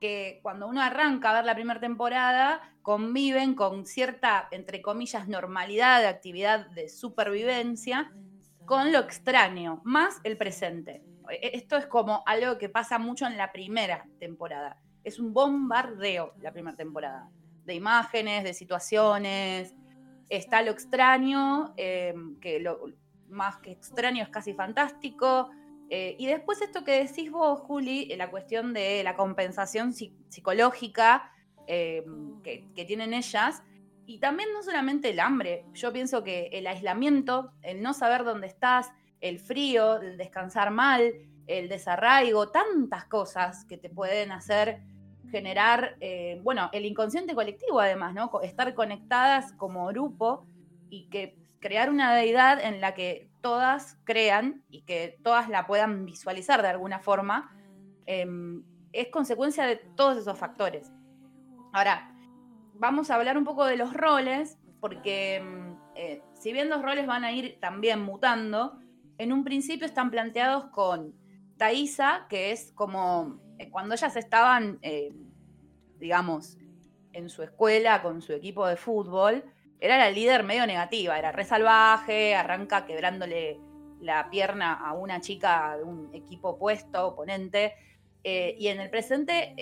que 0.00 0.40
cuando 0.42 0.68
uno 0.68 0.82
arranca 0.82 1.30
a 1.30 1.34
ver 1.34 1.44
la 1.44 1.54
primera 1.54 1.80
temporada 1.80 2.60
conviven 2.82 3.54
con 3.54 3.86
cierta, 3.86 4.48
entre 4.50 4.82
comillas, 4.82 5.26
normalidad 5.28 6.00
de 6.00 6.08
actividad 6.08 6.66
de 6.70 6.88
supervivencia 6.90 8.12
con 8.66 8.92
lo 8.92 8.98
extraño, 8.98 9.80
más 9.84 10.20
el 10.24 10.36
presente. 10.36 11.02
E-, 11.30 11.50
esto 11.54 11.76
es 11.76 11.86
como 11.86 12.22
algo 12.26 12.58
que 12.58 12.68
pasa 12.68 12.98
mucho 12.98 13.26
en 13.26 13.36
la 13.36 13.50
primera 13.52 14.06
temporada. 14.18 14.78
Es 15.02 15.18
un 15.18 15.32
bombardeo 15.32 16.34
la 16.40 16.52
primera 16.52 16.76
temporada, 16.76 17.30
de 17.64 17.74
imágenes, 17.74 18.44
de 18.44 18.52
situaciones. 18.54 19.74
Está 20.28 20.62
lo 20.62 20.70
extraño, 20.70 21.74
em, 21.76 22.38
que 22.40 22.60
lo 22.60 22.86
más 23.28 23.58
que 23.58 23.72
extraño 23.72 24.22
es 24.22 24.28
casi 24.28 24.54
fantástico. 24.54 25.50
Eh, 25.90 26.16
y 26.18 26.26
después 26.26 26.62
esto 26.62 26.84
que 26.84 27.04
decís 27.04 27.30
vos, 27.30 27.60
Juli, 27.60 28.06
la 28.16 28.30
cuestión 28.30 28.72
de 28.72 29.02
la 29.04 29.14
compensación 29.14 29.92
psicológica 29.92 31.30
em, 31.66 32.42
que, 32.42 32.66
que 32.74 32.84
tienen 32.84 33.14
ellas, 33.14 33.62
y 34.06 34.18
también 34.18 34.52
no 34.52 34.62
solamente 34.62 35.10
el 35.10 35.20
hambre, 35.20 35.64
yo 35.72 35.92
pienso 35.92 36.22
que 36.22 36.48
el 36.52 36.66
aislamiento, 36.66 37.52
el 37.62 37.82
no 37.82 37.94
saber 37.94 38.24
dónde 38.24 38.46
estás, 38.46 38.90
el 39.20 39.38
frío, 39.38 39.96
el 40.00 40.18
descansar 40.18 40.70
mal, 40.70 41.14
el 41.46 41.68
desarraigo, 41.68 42.50
tantas 42.50 43.06
cosas 43.06 43.64
que 43.64 43.78
te 43.78 43.88
pueden 43.88 44.32
hacer 44.32 44.82
generar, 45.34 45.96
eh, 45.98 46.38
bueno, 46.44 46.70
el 46.72 46.86
inconsciente 46.86 47.34
colectivo 47.34 47.80
además, 47.80 48.14
¿no? 48.14 48.30
Estar 48.42 48.72
conectadas 48.72 49.52
como 49.54 49.88
grupo 49.88 50.46
y 50.90 51.08
que 51.08 51.36
crear 51.58 51.90
una 51.90 52.14
deidad 52.14 52.64
en 52.64 52.80
la 52.80 52.94
que 52.94 53.28
todas 53.40 53.98
crean 54.04 54.62
y 54.70 54.82
que 54.82 55.18
todas 55.24 55.48
la 55.48 55.66
puedan 55.66 56.04
visualizar 56.04 56.62
de 56.62 56.68
alguna 56.68 57.00
forma, 57.00 57.52
em, 58.06 58.62
es 58.92 59.08
consecuencia 59.08 59.66
de 59.66 59.74
todos 59.96 60.18
esos 60.18 60.38
factores. 60.38 60.92
Ahora, 61.72 62.14
vamos 62.74 63.10
a 63.10 63.16
hablar 63.16 63.36
un 63.36 63.44
poco 63.44 63.64
de 63.64 63.76
los 63.76 63.92
roles, 63.92 64.56
porque 64.78 65.36
em, 65.36 65.76
eh, 65.96 66.22
si 66.34 66.52
bien 66.52 66.68
los 66.68 66.80
roles 66.80 67.08
van 67.08 67.24
a 67.24 67.32
ir 67.32 67.58
también 67.60 68.00
mutando, 68.02 68.78
en 69.18 69.32
un 69.32 69.42
principio 69.42 69.84
están 69.84 70.12
planteados 70.12 70.66
con 70.66 71.12
Thaisa, 71.56 72.26
que 72.28 72.52
es 72.52 72.70
como 72.76 73.40
cuando 73.70 73.94
ellas 73.94 74.16
estaban, 74.16 74.78
eh, 74.82 75.12
digamos, 75.98 76.58
en 77.12 77.28
su 77.28 77.42
escuela 77.42 78.02
con 78.02 78.22
su 78.22 78.32
equipo 78.32 78.66
de 78.66 78.76
fútbol, 78.76 79.44
era 79.80 79.98
la 79.98 80.10
líder 80.10 80.44
medio 80.44 80.66
negativa, 80.66 81.18
era 81.18 81.32
re 81.32 81.44
salvaje, 81.44 82.34
arranca 82.34 82.86
quebrándole 82.86 83.58
la 84.00 84.28
pierna 84.30 84.74
a 84.74 84.92
una 84.94 85.20
chica 85.20 85.76
de 85.76 85.84
un 85.84 86.10
equipo 86.14 86.50
opuesto, 86.50 87.08
oponente, 87.08 87.74
eh, 88.22 88.56
y 88.58 88.68
en 88.68 88.80
el 88.80 88.90
presente 88.90 89.54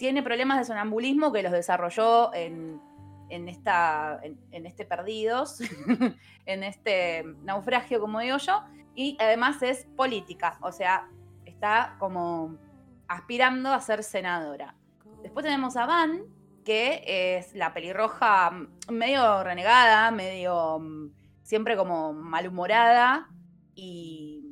tiene 0.00 0.22
problemas 0.22 0.58
de 0.58 0.64
sonambulismo 0.64 1.30
que 1.30 1.42
los 1.42 1.52
desarrolló 1.52 2.32
en, 2.32 2.80
esta, 3.28 4.18
en, 4.22 4.66
este 4.66 4.86
Perdidos, 4.86 5.60
en 6.46 6.62
este 6.64 7.22
naufragio, 7.42 8.00
como 8.00 8.20
digo 8.20 8.38
yo, 8.38 8.64
y 8.94 9.18
además 9.20 9.62
es 9.62 9.86
política, 9.96 10.58
o 10.62 10.72
sea, 10.72 11.06
está 11.44 11.96
como 11.98 12.56
aspirando 13.10 13.72
a 13.72 13.80
ser 13.80 14.04
senadora. 14.04 14.76
Después 15.22 15.44
tenemos 15.44 15.76
a 15.76 15.84
Van, 15.84 16.22
que 16.64 17.02
es 17.38 17.52
la 17.54 17.74
pelirroja 17.74 18.52
medio 18.88 19.42
renegada, 19.42 20.12
medio 20.12 20.78
mm, 20.78 21.10
siempre 21.42 21.76
como 21.76 22.12
malhumorada 22.12 23.28
y 23.74 24.44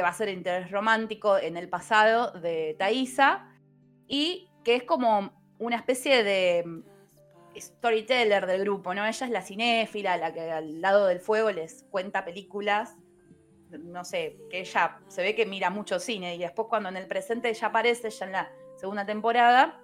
va 0.00 0.08
a 0.08 0.12
ser 0.12 0.28
interés 0.28 0.70
romántico 0.70 1.36
en 1.36 1.56
el 1.56 1.68
pasado 1.68 2.30
de 2.40 2.76
Thaisa 2.78 3.48
y 4.06 4.48
que 4.62 4.76
es 4.76 4.84
como 4.84 5.32
una 5.58 5.74
especie 5.74 6.22
de 6.22 6.62
mm, 6.64 6.82
storyteller 7.58 8.46
del 8.46 8.60
grupo, 8.60 8.94
¿no? 8.94 9.04
Ella 9.04 9.26
es 9.26 9.32
la 9.32 9.42
cinéfila, 9.42 10.16
la 10.18 10.32
que 10.32 10.52
al 10.52 10.80
lado 10.80 11.06
del 11.06 11.18
fuego 11.18 11.50
les 11.50 11.84
cuenta 11.90 12.24
películas 12.24 12.96
no 13.78 14.04
sé, 14.04 14.38
que 14.50 14.60
ella 14.60 15.00
se 15.08 15.22
ve 15.22 15.34
que 15.34 15.46
mira 15.46 15.70
mucho 15.70 15.98
cine 15.98 16.34
y 16.36 16.38
después 16.38 16.68
cuando 16.68 16.88
en 16.88 16.96
el 16.96 17.06
presente 17.06 17.48
ella 17.48 17.68
aparece, 17.68 18.10
ya 18.10 18.26
en 18.26 18.32
la 18.32 18.52
segunda 18.76 19.06
temporada, 19.06 19.80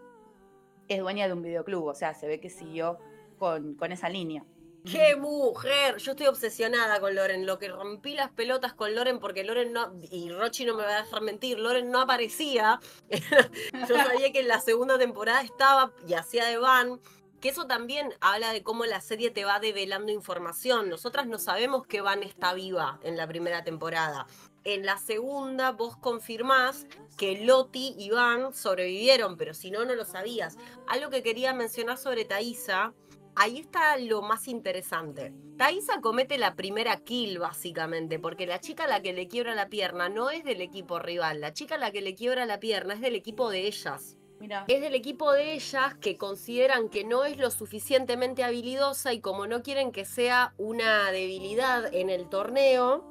es 0.88 0.98
dueña 1.00 1.26
de 1.26 1.32
un 1.32 1.42
videoclub, 1.42 1.86
o 1.86 1.94
sea, 1.94 2.14
se 2.14 2.26
ve 2.26 2.40
que 2.40 2.50
siguió 2.50 2.98
con, 3.38 3.76
esa 3.92 4.08
línea. 4.08 4.44
¡Qué 4.84 5.16
mujer! 5.16 5.96
Yo 5.98 6.12
estoy 6.12 6.26
obsesionada 6.26 6.98
con 7.00 7.14
Loren. 7.14 7.44
Lo 7.44 7.58
que 7.58 7.68
rompí 7.68 8.14
las 8.14 8.30
pelotas 8.30 8.72
con 8.72 8.94
Loren 8.94 9.18
porque 9.18 9.44
Loren 9.44 9.72
no. 9.72 9.92
Y 10.10 10.30
Rochi 10.30 10.64
no 10.64 10.74
me 10.74 10.84
va 10.84 10.96
a 10.96 11.02
dejar 11.02 11.20
mentir, 11.20 11.58
Loren 11.58 11.90
no 11.90 12.00
aparecía. 12.00 12.80
Yo 13.88 13.96
sabía 13.96 14.32
que 14.32 14.40
en 14.40 14.48
la 14.48 14.60
segunda 14.60 14.98
temporada 14.98 15.42
estaba 15.42 15.92
y 16.06 16.14
hacía 16.14 16.46
de 16.46 16.56
Van. 16.56 17.00
Que 17.40 17.50
eso 17.50 17.66
también 17.66 18.12
habla 18.20 18.52
de 18.52 18.62
cómo 18.64 18.84
la 18.84 19.00
serie 19.00 19.30
te 19.30 19.44
va 19.44 19.60
develando 19.60 20.10
información. 20.10 20.88
Nosotras 20.88 21.26
no 21.28 21.38
sabemos 21.38 21.86
que 21.86 22.00
Van 22.00 22.22
está 22.24 22.52
viva 22.52 22.98
en 23.02 23.16
la 23.16 23.28
primera 23.28 23.62
temporada. 23.62 24.26
En 24.64 24.84
la 24.84 24.98
segunda 24.98 25.70
vos 25.70 25.96
confirmás 25.96 26.86
que 27.16 27.44
Loti 27.44 27.94
y 27.96 28.10
Van 28.10 28.52
sobrevivieron, 28.52 29.36
pero 29.36 29.54
si 29.54 29.70
no, 29.70 29.84
no 29.84 29.94
lo 29.94 30.04
sabías. 30.04 30.56
Algo 30.88 31.10
que 31.10 31.22
quería 31.22 31.54
mencionar 31.54 31.96
sobre 31.96 32.24
Thaisa, 32.24 32.92
ahí 33.36 33.58
está 33.60 33.96
lo 33.98 34.20
más 34.20 34.48
interesante. 34.48 35.32
Thaisa 35.56 36.00
comete 36.00 36.38
la 36.38 36.54
primera 36.56 36.96
kill, 36.98 37.38
básicamente, 37.38 38.18
porque 38.18 38.46
la 38.46 38.60
chica 38.60 38.84
a 38.84 38.88
la 38.88 39.00
que 39.00 39.12
le 39.12 39.26
quiebra 39.26 39.54
la 39.54 39.68
pierna 39.68 40.08
no 40.08 40.30
es 40.30 40.44
del 40.44 40.60
equipo 40.60 40.98
rival, 40.98 41.40
la 41.40 41.52
chica 41.52 41.76
a 41.76 41.78
la 41.78 41.92
que 41.92 42.02
le 42.02 42.14
quiebra 42.14 42.44
la 42.46 42.60
pierna 42.60 42.94
es 42.94 43.00
del 43.00 43.14
equipo 43.14 43.48
de 43.50 43.68
ellas. 43.68 44.17
Es 44.68 44.80
del 44.80 44.94
equipo 44.94 45.32
de 45.32 45.54
ellas 45.54 45.94
que 45.96 46.16
consideran 46.16 46.88
que 46.88 47.04
no 47.04 47.24
es 47.24 47.38
lo 47.38 47.50
suficientemente 47.50 48.44
habilidosa 48.44 49.12
y 49.12 49.20
como 49.20 49.46
no 49.46 49.62
quieren 49.62 49.92
que 49.92 50.04
sea 50.04 50.54
una 50.58 51.10
debilidad 51.10 51.92
en 51.92 52.08
el 52.08 52.28
torneo, 52.28 53.04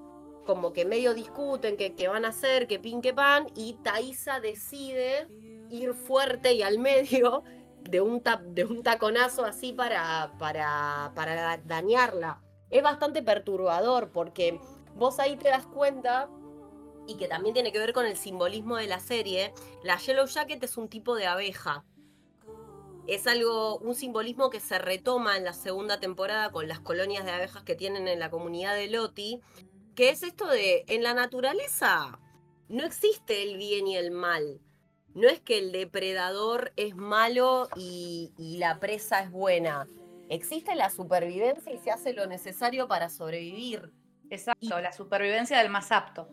como 0.45 0.71
que 0.71 0.85
medio 0.85 1.13
discuten 1.13 1.75
qué 1.75 2.07
van 2.07 2.25
a 2.25 2.29
hacer, 2.29 2.67
que 2.67 2.79
pin, 2.79 3.01
que 3.01 3.13
pan, 3.13 3.47
y 3.55 3.73
Thaisa 3.83 4.39
decide 4.39 5.27
ir 5.69 5.93
fuerte 5.93 6.53
y 6.53 6.61
al 6.61 6.79
medio 6.79 7.43
de 7.81 8.01
un, 8.01 8.23
de 8.47 8.65
un 8.65 8.83
taconazo 8.83 9.43
así 9.45 9.73
para, 9.73 10.33
para, 10.39 11.11
para 11.15 11.57
dañarla. 11.57 12.41
Es 12.69 12.83
bastante 12.83 13.21
perturbador 13.23 14.11
porque 14.11 14.59
vos 14.95 15.19
ahí 15.19 15.37
te 15.37 15.49
das 15.49 15.65
cuenta 15.65 16.29
y 17.07 17.15
que 17.15 17.27
también 17.27 17.53
tiene 17.53 17.71
que 17.71 17.79
ver 17.79 17.93
con 17.93 18.05
el 18.05 18.17
simbolismo 18.17 18.77
de 18.77 18.87
la 18.87 18.99
serie, 18.99 19.53
la 19.83 19.97
Yellow 19.97 20.27
Jacket 20.27 20.63
es 20.63 20.77
un 20.77 20.89
tipo 20.89 21.15
de 21.15 21.25
abeja. 21.25 21.83
Es 23.07 23.25
algo, 23.25 23.77
un 23.77 23.95
simbolismo 23.95 24.49
que 24.49 24.59
se 24.59 24.77
retoma 24.77 25.37
en 25.37 25.45
la 25.45 25.53
segunda 25.53 25.99
temporada 25.99 26.51
con 26.51 26.67
las 26.67 26.79
colonias 26.79 27.23
de 27.23 27.31
abejas 27.31 27.63
que 27.63 27.75
tienen 27.75 28.07
en 28.07 28.19
la 28.19 28.29
comunidad 28.29 28.75
de 28.75 28.87
Loti, 28.87 29.39
que 29.95 30.09
es 30.09 30.23
esto 30.23 30.45
de, 30.47 30.83
en 30.87 31.03
la 31.03 31.13
naturaleza 31.13 32.19
no 32.69 32.83
existe 32.83 33.43
el 33.43 33.57
bien 33.57 33.87
y 33.87 33.95
el 33.95 34.11
mal. 34.11 34.59
No 35.13 35.27
es 35.27 35.39
que 35.39 35.57
el 35.57 35.71
depredador 35.71 36.73
es 36.75 36.95
malo 36.95 37.69
y, 37.75 38.33
y 38.37 38.57
la 38.57 38.79
presa 38.79 39.21
es 39.21 39.31
buena. 39.31 39.87
Existe 40.29 40.75
la 40.75 40.89
supervivencia 40.89 41.73
y 41.73 41.77
se 41.77 41.91
hace 41.91 42.13
lo 42.13 42.27
necesario 42.27 42.87
para 42.87 43.09
sobrevivir. 43.09 43.91
Exacto, 44.29 44.81
la 44.81 44.91
supervivencia 44.91 45.59
del 45.59 45.69
más 45.69 45.91
apto. 45.91 46.27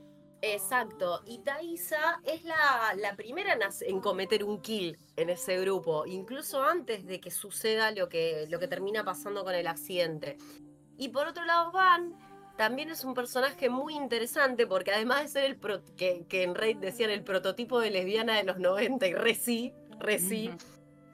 Exacto, 0.52 1.22
y 1.24 1.38
Thaisa 1.38 2.20
es 2.22 2.44
la, 2.44 2.94
la, 2.98 3.16
primera 3.16 3.57
en 3.80 4.00
cometer 4.00 4.44
un 4.44 4.61
kill 4.61 4.98
en 5.16 5.30
ese 5.30 5.59
grupo, 5.61 6.04
incluso 6.04 6.62
antes 6.62 7.07
de 7.07 7.18
que 7.18 7.30
suceda 7.30 7.90
lo 7.92 8.11
que, 8.11 8.46
lo 8.50 8.59
que 8.59 8.68
termina 8.68 9.04
pasando 9.04 9.42
con 9.42 9.54
el 9.54 9.66
accidente. 9.66 10.37
Y 10.98 11.09
por 11.09 11.28
otro 11.28 11.44
lado, 11.44 11.72
Van 11.72 12.14
también 12.59 12.90
es 12.90 13.04
un 13.04 13.14
personaje 13.14 13.70
muy 13.70 13.94
interesante 13.94 14.66
porque 14.66 14.92
además 14.92 15.22
de 15.22 15.28
ser 15.28 15.44
el 15.44 15.59
que, 15.96 16.26
que, 16.28 16.42
en 16.42 16.54
Raid 16.54 16.76
decían 16.76 17.11
el 17.11 17.24
prototipo 17.24 17.80
de 17.80 17.90
lesbiana 17.90 18.37
de 18.37 18.44
los 18.44 18.59
90 18.59 19.07
y 19.07 19.14
Reci, 19.14 19.72
Reci, 19.98 20.50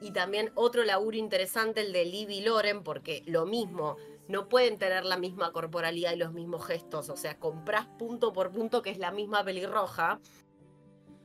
y 0.01 0.11
también 0.11 0.51
otro 0.55 0.83
laburo 0.83 1.15
interesante 1.15 1.81
el 1.81 1.93
de 1.93 2.05
Libby 2.05 2.41
Loren 2.41 2.83
porque 2.83 3.23
lo 3.27 3.45
mismo, 3.45 3.95
no 4.31 4.47
pueden 4.47 4.77
tener 4.77 5.03
la 5.05 5.17
misma 5.17 5.51
corporalidad 5.51 6.13
y 6.13 6.15
los 6.15 6.31
mismos 6.31 6.65
gestos. 6.65 7.09
O 7.09 7.17
sea, 7.17 7.37
compras 7.37 7.87
punto 7.99 8.31
por 8.31 8.51
punto 8.51 8.81
que 8.81 8.89
es 8.89 8.97
la 8.97 9.11
misma 9.11 9.43
pelirroja. 9.43 10.19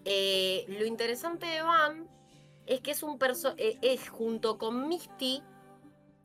Eh, 0.05 0.65
lo 0.69 0.85
interesante 0.85 1.47
de 1.47 1.63
Van 1.63 2.09
es 2.67 2.81
que 2.81 2.93
eh, 2.93 3.79
es 3.81 4.09
junto 4.09 4.59
con 4.59 4.89
Misty 4.89 5.43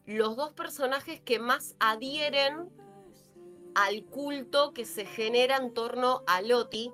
los 0.05 0.35
dos 0.35 0.53
personajes 0.53 1.21
que 1.21 1.37
más 1.39 1.75
adhieren 1.79 2.69
al 3.75 4.03
culto 4.05 4.73
que 4.73 4.85
se 4.85 5.05
genera 5.05 5.57
en 5.57 5.73
torno 5.73 6.23
a 6.25 6.41
Loti. 6.41 6.91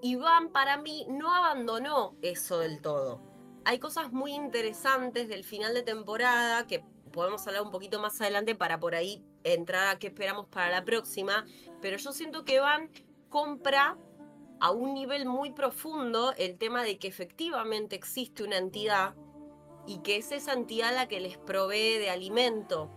Y 0.00 0.16
Van 0.16 0.50
para 0.50 0.76
mí 0.76 1.06
no 1.08 1.34
abandonó 1.34 2.14
eso 2.22 2.60
del 2.60 2.80
todo. 2.80 3.20
Hay 3.64 3.78
cosas 3.78 4.12
muy 4.12 4.32
interesantes 4.32 5.28
del 5.28 5.42
final 5.42 5.74
de 5.74 5.82
temporada 5.82 6.66
que 6.66 6.84
podemos 7.14 7.46
hablar 7.46 7.62
un 7.62 7.70
poquito 7.70 8.00
más 8.00 8.20
adelante 8.20 8.56
para 8.56 8.80
por 8.80 8.96
ahí 8.96 9.24
entrar 9.44 9.86
a 9.86 9.98
qué 10.00 10.08
esperamos 10.08 10.46
para 10.48 10.68
la 10.70 10.84
próxima, 10.84 11.46
pero 11.80 11.96
yo 11.96 12.12
siento 12.12 12.44
que 12.44 12.58
Van 12.58 12.90
compra 13.28 13.96
a 14.60 14.70
un 14.72 14.94
nivel 14.94 15.24
muy 15.26 15.52
profundo 15.52 16.32
el 16.36 16.58
tema 16.58 16.82
de 16.82 16.98
que 16.98 17.06
efectivamente 17.06 17.94
existe 17.94 18.42
una 18.42 18.58
entidad 18.58 19.14
y 19.86 19.98
que 19.98 20.16
es 20.16 20.32
esa 20.32 20.54
entidad 20.54 20.92
la 20.92 21.06
que 21.06 21.20
les 21.20 21.38
provee 21.38 21.98
de 21.98 22.10
alimento 22.10 22.90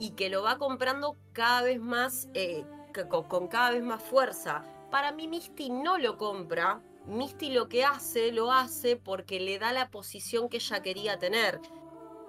y 0.00 0.10
que 0.10 0.28
lo 0.28 0.42
va 0.42 0.58
comprando 0.58 1.16
cada 1.32 1.62
vez 1.62 1.80
más, 1.80 2.28
eh, 2.34 2.64
con, 3.08 3.48
cada 3.48 3.70
vez 3.70 3.82
más 3.82 4.02
fuerza. 4.02 4.64
Para 4.90 5.12
mí 5.12 5.28
Misty 5.28 5.70
no 5.70 5.98
lo 5.98 6.16
compra, 6.16 6.82
Misty 7.06 7.50
lo 7.50 7.68
que 7.68 7.84
hace, 7.84 8.32
lo 8.32 8.52
hace 8.52 8.96
porque 8.96 9.38
le 9.38 9.58
da 9.58 9.72
la 9.72 9.90
posición 9.90 10.48
que 10.48 10.56
ella 10.56 10.82
quería 10.82 11.18
tener. 11.18 11.60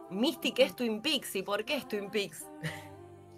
Misty, 0.09 0.51
¿qué 0.51 0.63
es 0.63 0.75
Twin 0.75 1.01
Peaks? 1.01 1.35
¿Y 1.35 1.43
por 1.43 1.65
qué 1.65 1.75
es 1.77 1.87
Twin 1.87 2.09
Peaks? 2.09 2.45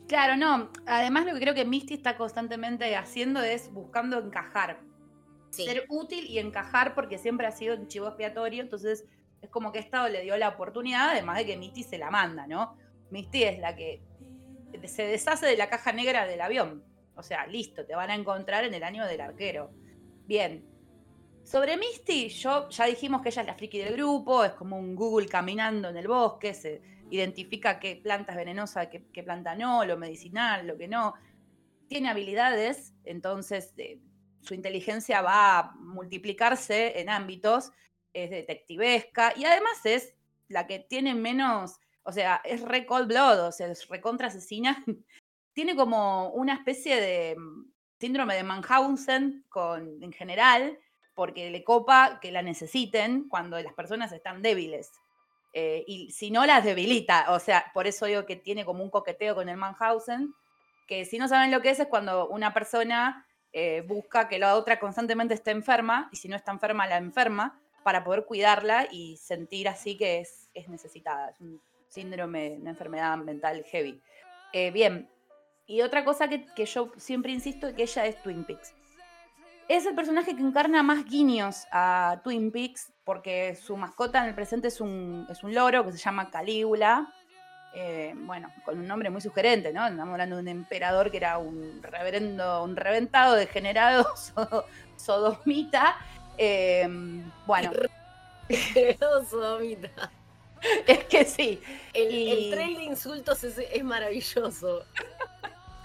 Claro, 0.08 0.36
no. 0.36 0.72
Además, 0.88 1.26
lo 1.26 1.34
que 1.34 1.40
creo 1.40 1.54
que 1.54 1.66
Misty 1.66 1.94
está 1.94 2.18
constantemente 2.18 2.96
haciendo 2.96 3.42
es 3.42 3.72
buscando 3.72 4.18
encajar. 4.18 4.80
Ser 5.52 5.86
útil 5.90 6.26
y 6.26 6.40
encajar 6.40 6.96
porque 6.96 7.18
siempre 7.18 7.48
ha 7.48 7.52
sido 7.52 7.76
un 7.76 7.88
chivo 7.88 8.08
expiatorio. 8.08 8.62
Entonces, 8.62 9.06
es 9.42 9.50
como 9.50 9.72
que 9.72 9.80
Estado 9.80 10.10
le 10.10 10.22
dio 10.22 10.38
la 10.38 10.50
oportunidad, 10.50 11.10
además 11.10 11.38
de 11.38 11.46
que 11.46 11.58
Misty 11.58 11.84
se 11.84 11.98
la 11.98 12.10
manda, 12.12 12.48
¿no? 12.48 12.76
Misty 13.12 13.44
es 13.44 13.60
la 13.60 13.76
que 13.76 14.02
se 14.86 15.04
deshace 15.04 15.46
de 15.46 15.58
la 15.58 15.70
caja 15.70 15.92
negra 15.92 16.26
del 16.26 16.42
avión. 16.42 16.84
O 17.16 17.24
sea, 17.24 17.48
listo, 17.48 17.86
te 17.86 17.96
van 17.96 18.10
a 18.10 18.16
encontrar 18.16 18.64
en 18.64 18.74
el 18.74 18.84
año 18.84 19.06
del 19.06 19.22
arquero. 19.22 19.72
Bien. 20.26 20.69
Sobre 21.50 21.78
Misty, 21.78 22.30
yo 22.30 22.70
ya 22.70 22.86
dijimos 22.86 23.24
que 23.24 23.30
ella 23.30 23.41
es 23.41 23.47
la 23.47 23.56
friki 23.56 23.80
del 23.80 23.95
grupo, 23.95 24.45
es 24.45 24.52
como 24.52 24.78
un 24.78 24.95
Google 24.95 25.28
caminando 25.28 25.89
en 25.89 25.97
el 25.97 26.08
bosque, 26.08 26.54
se 26.54 26.80
identifica 27.10 27.80
qué 27.80 27.95
planta 27.95 28.34
es 28.34 28.38
venenosa, 28.38 28.88
qué, 28.88 29.24
planta 29.24 29.56
no, 29.56 29.84
lo 29.84 29.97
medicinal, 29.97 30.68
lo 30.68 30.78
que 30.78 30.88
no. 30.88 31.16
Tiene 31.88 32.10
habilidades, 32.10 32.93
entonces 33.04 33.74
eh, 33.78 34.00
su 34.41 34.54
inteligencia 34.54 35.24
va 35.24 35.58
a 35.58 35.72
multiplicarse 35.80 37.00
en 37.00 37.10
ámbitos, 37.10 37.72
es 38.14 38.30
detectivesca 38.30 39.34
y 39.36 39.45
además 39.45 39.84
es 39.86 40.14
la 40.50 40.68
que 40.68 40.78
tiene 40.78 41.16
menos 41.16 41.80
o 42.04 42.12
sea, 42.12 42.41
es 42.43 42.62
re 42.62 42.86
cold 42.86 43.08
blood, 43.08 43.47
o 43.47 43.52
sea, 43.52 43.68
es 43.68 43.88
recontra 43.88 44.28
asesina. 44.28 44.84
Tiene 45.54 45.76
como 45.76 46.30
una 46.30 46.54
especie 46.54 47.02
de 47.02 47.36
mm, 47.38 47.72
síndrome 48.00 48.36
de 48.36 48.43
Manhausen 48.43 49.45
con, 49.50 50.02
en 50.02 50.12
general, 50.12 50.78
porque 51.20 51.50
le 51.50 51.66
copa 51.66 52.20
que 52.22 52.32
la 52.32 52.42
necesiten 52.42 53.28
cuando 53.28 53.62
las 53.62 53.74
personas 53.74 54.14
están 54.14 54.42
débiles. 54.42 54.90
Eh, 55.52 55.84
y 55.86 56.12
si 56.12 56.32
no, 56.32 56.46
las 56.46 56.64
debilita. 56.64 57.26
O 57.34 57.42
sea, 57.42 57.72
por 57.74 57.88
eso 57.88 58.06
digo 58.06 58.26
que 58.26 58.38
tiene 58.38 58.64
como 58.64 58.86
un 58.86 58.90
coqueteo 58.90 59.36
con 59.36 59.50
el 59.50 59.58
Manhausen, 59.58 60.34
que 60.88 61.04
si 61.04 61.18
no 61.18 61.28
saben 61.28 61.52
lo 61.52 61.60
que 61.60 61.72
es, 61.72 61.80
es 61.82 61.88
cuando 61.88 62.30
una 62.30 62.54
persona 62.54 63.28
eh, 63.52 63.84
busca 63.86 64.30
que 64.30 64.40
la 64.40 64.56
otra 64.56 64.80
constantemente 64.80 65.34
esté 65.34 65.52
enferma, 65.52 66.08
y 66.14 66.16
si 66.16 66.30
no 66.30 66.38
está 66.38 66.54
enferma, 66.54 66.88
la 66.88 66.96
enferma, 66.96 67.60
para 67.84 68.06
poder 68.06 68.24
cuidarla 68.24 68.88
y 68.90 69.18
sentir 69.18 69.68
así 69.68 69.98
que 69.98 70.20
es, 70.20 70.50
es 70.54 70.70
necesitada. 70.70 71.32
Es 71.32 71.42
un 71.42 71.62
síndrome, 71.90 72.56
una 72.62 72.70
enfermedad 72.70 73.18
mental 73.18 73.66
heavy. 73.66 74.02
Eh, 74.54 74.72
bien, 74.72 75.10
y 75.68 75.82
otra 75.82 76.06
cosa 76.06 76.30
que, 76.30 76.66
yo 76.66 76.94
siempre 76.96 77.34
insisto 77.34 77.68
es 77.68 77.74
que 77.74 77.84
ella 77.84 78.06
es 78.06 78.24
Twin 78.24 78.46
Peaks. 78.46 78.74
Es 79.70 79.86
el 79.86 79.94
personaje 79.94 80.36
que 80.36 80.42
encarna 80.42 80.82
más 80.82 81.06
guiños 81.06 81.68
a 81.72 82.22
Twin 82.24 82.52
Peaks 82.52 82.92
porque 83.04 83.54
su 83.56 83.78
mascota 83.78 84.24
en 84.24 84.30
el 84.30 84.34
presente 84.34 84.68
es 84.68 84.82
un, 84.82 85.28
es 85.30 85.44
un 85.44 85.54
loro 85.54 85.86
que 85.86 85.92
se 85.92 86.00
llama 86.00 86.32
Calígula. 86.32 87.14
Eh, 87.76 88.16
bueno, 88.16 88.52
con 88.66 88.80
un 88.80 88.88
nombre 88.88 89.12
muy 89.12 89.22
sugerente, 89.22 89.72
¿no? 89.72 89.86
Estamos 89.86 90.14
hablando 90.14 90.38
de 90.38 90.42
un 90.42 90.48
emperador 90.48 91.12
que 91.12 91.18
era 91.18 91.38
un 91.38 91.84
reverendo, 91.84 92.64
un 92.64 92.76
reventado, 92.76 93.36
degenerado, 93.36 94.08
sodomita. 94.98 95.98
Eh, 96.36 96.90
bueno. 97.46 97.72
sodomita. 99.30 100.12
es 100.88 101.04
que 101.06 101.26
sí. 101.26 101.62
El, 101.94 102.50
tren 102.52 102.76
de 102.76 102.84
insultos 102.86 103.44
es, 103.44 103.84
maravilloso. 103.84 104.84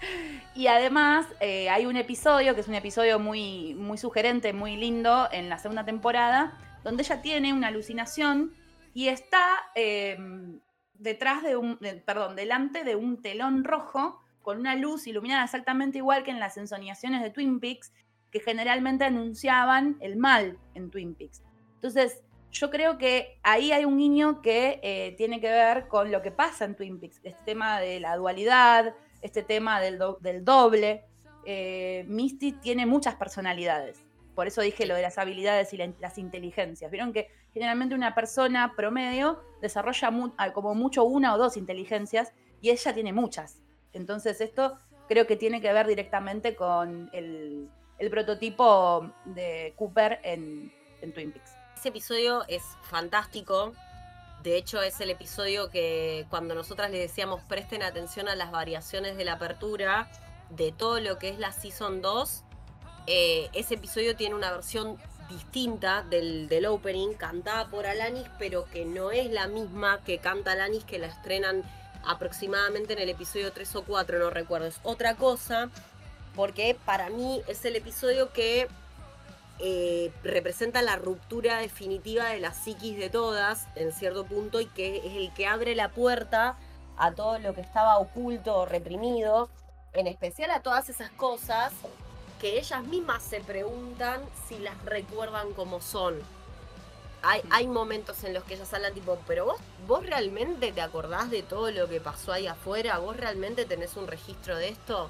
Y 0.55 0.67
además 0.67 1.27
eh, 1.41 1.69
hay 1.69 1.85
un 1.85 1.97
episodio, 1.97 2.55
que 2.55 2.61
es 2.61 2.69
un 2.69 2.75
episodio 2.75 3.19
muy, 3.19 3.75
muy 3.75 3.97
sugerente, 3.97 4.53
muy 4.53 4.77
lindo, 4.77 5.27
en 5.33 5.49
la 5.49 5.57
segunda 5.57 5.83
temporada, 5.83 6.57
donde 6.81 7.03
ella 7.03 7.21
tiene 7.21 7.51
una 7.51 7.67
alucinación 7.67 8.53
y 8.93 9.09
está 9.09 9.45
em, 9.75 10.61
detrás 10.93 11.43
de 11.43 11.57
un, 11.57 11.77
perdón, 12.05 12.37
delante 12.37 12.85
de 12.85 12.95
un 12.95 13.21
telón 13.21 13.65
rojo 13.65 14.21
con 14.41 14.57
una 14.59 14.75
luz 14.75 15.07
iluminada 15.07 15.43
exactamente 15.43 15.97
igual 15.97 16.23
que 16.23 16.31
en 16.31 16.39
las 16.39 16.55
ensoniaciones 16.55 17.21
de 17.21 17.31
Twin 17.31 17.59
Peaks, 17.59 17.91
que 18.31 18.39
generalmente 18.39 19.03
anunciaban 19.03 19.97
el 19.99 20.15
mal 20.15 20.57
en 20.73 20.89
Twin 20.89 21.15
Peaks. 21.15 21.43
Entonces, 21.73 22.23
yo 22.51 22.69
creo 22.69 22.97
que 22.97 23.39
ahí 23.43 23.73
hay 23.73 23.83
un 23.83 23.97
niño 23.97 24.41
que 24.41 24.79
eh, 24.81 25.15
tiene 25.17 25.41
que 25.41 25.49
ver 25.49 25.89
con 25.89 26.11
lo 26.11 26.21
que 26.21 26.31
pasa 26.31 26.63
en 26.63 26.75
Twin 26.75 26.99
Peaks, 26.99 27.19
este 27.23 27.43
tema 27.43 27.81
de 27.81 27.99
la 27.99 28.15
dualidad, 28.15 28.93
este 29.25 29.43
tema 29.43 29.81
del, 29.81 29.97
doble. 30.43 31.05
Eh, 31.45 32.05
Misty 32.07 32.53
tiene 32.53 32.85
muchas 32.85 33.15
personalidades, 33.15 34.03
por 34.33 34.47
eso 34.47 34.61
dije 34.61 34.85
lo 34.85 34.95
de 34.95 35.03
las 35.03 35.17
habilidades 35.17 35.73
y 35.73 35.77
las 35.77 36.17
inteligencias. 36.17 36.89
Vieron 36.89 37.13
que 37.13 37.29
generalmente 37.53 37.93
una 37.93 38.15
persona 38.15 38.73
promedio 38.75 39.39
desarrolla 39.61 40.09
ah, 40.37 40.53
como 40.53 40.73
mucho 40.73 41.03
una 41.03 41.35
o 41.35 41.37
dos 41.37 41.55
inteligencias 41.57 42.33
y 42.61 42.71
ella 42.71 42.93
tiene 42.93 43.13
muchas. 43.13 43.61
Entonces 43.93 44.41
esto 44.41 44.77
creo 45.07 45.27
que 45.27 45.35
tiene 45.35 45.61
que 45.61 45.71
ver 45.71 45.87
directamente 45.87 46.55
con 46.55 47.09
el, 47.13 47.69
prototipo 48.09 49.11
de 49.25 49.73
Cooper 49.77 50.19
en 50.23 50.71
Twin 51.13 51.31
Peaks 51.31 51.55
episodio 51.87 52.43
es 52.47 52.63
fantástico. 52.83 53.73
De 54.45 54.57
hecho, 54.57 54.83
es 54.83 55.01
el 55.01 55.09
episodio 55.09 55.71
que 55.71 56.27
cuando 56.29 56.53
nosotras 56.53 56.91
le 56.91 56.99
decíamos 56.99 57.41
presten 57.49 57.81
atención 57.81 58.27
a 58.27 58.35
las 58.35 58.51
variaciones 58.51 59.17
de 59.17 59.25
la 59.25 59.33
apertura 59.33 60.07
de 60.51 60.71
todo 60.71 60.99
lo 60.99 61.17
que 61.17 61.29
es 61.29 61.39
la 61.39 61.51
Season 61.51 62.03
2, 62.03 62.43
eh, 63.07 63.49
ese 63.53 63.73
episodio 63.73 64.15
tiene 64.15 64.35
una 64.35 64.51
versión 64.51 64.99
distinta 65.29 66.03
del, 66.03 66.47
del, 66.47 66.67
opening, 66.67 67.15
cantada 67.15 67.71
por 67.71 67.87
Alanis, 67.87 68.27
pero 68.37 68.65
que 68.65 68.85
no 68.85 69.09
es 69.09 69.31
la 69.31 69.47
misma 69.47 70.03
que 70.03 70.19
canta 70.19 70.51
Alanis, 70.51 70.83
que 70.83 70.99
la 70.99 71.07
estrenan 71.07 71.63
aproximadamente 72.05 72.93
en 72.93 72.99
el 72.99 73.09
episodio 73.09 73.51
3 73.51 73.77
o 73.77 73.83
4, 73.83 74.19
no 74.19 74.29
recuerdo. 74.29 74.67
Es 74.67 74.79
otra 74.83 75.15
cosa, 75.15 75.71
porque 76.35 76.77
para 76.85 77.09
mí 77.09 77.41
es 77.47 77.65
el 77.65 77.75
episodio 77.77 78.31
que 78.31 78.67
eh, 79.59 80.11
representa 80.23 80.81
la 80.81 80.97
ruptura 80.97 81.59
definitiva 81.59 82.25
de 82.25 82.39
la 82.39 82.53
psiquis 82.53 82.97
de 82.97 83.09
todas 83.09 83.67
en 83.75 83.93
cierto 83.93 84.25
punto 84.25 84.59
y 84.59 84.65
que 84.65 84.97
es 84.97 85.15
el 85.15 85.33
que 85.33 85.47
abre 85.47 85.75
la 85.75 85.89
puerta 85.89 86.57
a 86.97 87.13
todo 87.13 87.39
lo 87.39 87.53
que 87.53 87.61
estaba 87.61 87.97
oculto 87.97 88.55
o 88.55 88.65
reprimido, 88.65 89.49
en 89.93 90.07
especial 90.07 90.51
a 90.51 90.61
todas 90.61 90.89
esas 90.89 91.09
cosas 91.11 91.71
que 92.41 92.59
ellas 92.59 92.83
mismas 92.83 93.23
se 93.23 93.39
preguntan 93.39 94.21
si 94.47 94.59
las 94.59 94.83
recuerdan 94.83 95.53
como 95.53 95.79
son. 95.79 96.19
Hay, 97.21 97.41
hay 97.49 97.67
momentos 97.67 98.23
en 98.23 98.33
los 98.33 98.43
que 98.43 98.55
ellas 98.55 98.73
hablan 98.73 98.93
tipo, 98.93 99.17
pero 99.25 99.45
vos, 99.45 99.57
vos 99.87 100.05
realmente 100.05 100.73
te 100.73 100.81
acordás 100.81 101.31
de 101.31 101.43
todo 101.43 101.71
lo 101.71 101.87
que 101.87 102.01
pasó 102.01 102.33
ahí 102.33 102.45
afuera, 102.45 102.99
vos 102.99 103.15
realmente 103.15 103.65
tenés 103.65 103.95
un 103.95 104.07
registro 104.07 104.57
de 104.57 104.69
esto. 104.69 105.09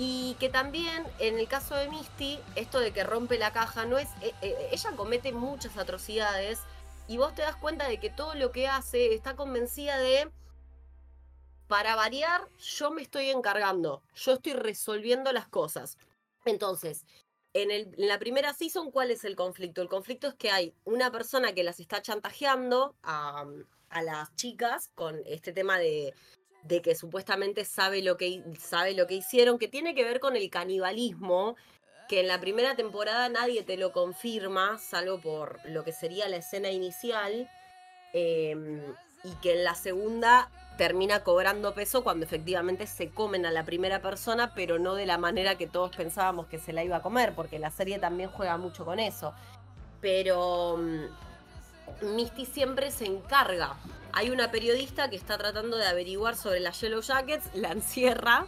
Y 0.00 0.36
que 0.38 0.48
también, 0.48 1.04
en 1.18 1.40
el 1.40 1.48
caso 1.48 1.74
de 1.74 1.88
Misty, 1.88 2.38
esto 2.54 2.78
de 2.78 2.92
que 2.92 3.02
rompe 3.02 3.36
la 3.36 3.52
caja, 3.52 3.84
no 3.84 3.98
es. 3.98 4.08
Eh, 4.22 4.32
eh, 4.42 4.68
ella 4.70 4.92
comete 4.92 5.32
muchas 5.32 5.76
atrocidades. 5.76 6.60
Y 7.08 7.16
vos 7.16 7.34
te 7.34 7.42
das 7.42 7.56
cuenta 7.56 7.88
de 7.88 7.98
que 7.98 8.08
todo 8.08 8.34
lo 8.36 8.52
que 8.52 8.68
hace 8.68 9.12
está 9.12 9.34
convencida 9.34 9.98
de. 9.98 10.30
Para 11.66 11.96
variar, 11.96 12.48
yo 12.60 12.92
me 12.92 13.02
estoy 13.02 13.30
encargando. 13.30 14.02
Yo 14.14 14.34
estoy 14.34 14.52
resolviendo 14.52 15.32
las 15.32 15.48
cosas. 15.48 15.98
Entonces, 16.44 17.04
en, 17.52 17.72
el, 17.72 17.92
en, 17.98 18.06
la 18.06 18.20
primera 18.20 18.54
season, 18.54 18.92
¿cuál 18.92 19.10
es 19.10 19.24
el 19.24 19.34
conflicto? 19.34 19.82
El 19.82 19.88
conflicto 19.88 20.28
es 20.28 20.34
que 20.34 20.52
hay 20.52 20.74
una 20.84 21.10
persona 21.10 21.54
que 21.54 21.64
las 21.64 21.80
está 21.80 22.00
chantajeando 22.02 22.94
a, 23.02 23.44
a 23.90 24.02
las 24.02 24.34
chicas 24.36 24.90
con 24.94 25.20
este 25.26 25.52
tema 25.52 25.78
de 25.78 26.14
de 26.68 26.82
que 26.82 26.94
supuestamente 26.94 27.64
sabe 27.64 28.02
lo 28.02 28.16
que, 28.16 28.44
sabe 28.60 28.94
lo 28.94 29.06
que 29.06 29.14
hicieron, 29.14 29.58
que 29.58 29.68
tiene 29.68 29.94
que 29.94 30.04
ver 30.04 30.20
con 30.20 30.36
el 30.36 30.50
canibalismo, 30.50 31.56
que 32.08 32.20
en 32.20 32.28
la 32.28 32.40
primera 32.40 32.76
temporada 32.76 33.28
nadie 33.28 33.62
te 33.62 33.76
lo 33.76 33.92
confirma, 33.92 34.78
salvo 34.78 35.20
por 35.20 35.60
lo 35.64 35.82
que 35.82 35.92
sería 35.92 36.28
la 36.28 36.36
escena 36.36 36.70
inicial, 36.70 37.48
em, 38.12 38.82
y 39.24 39.32
que 39.42 39.54
en 39.54 39.64
la 39.64 39.74
segunda 39.74 40.50
termina 40.76 41.24
cobrando 41.24 41.74
peso 41.74 42.04
cuando 42.04 42.24
efectivamente 42.24 42.86
se 42.86 43.10
comen 43.10 43.46
a 43.46 43.50
la 43.50 43.64
primera 43.64 44.00
persona, 44.00 44.52
pero 44.54 44.78
no 44.78 44.94
de 44.94 45.06
la 45.06 45.18
manera 45.18 45.56
que 45.56 45.66
todos 45.66 45.96
pensábamos 45.96 46.46
que 46.46 46.58
se 46.58 46.72
la 46.72 46.84
iba 46.84 46.96
a 46.96 47.02
comer, 47.02 47.34
porque 47.34 47.58
la 47.58 47.70
serie 47.70 47.98
también 47.98 48.30
juega 48.30 48.56
mucho 48.58 48.84
con 48.84 49.00
eso. 49.00 49.34
Pero 50.00 50.76
mm, 50.76 52.14
Misty 52.14 52.46
siempre 52.46 52.90
se 52.90 53.06
encarga 53.06 53.76
hay 54.18 54.30
una 54.30 54.50
periodista 54.50 55.08
que 55.08 55.14
está 55.14 55.38
tratando 55.38 55.76
de 55.76 55.86
averiguar 55.86 56.34
sobre 56.34 56.58
las 56.58 56.80
Yellow 56.80 57.00
Jackets, 57.02 57.54
la 57.54 57.70
encierra, 57.70 58.46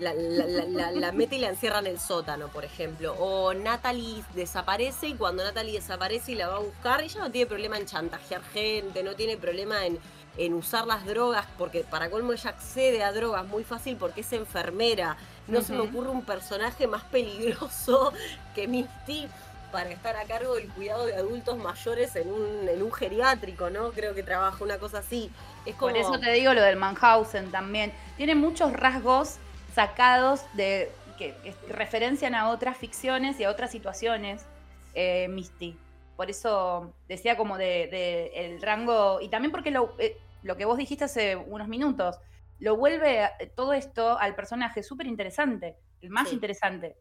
la, 0.00 0.12
la, 0.12 1.12
mete 1.12 1.36
y 1.36 1.38
la 1.38 1.50
encierra 1.50 1.78
en 1.78 1.86
el 1.86 2.00
sótano, 2.00 2.48
por 2.48 2.64
ejemplo. 2.64 3.14
O 3.20 3.54
Natalie 3.54 4.24
desaparece 4.34 5.06
y 5.06 5.14
cuando 5.14 5.44
Natalie 5.44 5.74
desaparece 5.74 6.32
y 6.32 6.34
la 6.34 6.48
va 6.48 6.56
a 6.56 6.58
buscar, 6.58 7.02
ella 7.02 7.20
no 7.20 7.30
tiene 7.30 7.46
problema 7.46 7.78
en 7.78 7.86
chantajear 7.86 8.42
gente, 8.52 9.04
no 9.04 9.14
tiene 9.14 9.36
problema 9.36 9.86
en, 9.86 10.00
en 10.38 10.54
usar 10.54 10.88
las 10.88 11.06
drogas, 11.06 11.46
porque 11.56 11.84
para 11.84 12.10
colmo 12.10 12.32
ella 12.32 12.50
accede 12.50 13.04
a 13.04 13.12
drogas 13.12 13.46
muy 13.46 13.62
fácil 13.62 13.96
porque 13.96 14.22
es 14.22 14.32
enfermera. 14.32 15.16
No 15.46 15.62
se 15.62 15.72
me 15.72 15.82
ocurre 15.82 16.08
un 16.08 16.24
personaje 16.24 16.88
más 16.88 17.04
peligroso 17.04 18.12
que 18.56 18.66
Misty 18.66 19.28
para 19.76 19.90
estar 19.90 20.16
a 20.16 20.24
cargo 20.24 20.54
del 20.54 20.70
cuidado 20.70 21.04
de 21.04 21.14
adultos 21.16 21.58
mayores 21.58 22.16
en 22.16 22.32
un, 22.32 22.66
en 22.66 22.82
un 22.82 22.90
geriátrico, 22.90 23.68
¿no? 23.68 23.90
Creo 23.90 24.14
que 24.14 24.22
trabaja 24.22 24.64
una 24.64 24.78
cosa 24.78 25.00
así. 25.00 25.30
Es 25.66 25.74
Por 25.74 25.94
eso 25.98 26.18
te 26.18 26.32
digo 26.32 26.54
lo 26.54 26.62
del 26.62 26.76
Manhausen 26.76 27.50
también. 27.50 27.92
Tiene 28.16 28.34
muchos 28.34 28.72
rasgos 28.72 29.36
sacados 29.74 30.40
de 30.54 30.90
que, 31.18 31.34
referencian 31.68 32.34
a 32.34 32.48
otras 32.48 32.78
ficciones 32.78 33.38
y 33.38 33.44
a 33.44 33.50
otras 33.50 33.70
situaciones, 33.70 34.46
eh, 34.94 35.28
Misty. 35.28 35.76
Por 36.16 36.30
eso 36.30 36.94
decía 37.06 37.36
como 37.36 37.58
de, 37.58 38.32
el 38.34 38.62
rango, 38.62 39.20
y 39.20 39.28
también 39.28 39.52
porque 39.52 39.70
lo, 39.70 39.94
eh, 39.98 40.16
lo 40.42 40.56
que 40.56 40.64
vos 40.64 40.78
dijiste 40.78 41.04
hace 41.04 41.36
unos 41.36 41.68
minutos, 41.68 42.16
lo 42.60 42.78
vuelve 42.78 43.28
todo 43.54 43.74
esto 43.74 44.18
al 44.18 44.34
personaje 44.34 44.82
súper 44.82 45.06
interesante, 45.06 45.76
el 46.00 46.08
más 46.08 46.32
interesante. 46.32 46.96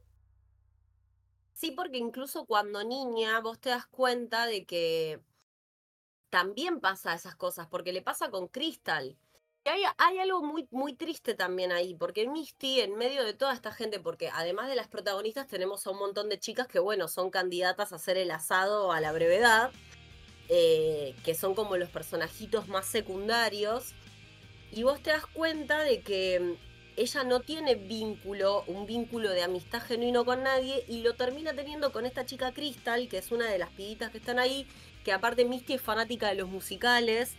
Sí, 1.55 1.71
porque 1.71 1.97
incluso 1.97 2.45
cuando 2.45 2.83
niña 2.83 3.39
vos 3.39 3.59
te 3.59 3.69
das 3.69 3.87
cuenta 3.87 4.45
de 4.45 4.65
que 4.65 5.21
también 6.29 6.81
pasa 6.81 7.15
esas 7.15 7.35
cosas, 7.35 7.67
porque 7.67 7.93
le 7.93 8.01
pasa 8.01 8.29
con 8.29 8.49
Crystal. 8.49 9.17
Y 9.63 9.69
hay, 9.69 9.83
hay, 9.97 10.19
algo 10.19 10.43
muy, 10.43 10.67
muy 10.71 10.93
triste 10.95 11.33
también 11.33 11.71
ahí, 11.71 11.95
porque 11.95 12.27
Misty, 12.27 12.81
en 12.81 12.97
medio 12.97 13.23
de 13.23 13.33
toda 13.33 13.53
esta 13.53 13.71
gente, 13.71 14.01
porque 14.01 14.29
además 14.29 14.67
de 14.67 14.75
las 14.75 14.89
protagonistas, 14.89 15.47
tenemos 15.47 15.87
a 15.87 15.91
un 15.91 15.99
montón 15.99 16.27
de 16.27 16.39
chicas 16.39 16.67
que, 16.67 16.79
bueno, 16.79 17.07
son 17.07 17.29
candidatas 17.31 17.93
a 17.93 17.95
hacer 17.95 18.17
el 18.17 18.31
asado 18.31 18.91
a 18.91 18.99
la 18.99 19.13
brevedad, 19.13 19.71
eh, 20.49 21.15
que 21.23 21.35
son 21.35 21.55
como 21.55 21.77
los 21.77 21.89
personajitos 21.89 22.67
más 22.67 22.85
secundarios. 22.85 23.93
Y 24.73 24.83
vos 24.83 25.01
te 25.01 25.11
das 25.11 25.25
cuenta 25.25 25.79
de 25.83 26.01
que 26.01 26.57
ella 26.97 27.23
no 27.23 27.41
tiene 27.41 27.75
vínculo, 27.75 28.63
un 28.67 28.85
vínculo 28.85 29.29
de 29.31 29.43
amistad 29.43 29.81
genuino 29.81 30.25
con 30.25 30.43
nadie 30.43 30.83
y 30.87 31.01
lo 31.01 31.13
termina 31.15 31.53
teniendo 31.53 31.91
con 31.91 32.05
esta 32.05 32.25
chica 32.25 32.53
Crystal, 32.53 33.07
que 33.09 33.17
es 33.17 33.31
una 33.31 33.49
de 33.49 33.57
las 33.57 33.69
piditas 33.69 34.11
que 34.11 34.17
están 34.17 34.39
ahí, 34.39 34.67
que 35.03 35.11
aparte 35.11 35.45
Misty 35.45 35.73
es 35.73 35.81
fanática 35.81 36.29
de 36.29 36.35
los 36.35 36.49
musicales, 36.49 37.33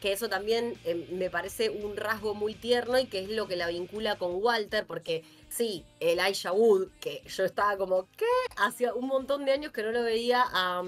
que 0.00 0.12
eso 0.12 0.28
también 0.28 0.76
em, 0.84 1.06
me 1.12 1.30
parece 1.30 1.70
un 1.70 1.96
rasgo 1.96 2.34
muy 2.34 2.54
tierno 2.54 2.98
y 2.98 3.06
que 3.06 3.20
es 3.20 3.28
lo 3.28 3.46
que 3.46 3.56
la 3.56 3.68
vincula 3.68 4.16
con 4.16 4.42
Walter, 4.42 4.86
porque 4.86 5.22
sí, 5.48 5.84
el 6.00 6.18
Wood, 6.52 6.88
que 7.00 7.22
yo 7.28 7.44
estaba 7.44 7.76
como, 7.76 8.08
¿qué? 8.16 8.24
Hacía 8.56 8.94
un 8.94 9.06
montón 9.06 9.44
de 9.44 9.52
años 9.52 9.72
que 9.72 9.82
no 9.82 9.92
lo 9.92 10.02
veía 10.02 10.44
a, 10.52 10.82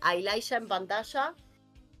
a 0.00 0.14
Elijah 0.14 0.58
en 0.58 0.68
pantalla 0.68 1.34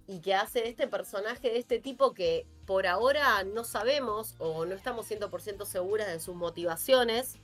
y 0.06 0.20
que 0.20 0.34
hace 0.34 0.68
este 0.68 0.86
personaje 0.86 1.50
de 1.50 1.58
este 1.58 1.80
tipo 1.80 2.14
que 2.14 2.46
por 2.68 2.86
ahora 2.86 3.42
no 3.44 3.64
sabemos 3.64 4.34
o 4.36 4.66
no 4.66 4.74
estamos 4.74 5.10
100% 5.10 5.64
seguras 5.64 6.06
de 6.08 6.20
sus 6.20 6.36
motivaciones. 6.36 7.36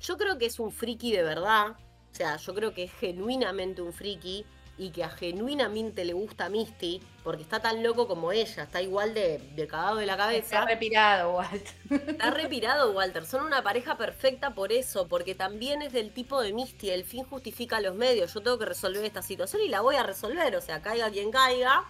Yo 0.00 0.18
creo 0.18 0.36
que 0.36 0.46
es 0.46 0.58
un 0.58 0.72
friki 0.72 1.12
de 1.12 1.22
verdad. 1.22 1.76
O 2.12 2.14
sea, 2.16 2.38
yo 2.38 2.52
creo 2.56 2.74
que 2.74 2.82
es 2.82 2.92
genuinamente 2.94 3.82
un 3.82 3.92
friki 3.92 4.44
y 4.76 4.90
que 4.90 5.04
a 5.04 5.10
genuinamente 5.10 6.04
le 6.04 6.12
gusta 6.12 6.48
Misty, 6.48 7.00
porque 7.22 7.42
está 7.42 7.60
tan 7.60 7.84
loco 7.84 8.08
como 8.08 8.32
ella, 8.32 8.64
está 8.64 8.82
igual 8.82 9.14
de, 9.14 9.38
de 9.54 9.68
cagado 9.68 9.98
de 9.98 10.06
la 10.06 10.16
cabeza. 10.16 10.56
Está 10.56 10.64
repirado, 10.64 11.36
Walter. 11.36 11.74
Está 12.08 12.30
repirado, 12.32 12.90
Walter. 12.90 13.26
Son 13.26 13.44
una 13.44 13.62
pareja 13.62 13.96
perfecta 13.96 14.54
por 14.56 14.72
eso, 14.72 15.06
porque 15.06 15.36
también 15.36 15.82
es 15.82 15.92
del 15.92 16.12
tipo 16.12 16.40
de 16.42 16.52
Misty, 16.52 16.90
el 16.90 17.04
fin 17.04 17.22
justifica 17.22 17.80
los 17.80 17.94
medios. 17.94 18.34
Yo 18.34 18.40
tengo 18.40 18.58
que 18.58 18.66
resolver 18.66 19.04
esta 19.04 19.22
situación 19.22 19.62
y 19.62 19.68
la 19.68 19.82
voy 19.82 19.94
a 19.94 20.02
resolver, 20.02 20.56
o 20.56 20.60
sea, 20.60 20.82
caiga 20.82 21.10
quien 21.10 21.30
caiga. 21.30 21.84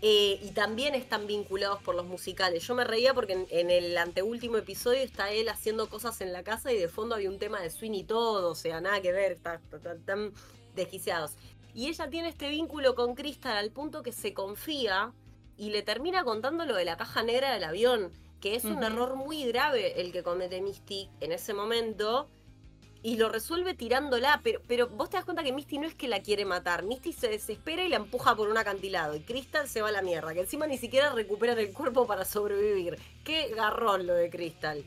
Eh, 0.00 0.38
y 0.42 0.50
también 0.52 0.94
están 0.94 1.26
vinculados 1.26 1.82
por 1.82 1.96
los 1.96 2.06
musicales. 2.06 2.64
Yo 2.66 2.74
me 2.74 2.84
reía 2.84 3.14
porque 3.14 3.46
en, 3.50 3.70
el 3.70 3.98
anteúltimo 3.98 4.56
episodio 4.56 5.00
está 5.00 5.32
él 5.32 5.48
haciendo 5.48 5.88
cosas 5.88 6.20
en 6.20 6.32
la 6.32 6.44
casa 6.44 6.72
y 6.72 6.78
de 6.78 6.88
fondo 6.88 7.16
había 7.16 7.28
un 7.28 7.38
tema 7.38 7.60
de 7.60 7.70
swing 7.70 7.92
y 7.92 8.04
todo, 8.04 8.50
o 8.50 8.54
sea, 8.54 8.80
nada 8.80 9.00
que 9.00 9.10
ver, 9.10 9.32
están 9.32 10.32
desquiciados. 10.76 11.32
Y 11.74 11.88
ella 11.88 12.08
tiene 12.10 12.28
este 12.28 12.48
vínculo 12.48 12.94
con 12.94 13.16
Crystal 13.16 13.56
al 13.56 13.70
punto 13.70 14.02
que 14.02 14.12
se 14.12 14.34
confía 14.34 15.12
y 15.56 15.70
le 15.70 15.82
termina 15.82 16.22
contando 16.22 16.64
lo 16.64 16.76
de 16.76 16.84
la 16.84 16.96
caja 16.96 17.24
negra 17.24 17.52
del 17.52 17.64
avión, 17.64 18.12
que 18.40 18.54
es 18.54 18.64
un 18.64 18.84
error 18.84 19.16
muy 19.16 19.44
grave 19.46 20.00
el 20.00 20.12
que 20.12 20.22
comete 20.22 20.60
Misty 20.60 21.10
en 21.20 21.32
ese 21.32 21.54
momento 21.54 22.28
y 23.02 23.16
lo 23.16 23.28
resuelve 23.28 23.74
tirándola, 23.74 24.40
pero, 24.42 24.60
pero 24.66 24.88
vos 24.88 25.08
te 25.08 25.16
das 25.16 25.24
cuenta 25.24 25.44
que 25.44 25.52
Misty 25.52 25.78
no 25.78 25.86
es 25.86 25.94
que 25.94 26.08
la 26.08 26.20
quiere 26.20 26.44
matar, 26.44 26.82
Misty 26.82 27.12
se 27.12 27.28
desespera 27.28 27.82
y 27.82 27.88
la 27.88 27.96
empuja 27.96 28.34
por 28.34 28.48
un 28.48 28.58
acantilado 28.58 29.14
y 29.14 29.20
Crystal 29.20 29.68
se 29.68 29.82
va 29.82 29.88
a 29.88 29.92
la 29.92 30.02
mierda, 30.02 30.34
que 30.34 30.40
encima 30.40 30.66
ni 30.66 30.78
siquiera 30.78 31.12
recupera 31.12 31.52
el 31.52 31.72
cuerpo 31.72 32.06
para 32.06 32.24
sobrevivir. 32.24 32.98
Qué 33.24 33.48
garrón 33.54 34.06
lo 34.06 34.14
de 34.14 34.30
Crystal. 34.30 34.84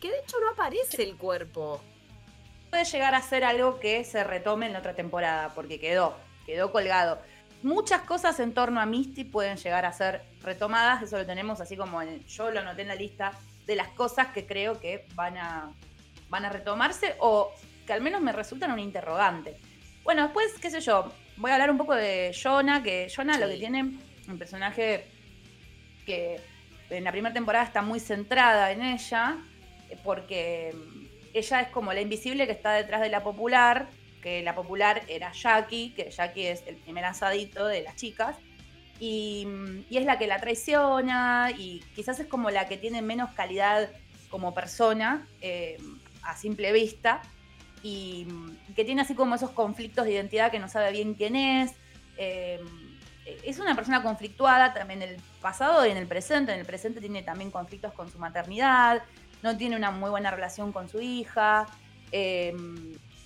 Que 0.00 0.10
de 0.10 0.18
hecho 0.18 0.36
no 0.40 0.50
aparece 0.50 1.02
el 1.02 1.16
cuerpo. 1.16 1.80
Puede 2.70 2.84
llegar 2.84 3.14
a 3.14 3.22
ser 3.22 3.44
algo 3.44 3.78
que 3.78 4.04
se 4.04 4.24
retome 4.24 4.66
en 4.66 4.72
la 4.72 4.80
otra 4.80 4.94
temporada, 4.94 5.54
porque 5.54 5.80
quedó, 5.80 6.14
quedó 6.44 6.72
colgado. 6.72 7.18
Muchas 7.62 8.02
cosas 8.02 8.38
en 8.40 8.52
torno 8.52 8.80
a 8.80 8.86
Misty 8.86 9.24
pueden 9.24 9.56
llegar 9.56 9.84
a 9.84 9.92
ser 9.92 10.22
retomadas, 10.42 11.02
eso 11.02 11.18
lo 11.18 11.26
tenemos 11.26 11.60
así 11.60 11.76
como 11.76 12.00
yo 12.02 12.50
lo 12.50 12.60
anoté 12.60 12.82
en 12.82 12.88
la 12.88 12.94
lista 12.94 13.32
de 13.66 13.76
las 13.76 13.88
cosas 13.88 14.28
que 14.28 14.46
creo 14.46 14.80
que 14.80 15.06
van 15.14 15.36
a 15.36 15.72
van 16.28 16.44
a 16.44 16.50
retomarse 16.50 17.16
o 17.20 17.52
que 17.86 17.92
al 17.92 18.00
menos 18.00 18.20
me 18.20 18.32
resultan 18.32 18.72
un 18.72 18.78
interrogante. 18.78 19.56
Bueno, 20.04 20.22
después, 20.22 20.52
qué 20.60 20.70
sé 20.70 20.80
yo, 20.80 21.12
voy 21.36 21.50
a 21.50 21.54
hablar 21.54 21.70
un 21.70 21.78
poco 21.78 21.94
de 21.94 22.34
Jonah, 22.40 22.82
que 22.82 23.10
Jonah 23.14 23.38
lo 23.38 23.48
que 23.48 23.56
tiene, 23.56 23.98
un 24.28 24.38
personaje 24.38 25.06
que 26.04 26.40
en 26.90 27.04
la 27.04 27.12
primera 27.12 27.34
temporada 27.34 27.64
está 27.64 27.82
muy 27.82 28.00
centrada 28.00 28.72
en 28.72 28.82
ella, 28.82 29.36
eh, 29.90 29.96
porque 30.02 30.74
ella 31.34 31.60
es 31.60 31.68
como 31.68 31.92
la 31.92 32.00
invisible 32.00 32.46
que 32.46 32.52
está 32.52 32.72
detrás 32.72 33.00
de 33.00 33.08
la 33.08 33.22
popular, 33.22 33.88
que 34.22 34.42
la 34.42 34.54
popular 34.54 35.02
era 35.08 35.32
Jackie, 35.32 35.92
que 35.94 36.10
Jackie 36.10 36.46
es 36.46 36.64
el 36.66 36.76
primer 36.76 37.04
asadito 37.04 37.66
de 37.66 37.82
las 37.82 37.96
chicas, 37.96 38.36
y, 39.00 39.46
es 39.90 40.04
la 40.04 40.18
que 40.18 40.26
la 40.26 40.40
traiciona, 40.40 41.52
y 41.56 41.84
quizás 41.94 42.18
es 42.18 42.26
como 42.26 42.50
la 42.50 42.66
que 42.66 42.76
tiene 42.76 43.02
menos 43.02 43.30
calidad 43.30 43.90
como 44.30 44.54
persona, 44.54 45.26
eh, 45.40 45.78
a 46.22 46.36
simple 46.36 46.72
vista 46.72 47.22
y 47.82 48.26
que 48.74 48.84
tiene 48.84 49.02
así 49.02 49.14
como 49.14 49.34
esos 49.34 49.50
conflictos 49.50 50.04
de 50.04 50.12
identidad 50.12 50.50
que 50.50 50.58
no 50.58 50.68
sabe 50.68 50.92
bien 50.92 51.14
quién 51.14 51.36
es. 51.36 51.72
Eh, 52.16 52.60
es 53.44 53.58
una 53.58 53.74
persona 53.74 54.02
conflictuada 54.02 54.72
también 54.72 55.02
en 55.02 55.10
el 55.10 55.16
pasado 55.40 55.86
y 55.86 55.90
en 55.90 55.96
el 55.96 56.06
presente. 56.06 56.52
En 56.52 56.60
el 56.60 56.66
presente 56.66 57.00
tiene 57.00 57.22
también 57.22 57.50
conflictos 57.50 57.92
con 57.92 58.10
su 58.10 58.18
maternidad, 58.18 59.02
no 59.42 59.56
tiene 59.56 59.76
una 59.76 59.90
muy 59.90 60.10
buena 60.10 60.30
relación 60.30 60.72
con 60.72 60.88
su 60.88 61.00
hija 61.00 61.66
eh, 62.10 62.56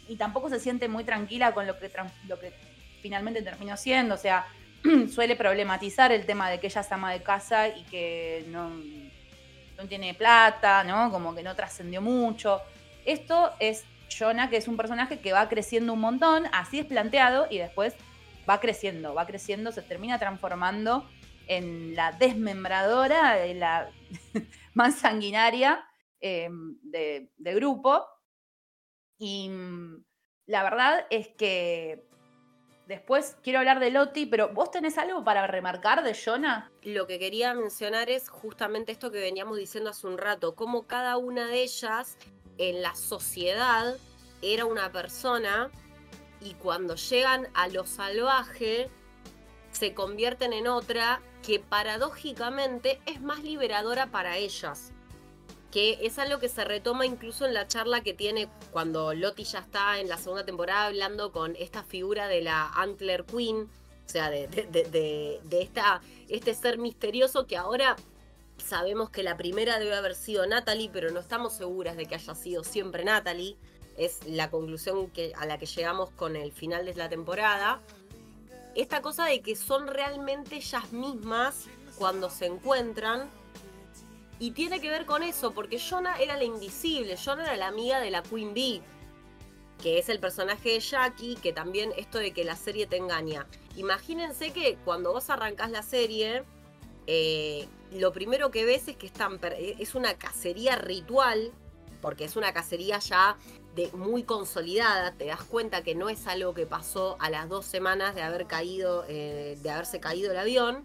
y 0.09 0.17
tampoco 0.17 0.49
se 0.49 0.61
siente 0.61 0.89
muy 0.89 1.05
tranquila 1.05 1.53
con 1.53 1.67
lo 1.67 1.79
que, 1.79 1.91
lo 2.29 2.39
que 2.39 2.53
finalmente 3.01 3.43
terminó 3.43 3.77
siendo. 3.77 4.15
O 4.15 4.19
sea, 4.19 4.47
suele 5.13 5.37
problematizar 5.37 6.13
el 6.13 6.27
tema 6.27 6.51
de 6.51 6.61
que 6.61 6.67
ella 6.67 6.81
es 6.81 6.93
ama 6.93 7.13
de 7.13 7.23
casa 7.23 7.69
y 7.69 7.83
que 7.85 8.45
no, 8.49 8.71
no 8.71 9.89
tiene 9.89 10.15
plata, 10.15 10.85
¿no? 10.85 11.11
Como 11.11 11.35
que 11.35 11.43
no 11.43 11.55
trascendió 11.55 12.03
mucho. 12.03 12.61
Esto 13.05 13.53
es 13.59 13.85
Jonah, 14.09 14.51
que 14.51 14.57
es 14.57 14.69
un 14.69 14.77
personaje 14.77 15.21
que 15.21 15.33
va 15.33 15.49
creciendo 15.49 15.93
un 15.93 16.01
montón, 16.01 16.45
así 16.53 16.79
es 16.79 16.87
planteado, 16.87 17.47
y 17.51 17.59
después 17.59 17.95
va 18.49 18.61
creciendo, 18.61 19.15
va 19.15 19.27
creciendo, 19.27 19.73
se 19.73 19.83
termina 19.83 20.19
transformando 20.19 21.09
en 21.47 21.95
la 21.95 22.13
desmembradora, 22.13 23.45
en 23.45 23.61
la 23.61 23.91
más 24.75 24.97
sanguinaria 24.97 25.85
em, 26.21 26.79
de, 26.83 27.29
grupo. 27.39 28.07
Y 29.19 29.49
mm, 29.49 30.05
la 30.47 30.63
verdad 30.63 31.07
es 31.11 31.29
que 31.29 32.05
después 32.87 33.37
quiero 33.43 33.61
hablar 33.61 33.81
de 33.81 33.91
Loti, 33.91 34.27
pero 34.27 34.53
¿vos 34.53 34.71
tenés 34.71 34.99
algo 34.99 35.25
para 35.25 35.47
remarcar 35.47 36.03
de 36.03 36.15
Jonah? 36.15 36.71
Lo 36.83 37.07
que 37.07 37.19
quería 37.19 37.55
mencionar 37.55 38.11
es 38.11 38.29
justamente 38.29 38.93
esto 38.93 39.11
que 39.11 39.21
veníamos 39.21 39.57
diciendo 39.57 39.91
hace 39.91 40.07
un 40.07 40.19
rato, 40.19 40.55
cómo 40.55 40.87
cada 40.87 41.17
una 41.17 41.47
de 41.47 41.63
ellas 41.63 42.19
en 42.59 42.83
la 42.83 42.95
sociedad 42.95 43.97
era 44.43 44.65
una 44.65 44.91
persona 44.93 45.71
y 46.41 46.55
cuando 46.55 46.97
llegan 46.97 47.49
a 47.55 47.69
lo 47.69 47.87
salvaje 47.87 48.91
se 49.71 49.95
convierten 49.95 50.53
en 50.53 50.67
otra 50.67 51.23
que 51.43 51.59
paradójicamente 51.59 53.01
es 53.07 53.21
más 53.21 53.43
liberadora 53.43 54.11
para 54.11 54.37
ellas. 54.37 54.93
Que 55.71 55.99
es 56.03 56.19
algo 56.19 56.39
que 56.39 56.51
se 56.51 56.65
retoma 56.65 57.07
incluso 57.07 57.47
en 57.47 57.55
la 57.55 57.67
charla 57.67 58.03
que 58.03 58.13
tiene 58.13 58.49
cuando 58.71 59.15
Lottie 59.15 59.45
ya 59.45 59.61
está 59.61 59.99
en 60.01 60.09
la 60.09 60.19
segunda 60.19 60.45
temporada 60.45 60.87
hablando 60.87 61.33
con 61.33 61.57
esta 61.57 61.83
figura 61.83 62.29
de 62.29 62.43
la 62.43 62.69
Antler 62.69 63.25
Queen, 63.25 63.71
O 64.07 64.09
sea, 64.09 64.29
de, 64.29 64.47
de, 64.49 65.63
esta, 65.63 66.03
este 66.29 66.55
ser 66.55 66.77
misterioso 66.77 67.47
que 67.47 67.57
ahora 67.57 67.97
sabemos 68.63 69.11
que 69.11 69.23
la 69.23 69.37
primera 69.37 69.79
debe 69.79 69.95
haber 69.95 70.15
sido 70.15 70.47
Natalie, 70.47 70.91
pero 70.93 71.11
no 71.11 71.21
estamos 71.21 71.53
seguras 71.53 71.97
de 71.97 72.07
que 72.07 72.15
haya 72.15 72.35
sido 72.35 72.65
siempre 72.65 73.05
Natalie. 73.05 73.57
Es 73.99 74.27
la 74.27 74.51
conclusión 74.51 75.11
que, 75.11 75.33
a 75.37 75.45
la 75.45 75.59
que 75.59 75.67
llegamos 75.67 76.11
con 76.11 76.37
el 76.37 76.53
final 76.53 76.87
de 76.87 76.95
la 76.95 77.09
temporada. 77.09 77.81
Esta 78.75 79.03
cosa 79.03 79.27
de 79.27 79.43
que 79.43 79.55
son 79.55 79.87
realmente 79.87 80.57
ellas 80.57 80.93
mismas 80.93 81.67
cuando 81.99 82.31
se 82.31 82.47
encuentran. 82.47 83.31
Y 84.39 84.53
tiene 84.53 84.81
que 84.81 84.91
ver 84.91 85.07
con 85.07 85.23
eso, 85.23 85.53
porque 85.53 85.79
Jonah 85.79 86.19
era 86.19 86.37
la 86.37 86.45
invisible, 86.45 87.17
Jonah 87.17 87.45
era 87.45 87.57
la 87.57 87.69
amiga 87.69 88.01
de 88.01 88.11
la 88.11 88.23
Queen 88.23 88.55
Bee, 88.55 88.83
que 89.81 89.99
es 89.99 90.09
el 90.09 90.19
personaje 90.19 90.71
de 90.71 90.81
Jackie, 90.81 91.37
que 91.37 91.53
también 91.53 91.93
esto 91.97 92.19
de 92.19 92.33
que 92.33 92.45
la 92.45 92.57
serie 92.57 92.87
te 92.87 92.97
engaña. 92.97 93.47
Imagínense 93.77 94.53
que 94.53 94.79
cuando 94.85 95.13
vos 95.13 95.31
arrancás 95.31 95.71
la 95.71 95.83
serie, 95.83 96.43
eh, 97.07 97.69
lo 97.93 98.13
primero 98.13 98.51
que 98.51 98.65
ves 98.65 98.89
es 98.89 98.97
que 98.97 99.07
están, 99.07 99.39
es 99.43 99.95
una 99.95 100.15
cacería 100.15 100.77
ritual, 100.77 101.53
porque 102.01 102.25
es 102.25 102.37
una 102.37 102.53
cacería 102.53 102.99
ya 102.99 103.37
de 103.75 103.91
muy 103.93 104.23
consolidada, 104.23 105.13
te 105.13 105.27
das 105.27 105.43
cuenta 105.43 105.83
que 105.83 105.95
no 105.95 106.09
es 106.09 106.27
algo 106.27 106.53
que 106.53 106.67
pasó 106.67 107.17
a 107.21 107.31
las 107.31 107.49
dos 107.49 107.65
semanas 107.65 108.15
de 108.15 108.23
haber 108.23 108.47
caído, 108.47 109.05
eh, 109.09 109.59
de 109.63 109.71
haberse 109.71 109.99
caído 110.01 110.33
el 110.33 110.39
avión, 110.39 110.85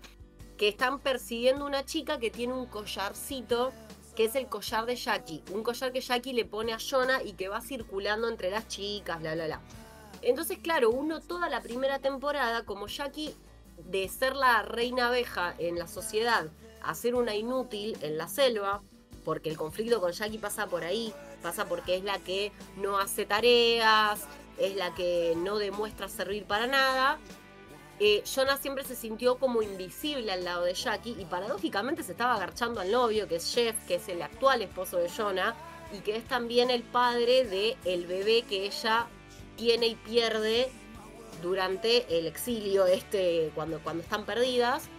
que 0.57 0.67
están 0.67 0.99
persiguiendo 0.99 1.65
una 1.65 1.85
chica 1.85 2.17
que 2.19 2.31
tiene 2.31 2.53
un 2.53 2.65
collarcito, 2.65 3.71
que 4.15 4.25
es 4.25 4.35
el 4.35 4.47
collar 4.47 4.85
de 4.85 4.95
Jackie, 4.95 5.43
un 5.53 5.63
collar 5.63 5.91
que 5.91 6.01
Jackie 6.01 6.33
le 6.33 6.45
pone 6.45 6.73
a 6.73 6.79
Jonah 6.79 7.21
y 7.21 7.33
que 7.33 7.49
va 7.49 7.61
circulando 7.61 8.27
entre 8.29 8.49
las 8.49 8.67
chicas, 8.67 9.19
bla, 9.19 9.35
bla, 9.35 9.45
bla. 9.45 9.61
Entonces, 10.21 10.57
claro, 10.57 10.89
uno 10.89 11.21
toda 11.21 11.49
la 11.49 11.61
primera 11.61 11.99
temporada, 11.99 12.65
como 12.65 12.87
Jackie, 12.87 13.35
de 13.77 14.07
ser 14.09 14.35
la 14.35 14.61
reina 14.63 15.07
abeja 15.07 15.55
en 15.57 15.77
la 15.77 15.87
sociedad, 15.87 16.47
a 16.81 16.95
ser 16.95 17.15
una 17.15 17.35
inútil 17.35 17.97
en 18.01 18.17
la 18.17 18.27
selva, 18.27 18.81
porque 19.23 19.49
el 19.49 19.57
conflicto 19.57 19.99
con 19.99 20.11
Jackie 20.11 20.37
pasa 20.37 20.67
por 20.67 20.83
ahí, 20.83 21.13
pasa 21.41 21.67
porque 21.67 21.95
es 21.97 22.03
la 22.03 22.19
que 22.19 22.51
no 22.77 22.97
hace 22.97 23.25
tareas, 23.25 24.25
es 24.57 24.75
la 24.75 24.93
que 24.95 25.33
no 25.37 25.57
demuestra 25.57 26.09
servir 26.09 26.45
para 26.45 26.67
nada. 26.67 27.19
Eh, 27.99 28.23
Jonah 28.23 28.57
siempre 28.57 28.83
se 28.83 28.95
sintió 28.95 29.37
como 29.37 29.61
invisible 29.61 30.31
al 30.31 30.43
lado 30.43 30.63
de 30.63 30.75
Jackie 30.75 31.15
y 31.19 31.25
paradójicamente 31.25 32.03
se 32.03 32.11
estaba 32.11 32.35
agarchando 32.35 32.79
al 32.79 32.91
novio, 32.91 33.27
que 33.27 33.37
es 33.37 33.53
Jeff, 33.53 33.75
que 33.87 33.95
es 33.95 34.07
el 34.07 34.21
actual 34.21 34.61
esposo 34.61 34.97
de 34.97 35.09
Jonah, 35.09 35.55
y 35.91 35.99
que 35.99 36.15
es 36.15 36.27
también 36.27 36.69
el 36.69 36.83
padre 36.83 37.45
de 37.45 37.75
el 37.85 38.05
bebé 38.05 38.43
que 38.43 38.65
ella 38.65 39.07
tiene 39.55 39.87
y 39.87 39.95
pierde 39.95 40.69
durante 41.41 42.17
el 42.17 42.27
exilio 42.27 42.85
este 42.85 43.51
cuando, 43.55 43.79
cuando 43.79 44.03
están 44.03 44.25
perdidas 44.25 44.89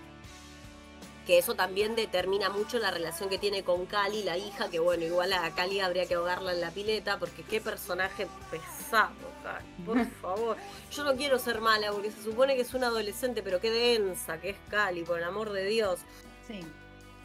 que 1.28 1.36
eso 1.36 1.54
también 1.54 1.94
determina 1.94 2.48
mucho 2.48 2.78
la 2.78 2.90
relación 2.90 3.28
que 3.28 3.36
tiene 3.36 3.62
con 3.62 3.84
Cali, 3.84 4.22
la 4.22 4.38
hija, 4.38 4.70
que 4.70 4.78
bueno, 4.78 5.04
igual 5.04 5.30
a 5.34 5.50
Cali 5.50 5.78
habría 5.78 6.06
que 6.06 6.14
ahogarla 6.14 6.54
en 6.54 6.62
la 6.62 6.70
pileta, 6.70 7.18
porque 7.18 7.42
qué 7.42 7.60
personaje 7.60 8.26
pesado, 8.50 9.12
Cali, 9.42 9.66
por 9.84 10.06
favor. 10.22 10.56
Yo 10.90 11.04
no 11.04 11.16
quiero 11.16 11.38
ser 11.38 11.60
mala, 11.60 11.92
porque 11.92 12.10
se 12.10 12.22
supone 12.22 12.56
que 12.56 12.62
es 12.62 12.72
una 12.72 12.86
adolescente, 12.86 13.42
pero 13.42 13.60
qué 13.60 13.70
densa 13.70 14.40
que 14.40 14.48
es 14.48 14.56
Cali, 14.70 15.02
por 15.02 15.18
el 15.18 15.24
amor 15.24 15.52
de 15.52 15.66
Dios. 15.66 16.00
Sí. 16.46 16.60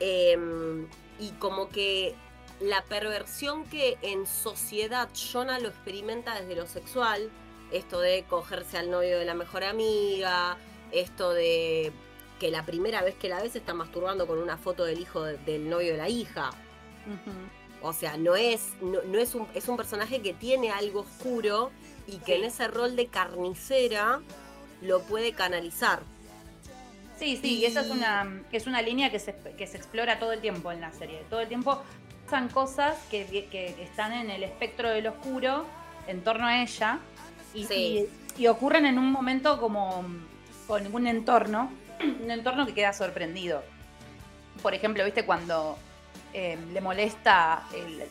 Em, 0.01 0.85
y 1.17 1.29
como 1.39 1.69
que 1.69 2.13
la 2.59 2.83
perversión 2.83 3.63
que 3.69 3.97
en 4.01 4.27
sociedad 4.27 5.07
Jonah 5.15 5.59
lo 5.59 5.69
experimenta 5.69 6.37
desde 6.41 6.57
lo 6.57 6.67
sexual, 6.67 7.31
esto 7.73 7.99
de 7.99 8.23
cogerse 8.29 8.77
al 8.77 8.89
novio 8.89 9.17
de 9.17 9.25
la 9.25 9.33
mejor 9.33 9.63
amiga, 9.63 10.57
esto 10.91 11.33
de 11.33 11.91
que 12.39 12.51
la 12.51 12.65
primera 12.65 13.01
vez 13.01 13.15
que 13.15 13.29
la 13.29 13.41
ves 13.41 13.55
está 13.55 13.73
masturbando 13.73 14.27
con 14.27 14.37
una 14.37 14.57
foto 14.57 14.85
del 14.85 14.99
hijo 14.99 15.23
del 15.23 15.69
novio 15.69 15.93
de 15.93 15.97
la 15.97 16.09
hija. 16.09 16.51
O 17.81 17.91
sea, 17.91 18.15
no 18.15 18.35
es, 18.35 18.73
no, 18.81 19.17
es, 19.17 19.35
un, 19.35 19.47
es 19.53 19.67
un 19.67 19.75
personaje 19.75 20.21
que 20.21 20.33
tiene 20.33 20.71
algo 20.71 21.01
oscuro 21.01 21.71
y 22.07 22.17
que 22.17 22.35
en 22.35 22.45
ese 22.45 22.67
rol 22.67 22.95
de 22.95 23.07
carnicera 23.07 24.21
lo 24.81 25.01
puede 25.01 25.33
canalizar. 25.33 26.01
Sí, 27.17 27.37
sí, 27.37 27.59
y 27.59 27.65
esa 27.65 27.81
es 27.81 27.89
una, 27.89 28.43
es 28.51 28.67
una 28.67 28.81
línea 28.81 29.11
que 29.11 29.19
se, 29.19 29.35
que 29.57 29.67
se 29.67 29.77
explora 29.77 30.19
todo 30.19 30.31
el 30.31 30.41
tiempo 30.41 30.71
en 30.71 30.81
la 30.81 30.91
serie. 30.91 31.23
Todo 31.29 31.41
el 31.41 31.47
tiempo 31.47 31.81
pasan 32.25 32.49
cosas 32.49 32.97
que, 33.09 33.25
que 33.25 33.75
están 33.81 34.13
en 34.13 34.29
el 34.29 34.43
espectro 34.43 34.89
del 34.89 35.07
oscuro 35.07 35.65
en 36.07 36.23
torno 36.23 36.47
a 36.47 36.61
ella 36.61 36.99
y, 37.53 38.07
y 38.37 38.47
ocurren 38.47 38.85
en 38.85 38.97
un 38.97 39.11
momento 39.11 39.59
como 39.59 40.03
con 40.67 40.93
un 40.93 41.07
entorno 41.07 41.69
un 42.23 42.31
entorno 42.31 42.65
que 42.65 42.73
queda 42.73 42.93
sorprendido. 42.93 43.63
Por 44.61 44.73
ejemplo, 44.73 45.03
¿viste 45.05 45.25
cuando 45.25 45.77
eh, 46.33 46.57
le 46.71 46.81
molesta 46.81 47.63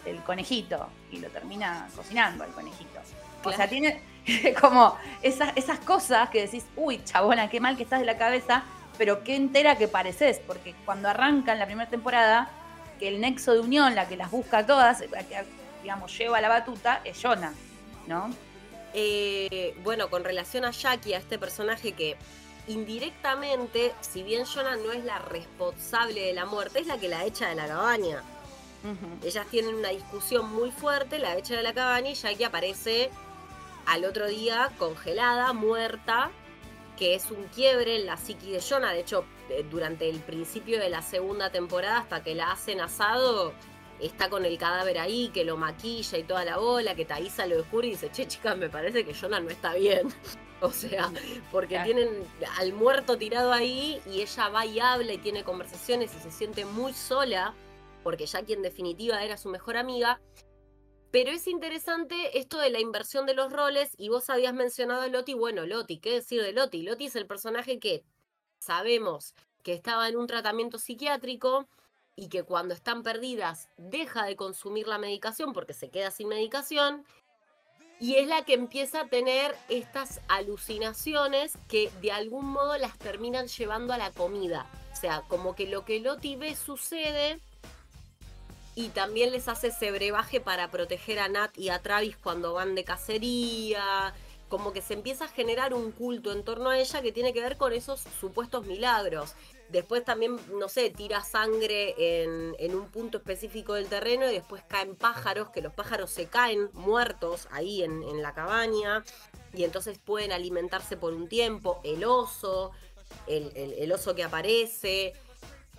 el, 0.05 0.23
conejito 0.23 0.89
y 1.11 1.19
lo 1.19 1.29
termina 1.29 1.89
cocinando 1.95 2.45
al 2.45 2.51
conejito? 2.51 3.01
O 3.45 3.53
sea, 3.53 3.69
tiene 3.69 4.03
como 4.61 4.97
esas, 5.23 5.57
esas 5.57 5.79
cosas 5.81 6.31
que 6.31 6.43
decís, 6.43 6.65
uy, 6.77 7.03
chabona, 7.05 7.49
qué 7.49 7.61
mal 7.61 7.77
que 7.77 7.83
estás 7.83 8.01
de 8.01 8.07
la 8.07 8.17
cabeza, 8.17 8.65
pero 8.99 9.25
qué 9.25 9.37
entera 9.37 9.77
que 9.77 9.89
pareces, 9.89 10.41
porque 10.47 10.75
cuando 10.85 11.09
arranca 11.09 11.53
en 11.53 11.59
la 11.59 11.67
primera 11.67 11.89
temporada, 11.89 12.51
que 12.99 13.09
el 13.09 13.21
nexo 13.21 13.55
de 13.55 13.61
unión, 13.61 13.95
la 13.95 14.07
que 14.07 14.17
las 14.17 14.31
busca 14.31 14.67
todas, 14.67 15.01
la 15.11 15.25
que, 15.25 15.45
digamos, 15.83 16.17
lleva 16.17 16.41
la 16.41 16.49
batuta, 16.49 17.01
es 17.05 17.21
Jonah, 17.21 17.53
¿no? 18.07 18.31
Eh, 18.95 19.75
bueno, 19.83 20.11
con 20.11 20.25
relación 20.25 20.65
a 20.65 20.71
Jackie, 20.71 21.15
a 21.15 21.19
este 21.19 21.39
personaje 21.39 21.93
que 21.93 22.17
indirectamente, 22.69 23.93
si 24.01 24.23
bien 24.23 24.45
Jonah 24.45 24.77
no 24.77 24.93
es 24.93 25.05
la 25.05 25.19
responsable 25.19 26.21
de 26.21 26.33
la 26.33 26.47
muerte, 26.47 26.81
es 26.81 26.87
la 26.87 26.99
que 26.99 27.09
la 27.09 27.25
echa 27.25 27.49
de 27.49 27.55
la 27.55 27.67
cabaña. 27.67 28.23
Ellas 29.23 29.47
tienen 29.49 29.77
una 29.77 29.91
discusión 29.91 30.53
muy 30.53 30.73
fuerte, 30.73 31.19
la 31.21 31.37
echa 31.37 31.55
de 31.55 31.63
la 31.63 31.73
cabaña 31.73 32.11
y 32.11 32.15
Jackie 32.15 32.43
aparece 32.43 33.11
al 33.87 34.05
otro 34.05 34.27
día 34.27 34.73
congelada, 34.77 35.53
muerta, 35.53 36.33
que 36.99 37.15
es 37.15 37.31
un 37.31 37.45
quiebre 37.55 37.97
en 37.97 38.07
la 38.07 38.17
psiqui 38.17 38.51
de 38.51 38.61
Jonah. 38.61 38.93
De 38.93 39.01
hecho, 39.01 39.25
eh, 39.51 39.65
durante 39.71 40.09
el 40.09 40.19
principio 40.19 40.81
de 40.81 40.91
la 40.91 41.01
segunda 41.01 41.51
temporada, 41.51 41.99
hasta 41.99 42.25
que 42.25 42.35
la 42.35 42.51
hacen 42.51 42.81
asado, 42.81 43.53
está 44.03 44.29
con 44.29 44.45
el 44.45 44.59
cadáver 44.59 44.99
ahí, 44.99 45.29
que 45.29 45.45
lo 45.45 45.57
maquilla 45.57 46.19
y 46.19 46.25
toda 46.25 46.45
la 46.45 46.59
bola, 46.59 46.95
que 46.95 47.05
Thaisa 47.05 47.47
lo 47.47 47.57
descubre 47.57 47.87
y 47.87 47.91
dice, 47.93 48.11
che, 48.11 48.27
chicas, 48.27 48.57
me 48.57 48.69
parece 48.69 49.05
que 49.05 49.15
Jonah 49.15 49.41
no 49.41 49.51
está 49.51 49.75
bien. 49.75 50.09
O 50.65 50.71
sea, 50.71 51.11
porque 51.51 51.81
tienen 51.81 52.25
al 52.57 52.73
muerto 52.73 53.19
tirado 53.19 53.53
ahí 53.53 54.01
y 54.07 54.21
ella 54.21 54.49
va 54.49 54.65
y 54.65 54.79
habla 54.79 55.13
y 55.13 55.19
tiene 55.19 55.43
conversaciones 55.43 56.15
y 56.15 56.21
se 56.21 56.31
siente 56.31 56.65
muy 56.65 56.93
sola, 56.93 57.53
porque 58.05 58.27
Jackie 58.27 58.53
en 58.53 58.63
definitiva 58.63 59.25
era 59.25 59.37
su 59.37 59.49
mejor 59.49 59.77
amiga. 59.77 60.21
Pero 61.11 61.33
es 61.33 61.49
interesante 61.49 62.39
esto 62.39 62.59
de 62.59 62.71
la 62.71 62.79
inversión 62.79 63.27
de 63.27 63.35
los 63.35 63.53
roles 63.53 63.91
y 63.99 64.09
vos 64.09 64.31
habías 64.31 64.55
mencionado 64.55 65.03
a 65.03 65.09
Loti. 65.09 65.35
Bueno, 65.35 65.67
Loti, 65.67 65.99
¿qué 65.99 66.13
decir 66.13 66.41
de 66.41 66.53
Loti? 66.53 66.83
Loti 66.83 67.07
es 67.07 67.17
el 67.17 67.27
personaje 67.27 67.81
que 67.81 68.05
sabemos 68.61 69.35
que 69.65 69.73
estaba 69.73 70.09
en 70.09 70.17
un 70.17 70.29
tratamiento 70.29 70.79
psiquiátrico 70.79 71.69
y 72.17 72.29
que 72.29 72.43
cuando 72.43 72.75
están 72.75 73.03
perdidas 73.03 73.69
deja 73.77 74.25
de 74.25 74.37
consumir 74.37 74.87
la 74.87 74.99
medicación 74.99 75.53
porque 75.53 75.75
se 75.75 75.91
queda 75.91 76.11
sin 76.11 76.29
medicación 76.29 77.05
y 78.03 78.17
es 78.17 78.27
la 78.27 78.45
que 78.45 78.55
empieza 78.55 79.03
a 79.03 79.09
tener 79.09 79.55
estas 79.69 80.21
alucinaciones 80.27 81.53
que 81.69 81.89
de 82.01 82.11
algún 82.11 82.47
modo 82.47 82.77
las 82.77 82.99
terminan 82.99 83.47
llevando 83.47 83.93
a 83.93 83.99
la 83.99 84.11
comida. 84.11 84.67
O 84.93 84.97
sea, 84.97 85.23
como 85.29 85.55
que 85.55 85.69
lo 85.69 85.85
que 85.85 86.01
Loti 86.01 86.35
ve 86.35 86.57
sucede 86.57 87.39
y 88.75 88.89
también 88.89 89.31
les 89.31 89.47
hace 89.47 89.69
ese 89.69 89.93
brebaje 89.93 90.41
para 90.41 90.69
proteger 90.69 91.21
a 91.21 91.29
Nat 91.29 91.57
y 91.57 91.69
a 91.69 91.81
Travis 91.81 92.17
cuando 92.17 92.55
van 92.55 92.75
de 92.75 92.83
cacería. 92.83 94.13
Como 94.49 94.73
que 94.73 94.83
se 94.83 94.95
empieza 94.95 95.27
a 95.27 95.29
generar 95.29 95.73
un 95.73 95.93
culto 95.93 96.33
en 96.33 96.43
torno 96.43 96.71
a 96.71 96.79
ella 96.79 97.03
que 97.03 97.13
tiene 97.13 97.33
que 97.33 97.41
ver 97.41 97.57
con 97.57 97.73
esos 97.73 98.01
supuestos 98.21 98.67
milagros. 98.67 99.35
Después 99.73 100.05
también, 100.05 100.39
no 100.59 100.69
sé, 100.69 100.91
tira 100.91 101.25
sangre 101.25 101.95
en, 101.97 102.75
un 102.75 102.91
punto 102.91 103.17
específico 103.17 103.73
del 103.73 103.87
terreno 103.87 104.31
y 104.31 104.35
después 104.35 104.63
caen 104.69 104.95
pájaros, 104.97 105.49
que 105.49 105.63
los 105.63 105.73
pájaros 105.73 106.11
se 106.11 106.27
caen 106.27 106.69
muertos 106.75 107.49
ahí 107.51 107.83
en, 107.83 108.21
la 108.21 108.35
cabaña 108.35 109.03
y 109.55 109.65
entonces 109.65 109.99
pueden 109.99 110.31
alimentarse 110.31 110.99
por 110.99 111.15
un 111.15 111.27
tiempo. 111.27 111.81
El 111.85 112.05
oso, 112.05 112.73
el, 113.27 113.91
oso 113.93 114.15
que 114.15 114.25
aparece. 114.25 115.15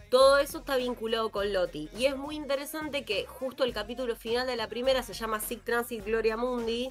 Todo 0.09 0.39
eso 0.39 0.59
está 0.59 0.75
vinculado 0.77 1.29
con 1.29 1.53
Loti. 1.53 1.87
Y 1.95 2.05
es 2.07 2.17
muy 2.17 2.35
interesante 2.35 3.05
que 3.05 3.27
justo 3.27 3.63
el 3.63 3.73
capítulo 3.73 4.15
final 4.15 4.47
de 4.47 4.55
la 4.55 4.69
primera 4.69 5.03
se 5.03 5.13
llama 5.13 5.39
Sic 5.39 5.63
Transit 5.63 6.03
Gloria 6.03 6.35
Mundi, 6.35 6.89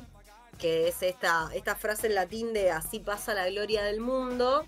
que 0.59 0.87
es 0.87 1.03
esta, 1.03 1.51
esta 1.53 1.75
frase 1.75 2.07
en 2.07 2.15
latín 2.15 2.53
de 2.53 2.71
así 2.71 3.01
pasa 3.01 3.35
la 3.35 3.51
gloria 3.51 3.83
del 3.83 4.01
mundo 4.01 4.65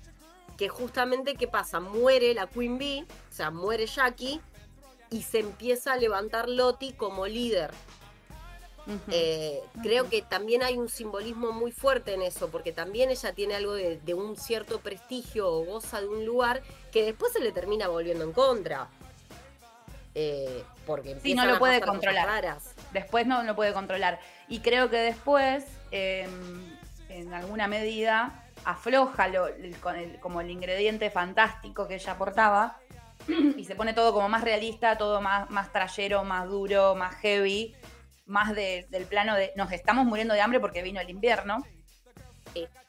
que 0.56 0.68
justamente, 0.68 1.34
¿qué 1.34 1.48
pasa? 1.48 1.80
Muere 1.80 2.34
la 2.34 2.46
Queen 2.46 2.78
Bee, 2.78 3.02
o 3.02 3.34
sea, 3.34 3.50
muere 3.50 3.86
Jackie, 3.86 4.40
y 5.10 5.22
se 5.22 5.40
empieza 5.40 5.92
a 5.92 5.96
levantar 5.96 6.48
Lottie 6.48 6.96
como 6.96 7.26
líder. 7.26 7.70
Eh, 9.10 9.62
creo 9.82 10.10
que 10.10 10.20
también 10.20 10.62
hay 10.62 10.76
un 10.76 10.90
simbolismo 10.90 11.52
muy 11.52 11.72
fuerte 11.72 12.12
en 12.14 12.22
eso, 12.22 12.48
porque 12.50 12.72
también 12.72 13.10
ella 13.10 13.32
tiene 13.32 13.54
algo 13.54 13.72
de, 13.74 14.14
un 14.14 14.36
cierto 14.36 14.80
prestigio 14.80 15.50
o 15.50 15.64
goza 15.64 16.00
de 16.00 16.08
un 16.08 16.26
lugar 16.26 16.62
que 16.92 17.02
después 17.04 17.32
se 17.32 17.40
le 17.40 17.52
termina 17.52 17.88
volviendo 17.88 18.24
en 18.24 18.32
contra. 18.32 18.88
Eh, 20.14 20.62
porque 20.86 21.18
sí, 21.20 21.34
no 21.34 21.46
lo 21.46 21.58
puede 21.58 21.80
controlar. 21.80 22.58
Después 22.92 23.26
no 23.26 23.42
lo 23.42 23.56
puede 23.56 23.72
controlar. 23.72 24.20
Y 24.48 24.60
creo 24.60 24.90
que 24.90 24.98
después, 24.98 25.64
em, 25.90 26.76
en 27.08 27.32
alguna 27.32 27.66
medida, 27.68 28.43
afloja 28.64 29.28
lo, 29.28 29.48
como 30.20 30.40
el 30.40 30.50
ingrediente 30.50 31.10
fantástico 31.10 31.86
que 31.86 31.94
ella 31.96 32.12
aportaba 32.12 32.78
y 33.56 33.64
se 33.64 33.74
pone 33.74 33.92
todo 33.92 34.12
como 34.12 34.28
más 34.28 34.42
realista, 34.42 34.98
todo 34.98 35.20
más, 35.20 35.48
más 35.50 35.72
trayero, 35.72 36.24
más 36.24 36.48
duro, 36.48 36.94
más 36.94 37.14
heavy 37.16 37.74
más 38.26 38.54
del 38.54 39.06
plano 39.08 39.34
de 39.34 39.52
nos 39.56 39.70
estamos 39.72 40.06
muriendo 40.06 40.34
de 40.34 40.40
hambre 40.40 40.60
porque 40.60 40.82
vino 40.82 41.00
el 41.00 41.10
invierno. 41.10 41.64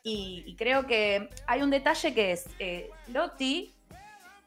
Y, 0.07 0.55
creo 0.57 0.86
que 0.86 1.30
hay 1.47 1.63
un 1.63 1.71
detalle 1.71 2.13
que 2.13 2.32
es, 2.32 2.45
eh, 2.59 2.91
Lottie 3.07 3.73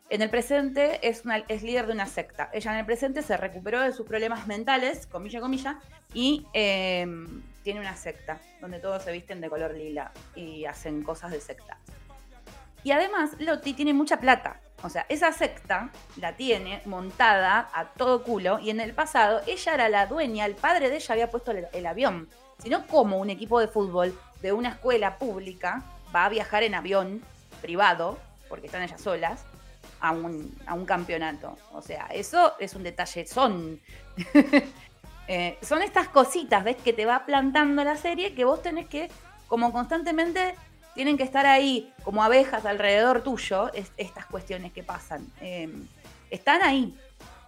en 0.08 0.22
el 0.22 0.30
presente 0.30 1.06
es, 1.06 1.24
es 1.48 1.62
líder 1.64 1.88
de 1.88 1.92
una 1.92 2.06
secta. 2.06 2.48
Ella 2.52 2.72
en 2.72 2.78
el 2.78 2.86
presente 2.86 3.22
se 3.22 3.36
recuperó 3.36 3.80
de 3.80 3.92
sus 3.92 4.06
problemas 4.06 4.46
mentales, 4.46 5.08
comilla, 5.08 5.40
comilla, 5.40 5.80
y 6.14 6.46
em, 6.52 7.42
tiene 7.68 7.80
una 7.80 7.96
secta 7.96 8.38
donde 8.62 8.78
todos 8.78 9.02
se 9.02 9.12
visten 9.12 9.42
de 9.42 9.50
color 9.50 9.74
lila 9.74 10.10
y 10.34 10.64
hacen 10.64 11.02
cosas 11.02 11.32
de 11.32 11.38
secta. 11.38 11.76
Y 12.82 12.92
además, 12.92 13.32
Lottie 13.40 13.74
tiene 13.74 13.92
mucha 13.92 14.18
plata. 14.18 14.58
O 14.82 14.88
sea, 14.88 15.04
esa 15.10 15.32
secta 15.32 15.90
la 16.16 16.34
tiene 16.34 16.80
montada 16.86 17.68
a 17.74 17.84
todo 17.88 18.22
culo 18.22 18.58
y 18.58 18.70
en 18.70 18.80
el 18.80 18.94
pasado 18.94 19.42
ella 19.46 19.74
era 19.74 19.90
la 19.90 20.06
dueña, 20.06 20.46
el 20.46 20.54
padre 20.54 20.88
de 20.88 20.96
ella 20.96 21.12
había 21.12 21.30
puesto 21.30 21.50
el, 21.50 21.86
avión. 21.86 22.30
Sino 22.56 22.86
como 22.86 23.18
un 23.18 23.28
equipo 23.28 23.60
de 23.60 23.68
fútbol 23.68 24.18
de 24.40 24.54
una 24.54 24.70
escuela 24.70 25.18
pública 25.18 25.82
va 26.16 26.24
a 26.24 26.30
viajar 26.30 26.62
en 26.62 26.74
avión 26.74 27.20
privado, 27.60 28.16
porque 28.48 28.68
están 28.68 28.80
ellas 28.80 29.02
solas, 29.02 29.44
a 30.00 30.12
un, 30.12 30.56
a 30.64 30.72
un 30.72 30.86
campeonato. 30.86 31.58
O 31.74 31.82
sea, 31.82 32.06
eso 32.14 32.54
es 32.58 32.72
un 32.72 32.82
detalle, 32.82 33.26
son... 33.26 33.78
Eh, 35.28 35.58
son 35.62 35.82
estas 35.82 36.08
cositas, 36.08 36.64
¿ves? 36.64 36.76
Que 36.76 36.94
te 36.94 37.04
va 37.04 37.26
plantando 37.26 37.84
la 37.84 37.96
serie 37.96 38.34
que 38.34 38.44
vos 38.44 38.62
tenés 38.62 38.86
que, 38.88 39.10
como 39.46 39.72
constantemente, 39.72 40.54
tienen 40.94 41.16
que 41.18 41.22
estar 41.22 41.46
ahí 41.46 41.92
como 42.02 42.24
abejas 42.24 42.64
alrededor 42.64 43.22
tuyo, 43.22 43.70
estas 43.96 44.26
cuestiones 44.26 44.72
que 44.72 44.82
pasan. 44.82 45.30
Em, 45.40 45.86
están 46.30 46.62
ahí 46.62 46.98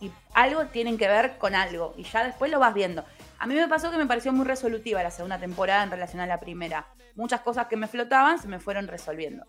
y 0.01 0.11
algo 0.35 0.67
tienen 0.67 0.97
que 0.99 1.09
ver 1.09 1.37
con 1.39 1.55
algo 1.55 1.95
y 1.97 2.05
ya 2.05 2.25
después 2.25 2.51
lo 2.51 2.61
vas 2.61 2.75
viendo. 2.75 3.05
A 3.39 3.47
mí 3.47 3.55
me 3.55 3.67
pasó 3.67 3.91
que 3.91 3.97
me 3.97 4.07
pareció 4.07 4.33
muy 4.33 4.45
resolutiva 4.45 5.03
la 5.03 5.11
segunda 5.11 5.39
temporada 5.39 5.83
en 5.83 5.91
relación 5.91 6.21
a 6.21 6.27
la 6.27 6.39
primera. 6.39 6.87
Muchas 7.17 7.41
cosas 7.41 7.67
que 7.67 7.77
me 7.77 7.89
flotaban 7.89 8.39
se 8.39 8.47
me 8.47 8.61
fueron 8.61 8.87
resolviendo. 8.87 9.45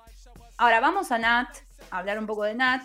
Ahora 0.57 0.79
vamos 0.79 1.11
a 1.11 1.17
Nat, 1.17 1.49
a 1.89 1.97
hablar 1.99 2.17
un 2.17 2.25
poco 2.25 2.43
de 2.43 2.55
Nat, 2.55 2.81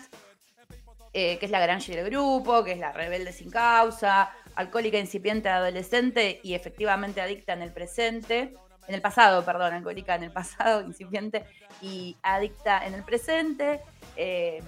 eh, 1.13 1.39
que 1.39 1.45
es 1.45 1.51
la 1.51 1.59
gran 1.59 1.79
del 1.79 2.05
grupo, 2.05 2.63
que 2.63 2.73
es 2.73 2.79
la 2.79 2.91
rebelde 2.91 3.31
sin 3.31 3.49
causa, 3.49 4.29
alcohólica 4.57 4.97
incipiente 4.97 5.47
adolescente 5.47 6.41
y 6.43 6.53
efectivamente 6.53 7.21
adicta 7.21 7.53
en 7.53 7.61
el 7.61 7.71
presente 7.71 8.53
en 8.87 8.95
el 8.95 9.01
pasado, 9.01 9.43
perdón, 9.43 9.73
alcohólica 9.73 10.15
en 10.15 10.23
el 10.23 10.31
pasado, 10.31 10.81
incipiente 10.85 11.45
y 11.81 12.15
adicta 12.23 12.85
en 12.85 12.93
el 12.93 13.03
presente. 13.03 13.81
Eh, 14.15 14.61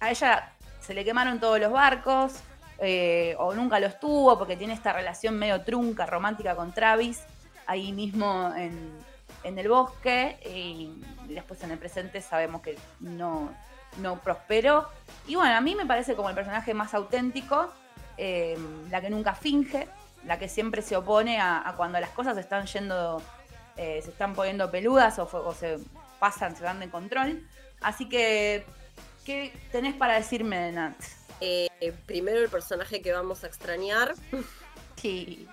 a 0.00 0.10
ella 0.10 0.52
se 0.80 0.94
le 0.94 1.04
quemaron 1.04 1.40
todos 1.40 1.58
los 1.58 1.72
barcos, 1.72 2.34
eh, 2.78 3.34
o 3.38 3.54
nunca 3.54 3.78
los 3.80 3.98
tuvo, 4.00 4.38
porque 4.38 4.56
tiene 4.56 4.74
esta 4.74 4.92
relación 4.92 5.38
medio 5.38 5.62
trunca, 5.62 6.06
romántica 6.06 6.56
con 6.56 6.72
Travis, 6.72 7.22
ahí 7.66 7.92
mismo 7.92 8.52
en, 8.56 9.00
el 9.44 9.68
bosque, 9.68 10.36
y 10.44 10.90
después 11.32 11.62
en 11.62 11.70
el 11.70 11.78
presente 11.78 12.20
sabemos 12.20 12.60
que 12.60 12.76
no, 13.00 13.52
no 13.98 14.18
prosperó. 14.20 14.88
Y 15.26 15.36
bueno, 15.36 15.54
a 15.54 15.60
mí 15.60 15.74
me 15.74 15.86
parece 15.86 16.14
como 16.14 16.28
el 16.28 16.34
personaje 16.34 16.74
más 16.74 16.94
auténtico, 16.94 17.72
eh, 18.24 18.56
la 18.88 19.00
que 19.00 19.10
nunca 19.10 19.34
finge, 19.34 19.88
la 20.24 20.38
que 20.38 20.48
siempre 20.48 20.80
se 20.80 20.96
opone 20.96 21.40
a, 21.40 21.68
a 21.68 21.74
cuando 21.76 21.98
las 21.98 22.10
cosas 22.10 22.38
están 22.38 22.66
yendo 22.66 23.20
eh, 23.76 24.00
se 24.02 24.10
están 24.10 24.34
poniendo 24.34 24.70
peludas 24.70 25.18
o, 25.18 25.54
se 25.54 25.78
pasan, 26.18 26.56
se 26.56 26.62
van 26.62 26.80
de 26.80 26.90
control. 26.90 27.42
Así 27.80 28.08
que, 28.08 28.64
¿qué 29.24 29.52
tenés 29.70 29.94
para 29.96 30.14
decirme 30.14 30.58
de 30.58 30.72
Nat? 30.72 30.96
Eh, 31.40 31.68
primero 32.06 32.38
el 32.38 32.48
personaje 32.48 33.02
que 33.02 33.12
vamos 33.12 33.44
a 33.44 33.46
extrañar. 33.46 34.14
Sí. 34.96 35.48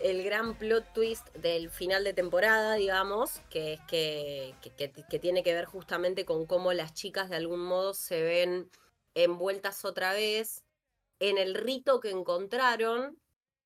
El 0.00 0.24
gran 0.24 0.54
plot 0.54 0.92
twist 0.92 1.28
del 1.34 1.70
final 1.70 2.02
de 2.02 2.14
temporada, 2.14 2.74
digamos, 2.74 3.40
que 3.48 3.74
es 3.74 3.80
que, 3.86 4.54
que, 4.76 5.18
tiene 5.20 5.44
que 5.44 5.54
ver 5.54 5.66
justamente 5.66 6.24
con 6.24 6.46
cómo 6.46 6.72
las 6.72 6.94
chicas 6.94 7.30
de 7.30 7.36
algún 7.36 7.60
modo 7.60 7.94
se 7.94 8.22
ven 8.22 8.68
envueltas 9.14 9.84
otra 9.84 10.14
vez 10.14 10.64
en 11.20 11.38
el 11.38 11.54
rito 11.54 12.00
que 12.00 12.10
encontraron 12.10 13.18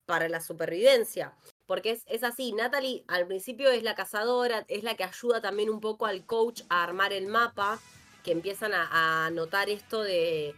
para 0.05 0.29
la 0.29 0.41
supervivencia. 0.41 1.35
Porque 1.65 2.01
es, 2.05 2.23
así, 2.23 2.51
Natalie 2.53 3.03
al 3.07 3.25
principio 3.25 3.69
es 3.69 3.83
la 3.83 3.95
cazadora, 3.95 4.65
es 4.67 4.83
la 4.83 4.95
que 4.95 5.03
ayuda 5.03 5.41
también 5.41 5.69
un 5.69 5.79
poco 5.79 6.05
al 6.05 6.25
coach 6.25 6.61
a 6.69 6.83
armar 6.83 7.13
el 7.13 7.27
mapa, 7.27 7.79
que 8.23 8.31
empiezan 8.31 8.71
a, 8.73 9.29
notar 9.31 9.69
esto 9.69 10.01
de, 10.01 10.55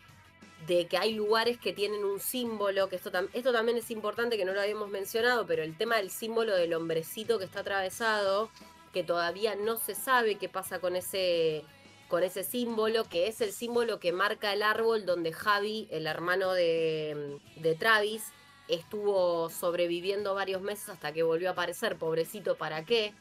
que 0.67 0.97
hay 0.97 1.13
lugares 1.13 1.59
que 1.59 1.73
tienen 1.73 2.03
un 2.03 2.19
símbolo, 2.19 2.89
que 2.89 2.95
esto, 2.95 3.11
esto 3.33 3.51
también 3.51 3.77
es 3.77 3.89
importante, 3.91 4.37
que 4.37 4.45
no 4.45 4.53
lo 4.53 4.61
habíamos 4.61 4.89
mencionado, 4.89 5.45
pero 5.45 5.63
el 5.63 5.77
tema 5.77 5.97
del 5.97 6.09
símbolo 6.09 6.55
del 6.55 6.73
hombrecito 6.73 7.39
que 7.39 7.45
está 7.45 7.61
atravesado, 7.61 8.49
que 8.93 9.03
todavía 9.03 9.55
no 9.55 9.77
se 9.77 9.95
sabe 9.95 10.35
qué 10.35 10.47
pasa 10.47 10.79
con 10.79 10.95
ese, 10.95 11.63
con 12.07 12.23
ese 12.23 12.43
símbolo, 12.43 13.05
que 13.05 13.27
es 13.27 13.41
el 13.41 13.51
símbolo 13.51 13.99
que 13.99 14.11
marca 14.11 14.53
el 14.53 14.61
árbol 14.61 15.05
donde 15.05 15.33
Javi, 15.33 15.87
el 15.91 16.07
hermano 16.07 16.53
de, 16.53 17.39
de 17.55 17.75
Travis, 17.75 18.31
estuvo 18.67 19.49
sobreviviendo 19.49 20.33
varios 20.33 20.61
meses 20.61 20.89
hasta 20.89 21.11
que 21.11 21.23
volvió 21.23 21.49
a 21.49 21.51
aparecer, 21.53 21.97
pobrecito, 21.97 22.55
¿para 22.55 22.83
qué? 22.83 23.13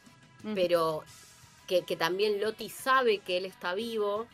Pero 0.53 1.03
que, 1.65 1.81
también 1.95 2.39
Loti 2.39 2.69
sabe 2.69 3.19
que 3.19 3.37
él 3.37 3.45
está 3.45 3.73
vivo 3.73 4.27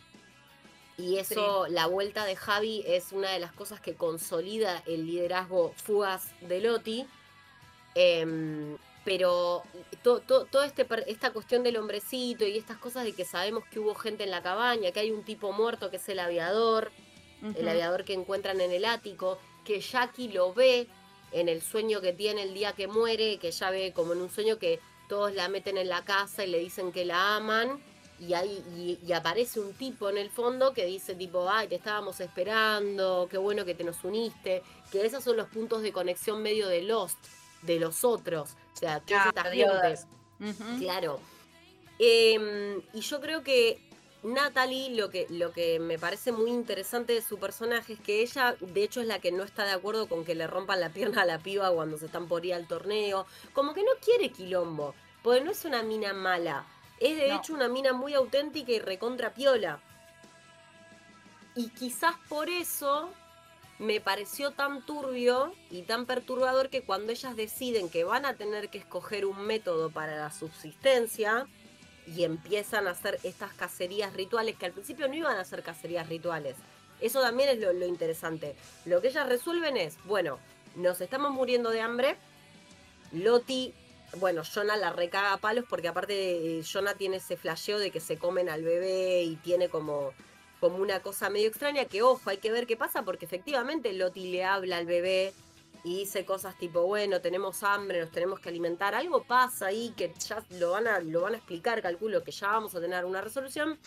y 0.97 1.17
eso, 1.17 1.67
la 1.69 1.87
vuelta 1.87 2.25
de 2.25 2.35
Javi 2.35 2.83
es 2.85 3.11
una 3.13 3.31
de 3.31 3.39
las 3.39 3.53
cosas 3.53 3.79
que 3.79 3.95
consolida 3.95 4.83
el 4.85 5.07
liderazgo 5.07 5.73
fugaz 5.77 6.31
de 6.41 6.59
Loti. 6.59 7.07
Em, 7.95 8.77
pero 9.03 9.63
toda 10.03 10.65
este, 10.65 10.85
esta 11.07 11.31
cuestión 11.31 11.63
del 11.63 11.77
hombrecito 11.77 12.45
y 12.45 12.57
estas 12.57 12.77
cosas 12.77 13.03
de 13.03 13.13
que 13.13 13.25
sabemos 13.25 13.63
que 13.71 13.79
hubo 13.79 13.95
gente 13.95 14.23
en 14.23 14.31
la 14.31 14.43
cabaña, 14.43 14.91
que 14.91 14.99
hay 14.99 15.11
un 15.11 15.23
tipo 15.23 15.51
muerto 15.51 15.89
que 15.89 15.97
es 15.97 16.09
el 16.09 16.19
aviador, 16.19 16.91
el 17.55 17.67
aviador 17.67 18.03
que 18.03 18.13
encuentran 18.13 18.61
en 18.61 18.71
el 18.71 18.85
ático, 18.85 19.39
que 19.65 19.81
Jackie 19.81 20.31
lo 20.31 20.53
ve 20.53 20.87
en 21.31 21.49
el 21.49 21.61
sueño 21.61 22.01
que 22.01 22.13
tiene 22.13 22.43
el 22.43 22.53
día 22.53 22.73
que 22.73 22.87
muere, 22.87 23.37
que 23.37 23.51
ya 23.51 23.71
ve 23.71 23.93
como 23.95 24.13
en 24.13 24.21
un 24.21 24.29
sueño 24.29 24.59
que 24.59 24.79
todos 25.07 25.33
la 25.33 25.49
meten 25.49 25.77
en 25.77 25.89
la 25.89 26.05
casa 26.05 26.45
y 26.45 26.49
le 26.49 26.59
dicen 26.59 26.91
que 26.91 27.05
la 27.05 27.35
aman. 27.35 27.81
Y, 28.19 28.35
ahí, 28.35 28.99
y, 29.03 29.11
aparece 29.13 29.59
un 29.59 29.73
tipo 29.73 30.07
en 30.07 30.17
el 30.19 30.29
fondo 30.29 30.73
que 30.73 30.85
dice 30.85 31.15
tipo, 31.15 31.49
ay, 31.49 31.67
te 31.67 31.75
estábamos 31.75 32.19
esperando, 32.19 33.27
qué 33.31 33.39
bueno 33.39 33.65
que 33.65 33.73
te 33.73 33.83
nos 33.83 34.03
uniste. 34.03 34.61
Que 34.91 35.03
esos 35.03 35.23
son 35.23 35.37
los 35.37 35.47
puntos 35.47 35.81
de 35.81 35.91
conexión 35.91 36.43
medio 36.43 36.67
de 36.67 36.83
Lost, 36.83 37.17
de 37.63 37.79
los 37.79 38.03
otros. 38.03 38.55
O 38.73 38.77
sea, 38.77 38.99
todas 38.99 39.27
estas 39.27 39.51
Claro. 40.79 41.19
Em, 41.99 42.81
y 42.93 43.01
yo 43.01 43.21
creo 43.21 43.43
que 43.43 43.79
Natalie, 44.23 44.95
lo 44.95 45.09
que, 45.09 45.27
lo 45.29 45.51
que 45.51 45.79
me 45.79 45.97
parece 45.97 46.31
muy 46.31 46.51
interesante 46.51 47.13
de 47.13 47.21
su 47.21 47.37
personaje 47.39 47.93
es 47.93 47.99
que 47.99 48.21
ella, 48.21 48.55
de 48.59 48.83
hecho, 48.83 49.01
es 49.01 49.07
la 49.07 49.19
que 49.19 49.31
no 49.31 49.43
está 49.43 49.65
de 49.65 49.71
acuerdo 49.71 50.07
con 50.07 50.25
que 50.25 50.35
le 50.35 50.47
rompan 50.47 50.79
la 50.79 50.89
pierna 50.89 51.23
a 51.23 51.25
la 51.25 51.39
piba 51.39 51.71
cuando 51.71 51.97
se 51.97 52.05
están 52.05 52.27
por 52.27 52.45
ir 52.45 52.53
al 52.53 52.67
torneo. 52.67 53.25
Como 53.53 53.73
que 53.73 53.81
no 53.81 53.91
quiere 54.03 54.31
quilombo, 54.31 54.93
porque 55.23 55.41
no 55.41 55.51
es 55.51 55.65
una 55.65 55.81
mina 55.83 56.13
mala. 56.13 56.65
Es 56.99 57.17
de 57.17 57.33
hecho 57.33 57.53
una 57.53 57.67
mina 57.67 57.93
muy 57.93 58.13
auténtica 58.13 58.71
y 58.71 58.79
recontra 58.79 59.33
piola. 59.33 59.79
Y 61.55 61.69
quizás 61.69 62.15
por 62.29 62.49
eso 62.49 63.09
me 63.81 63.99
pareció 63.99 64.51
tan 64.51 64.85
turbio 64.85 65.53
y 65.69 65.81
tan 65.81 66.05
perturbador 66.05 66.69
que 66.69 66.83
cuando 66.83 67.11
ellas 67.11 67.35
deciden 67.35 67.89
que 67.89 68.03
van 68.03 68.25
a 68.25 68.35
tener 68.35 68.69
que 68.69 68.77
escoger 68.77 69.25
un 69.25 69.45
método 69.45 69.89
para 69.89 70.15
la 70.17 70.31
subsistencia, 70.31 71.47
y 72.07 72.23
empiezan 72.23 72.87
a 72.87 72.91
hacer 72.91 73.19
estas 73.23 73.53
cacerías 73.53 74.13
rituales 74.13 74.55
que 74.55 74.65
al 74.65 74.73
principio 74.73 75.07
no 75.07 75.15
iban 75.15 75.37
a 75.37 75.45
ser 75.45 75.63
cacerías 75.63 76.09
rituales. 76.09 76.55
Eso 76.99 77.21
también 77.21 77.49
es 77.49 77.59
lo, 77.59 77.85
interesante. 77.85 78.55
Lo 78.85 79.01
que 79.01 79.09
ellas 79.09 79.27
resuelven 79.27 79.77
es, 79.77 79.97
bueno, 80.05 80.39
nos 80.75 81.01
estamos 81.01 81.31
muriendo 81.31 81.69
de 81.69 81.81
hambre. 81.81 82.17
Loti, 83.11 83.73
bueno, 84.17 84.43
Jonah 84.43 84.77
la 84.77 84.91
recaga 84.91 85.33
a 85.33 85.37
palos 85.37 85.65
porque 85.69 85.87
aparte 85.87 86.59
eh, 86.59 86.63
Jonah 86.63 86.95
tiene 86.95 87.17
ese 87.17 87.37
flasheo 87.37 87.79
de 87.79 87.91
que 87.91 87.99
se 87.99 88.17
comen 88.17 88.49
al 88.49 88.63
bebé 88.63 89.23
y 89.23 89.35
tiene 89.37 89.69
como, 89.69 90.13
como 90.61 90.77
una 90.77 91.01
cosa 91.01 91.29
medio 91.31 91.47
extraña 91.47 91.85
que, 91.85 92.03
ojo, 92.03 92.29
hay 92.29 92.37
que 92.37 92.51
ver 92.51 92.67
qué 92.67 92.77
pasa 92.77 93.03
porque 93.03 93.25
efectivamente 93.25 93.91
Loti 93.93 94.31
le 94.31 94.45
habla 94.45 94.77
al 94.77 94.85
bebé 94.85 95.33
y 95.83 95.97
dice 95.97 96.23
cosas 96.23 96.55
tipo, 96.59 96.83
bueno, 96.83 97.19
tenemos 97.19 97.63
hambre, 97.63 97.99
nos 97.99 98.11
tenemos 98.11 98.39
que 98.39 98.49
alimentar, 98.49 98.93
algo 98.93 99.23
pasa 99.23 99.65
ahí 99.65 99.91
que 99.97 100.13
ya 100.19 100.45
lo 100.51 100.71
van 100.71 100.87
a, 100.87 100.99
lo 100.99 101.21
van 101.21 101.33
a 101.33 101.37
explicar, 101.37 101.81
calculo 101.81 102.23
que 102.23 102.31
ya 102.31 102.49
vamos 102.49 102.75
a 102.75 102.79
tener 102.79 103.03
una 103.05 103.21
resolución. 103.21 103.79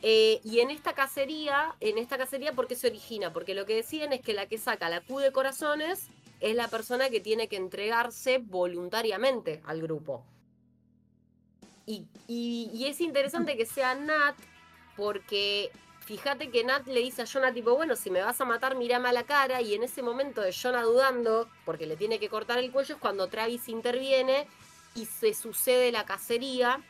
Eh, 0.00 0.40
y 0.42 0.60
en 0.60 0.70
esta 0.70 0.94
cacería, 0.94 1.76
en 1.80 1.98
esta 1.98 2.16
cacería, 2.16 2.54
¿por 2.54 2.66
qué 2.66 2.76
se 2.76 2.86
origina? 2.86 3.34
Porque 3.34 3.54
lo 3.54 3.66
que 3.66 3.76
decían 3.76 4.14
es 4.14 4.22
que 4.22 4.32
la 4.32 4.46
que 4.46 4.56
saca 4.56 4.88
la 4.88 5.02
Q 5.02 5.18
de 5.18 5.32
corazones 5.32 6.08
es 6.40 6.56
la 6.56 6.68
persona 6.68 7.10
que 7.10 7.20
tiene 7.20 7.48
que 7.48 7.56
entregarse 7.56 8.38
voluntariamente 8.38 9.60
al 9.66 9.82
grupo. 9.82 10.24
Y, 11.86 12.06
y 12.26 12.86
es 12.86 13.02
interesante 13.02 13.58
que 13.58 13.66
sea 13.66 13.94
Nat, 13.94 14.36
porque 14.96 15.70
fíjate 16.00 16.50
que 16.50 16.64
Nat 16.64 16.86
le 16.86 17.00
dice 17.00 17.22
a 17.22 17.26
Jonah 17.26 17.52
tipo, 17.52 17.74
bueno, 17.74 17.96
si 17.96 18.10
me 18.10 18.22
vas 18.22 18.40
a 18.40 18.44
matar, 18.44 18.76
mírame 18.76 19.08
a 19.08 19.12
la 19.12 19.24
cara. 19.24 19.60
Y 19.60 19.74
en 19.74 19.82
ese 19.82 20.02
momento 20.02 20.40
de 20.40 20.52
Jonah 20.52 20.82
dudando, 20.82 21.48
porque 21.64 21.86
le 21.86 21.96
tiene 21.96 22.18
que 22.18 22.28
cortar 22.28 22.58
el 22.58 22.70
cuello, 22.70 22.94
es 22.94 23.00
cuando 23.00 23.28
Travis 23.28 23.68
interviene 23.68 24.46
y 24.94 25.06
se 25.06 25.34
sucede 25.34 25.92
la 25.92 26.04
cacería. 26.04 26.80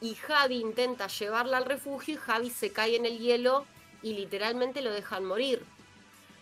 Y 0.00 0.14
Javi 0.14 0.60
intenta 0.60 1.08
llevarla 1.08 1.56
al 1.56 1.64
refugio 1.64 2.14
y 2.14 2.18
Javi 2.18 2.50
se 2.50 2.72
cae 2.72 2.96
en 2.96 3.06
el 3.06 3.18
hielo 3.18 3.66
y 4.02 4.14
literalmente 4.14 4.80
lo 4.80 4.92
dejan 4.92 5.24
morir. 5.24 5.64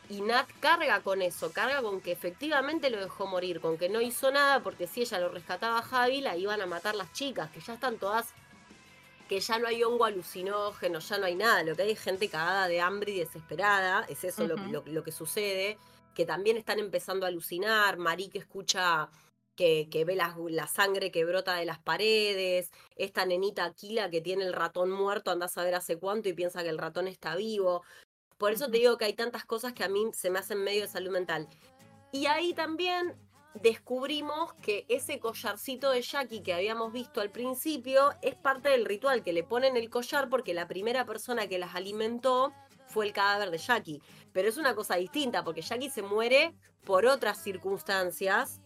Y 0.09 0.21
Nat 0.21 0.47
carga 0.61 1.01
con 1.01 1.21
eso, 1.21 1.53
carga 1.53 1.83
con 1.83 2.01
que 2.01 2.13
efectivamente 2.13 2.91
lo 2.91 3.01
dejó 3.01 3.27
morir, 3.27 3.61
con 3.61 3.77
que 3.77 3.89
no 3.89 4.01
hizo 4.01 4.31
nada 4.31 4.61
porque 4.61 4.87
si 4.87 5.01
ella 5.01 5.19
lo 5.19 5.31
rescataba 5.31 5.79
a 5.79 5.83
Javi, 5.83 6.21
la 6.21 6.37
iban 6.37 6.61
a 6.61 6.67
matar 6.67 6.95
las 6.95 7.13
chicas, 7.13 7.51
que 7.51 7.61
ya 7.61 7.75
están 7.75 7.97
todas 7.97 8.33
que 9.29 9.41
ya 9.41 9.59
no 9.59 9.67
hay 9.67 9.83
hongo 9.83 10.05
alucinógeno, 10.05 10.99
ya 11.01 11.19
no 11.19 11.27
hay 11.27 11.35
nada, 11.35 11.63
lo 11.63 11.75
que 11.75 11.83
hay 11.83 11.91
es 11.93 12.01
gente 12.01 12.29
cagada 12.29 12.69
de 12.69 12.81
hambre 12.81 13.13
y 13.13 13.19
desesperada, 13.19 14.05
es 14.09 14.25
eso 14.25 14.47
lo, 14.47 15.05
que 15.05 15.13
sucede, 15.13 15.79
que 16.15 16.25
también 16.25 16.57
están 16.57 16.79
empezando 16.79 17.27
a 17.27 17.29
alucinar, 17.29 17.97
Marí 17.99 18.29
que 18.29 18.39
escucha 18.39 19.09
que, 19.57 19.89
que 19.91 20.05
ve 20.05 20.15
la, 20.15 20.37
la, 20.51 20.67
sangre 20.67 21.11
que 21.11 21.25
brota 21.25 21.55
de 21.55 21.65
las 21.65 21.79
paredes, 21.79 22.71
esta 22.95 23.27
nenita 23.27 23.65
Aquila 23.65 24.11
que 24.11 24.21
tiene 24.21 24.45
el 24.45 24.53
ratón 24.53 24.91
muerto, 24.91 25.31
anda 25.31 25.47
a 25.47 25.49
saber 25.49 25.75
hace 25.75 25.97
cuánto 25.97 26.29
y 26.29 26.35
piensa 26.35 26.63
que 26.63 26.69
el 26.69 26.79
ratón 26.79 27.09
está 27.09 27.35
vivo. 27.35 27.83
Por 28.39 28.53
eso 28.53 28.71
te 28.71 28.79
digo 28.79 28.99
que 28.99 29.07
hay 29.07 29.15
tantas 29.15 29.45
cosas 29.45 29.73
que 29.73 29.83
a 29.83 29.89
mí 29.89 30.11
se 30.13 30.31
me 30.31 30.39
hacen 30.39 30.63
medio 30.63 30.83
de 30.83 30.89
salud 30.89 31.11
mental. 31.11 31.49
Y 32.13 32.27
ahí 32.27 32.53
también 32.53 33.17
descubrimos 33.63 34.53
que 34.55 34.87
ese 34.89 35.19
collarcito 35.19 35.91
de 35.91 36.03
Jackie 36.03 36.43
que 36.43 36.55
habíamos 36.55 36.93
visto 36.93 37.21
al 37.21 37.31
principio 37.31 38.13
es 38.23 38.35
parte 38.35 38.69
del 38.69 38.85
ritual, 38.85 39.23
que 39.23 39.33
le 39.33 39.45
ponen 39.45 39.77
el 39.77 39.91
collar 39.91 40.29
porque 40.29 40.55
la 40.55 40.69
primera 40.69 41.05
persona 41.05 41.47
que 41.47 41.59
las 41.59 41.75
alimentó 41.75 42.53
fue 42.87 43.07
el 43.07 43.13
cadáver 43.13 43.51
de 43.51 43.59
Jackie. 43.59 44.03
Pero 44.33 44.49
es 44.49 44.57
una 44.57 44.75
cosa 44.75 44.97
distinta, 44.97 45.45
porque 45.45 45.63
Jackie 45.63 45.91
se 45.91 46.03
muere 46.03 46.55
por 46.85 47.07
otras 47.07 47.43
circunstancias 47.43 48.61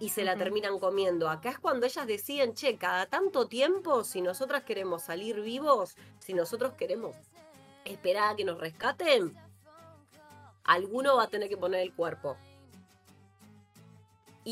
y 0.00 0.08
se 0.08 0.24
la 0.24 0.36
terminan 0.36 0.78
comiendo. 0.78 1.28
Acá 1.28 1.50
es 1.50 1.58
cuando 1.58 1.86
ellas 1.86 2.06
deciden, 2.06 2.54
che, 2.54 2.76
cada 2.76 3.06
tanto 3.06 3.46
tiempo, 3.46 4.02
si 4.02 4.22
nosotras 4.22 4.64
queremos 4.64 5.02
salir 5.02 5.40
vivos, 5.40 5.94
si 6.18 6.32
nosotros 6.32 6.72
queremos 6.72 7.14
esperar 7.84 8.32
a 8.32 8.36
que 8.36 8.44
nos 8.44 8.58
rescaten, 8.58 9.36
alguno 10.64 11.16
va 11.16 11.24
a 11.24 11.28
tener 11.28 11.48
que 11.48 11.56
poner 11.58 11.80
el 11.80 11.94
cuerpo. 11.94 12.36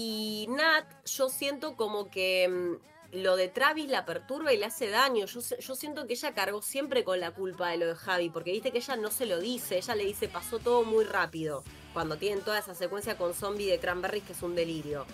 Y 0.00 0.46
Nat, 0.50 0.86
yo 1.06 1.28
siento 1.28 1.74
como 1.74 2.08
que 2.08 2.48
mm, 2.48 3.16
lo 3.16 3.34
de 3.34 3.48
Travis 3.48 3.88
la 3.88 4.06
perturba 4.06 4.52
y 4.52 4.56
le 4.56 4.66
hace 4.66 4.90
daño. 4.90 5.26
Yo, 5.26 5.40
yo, 5.40 5.74
siento 5.74 6.06
que 6.06 6.12
ella 6.12 6.34
cargó 6.34 6.62
siempre 6.62 7.02
con 7.02 7.18
la 7.18 7.32
culpa 7.32 7.70
de 7.70 7.78
lo 7.78 7.86
de 7.86 7.96
Javi, 7.96 8.30
porque 8.30 8.52
viste 8.52 8.70
que 8.70 8.78
ella 8.78 8.94
no 8.94 9.10
se 9.10 9.26
lo 9.26 9.40
dice, 9.40 9.76
ella 9.76 9.96
le 9.96 10.04
dice 10.04 10.28
pasó 10.28 10.60
todo 10.60 10.84
muy 10.84 11.04
rápido, 11.04 11.64
cuando 11.92 12.16
tienen 12.16 12.44
toda 12.44 12.60
esa 12.60 12.76
secuencia 12.76 13.18
con 13.18 13.34
zombie 13.34 13.68
de 13.68 13.80
Cranberries 13.80 14.22
que 14.22 14.34
es 14.34 14.42
un 14.42 14.54
delirio. 14.54 15.04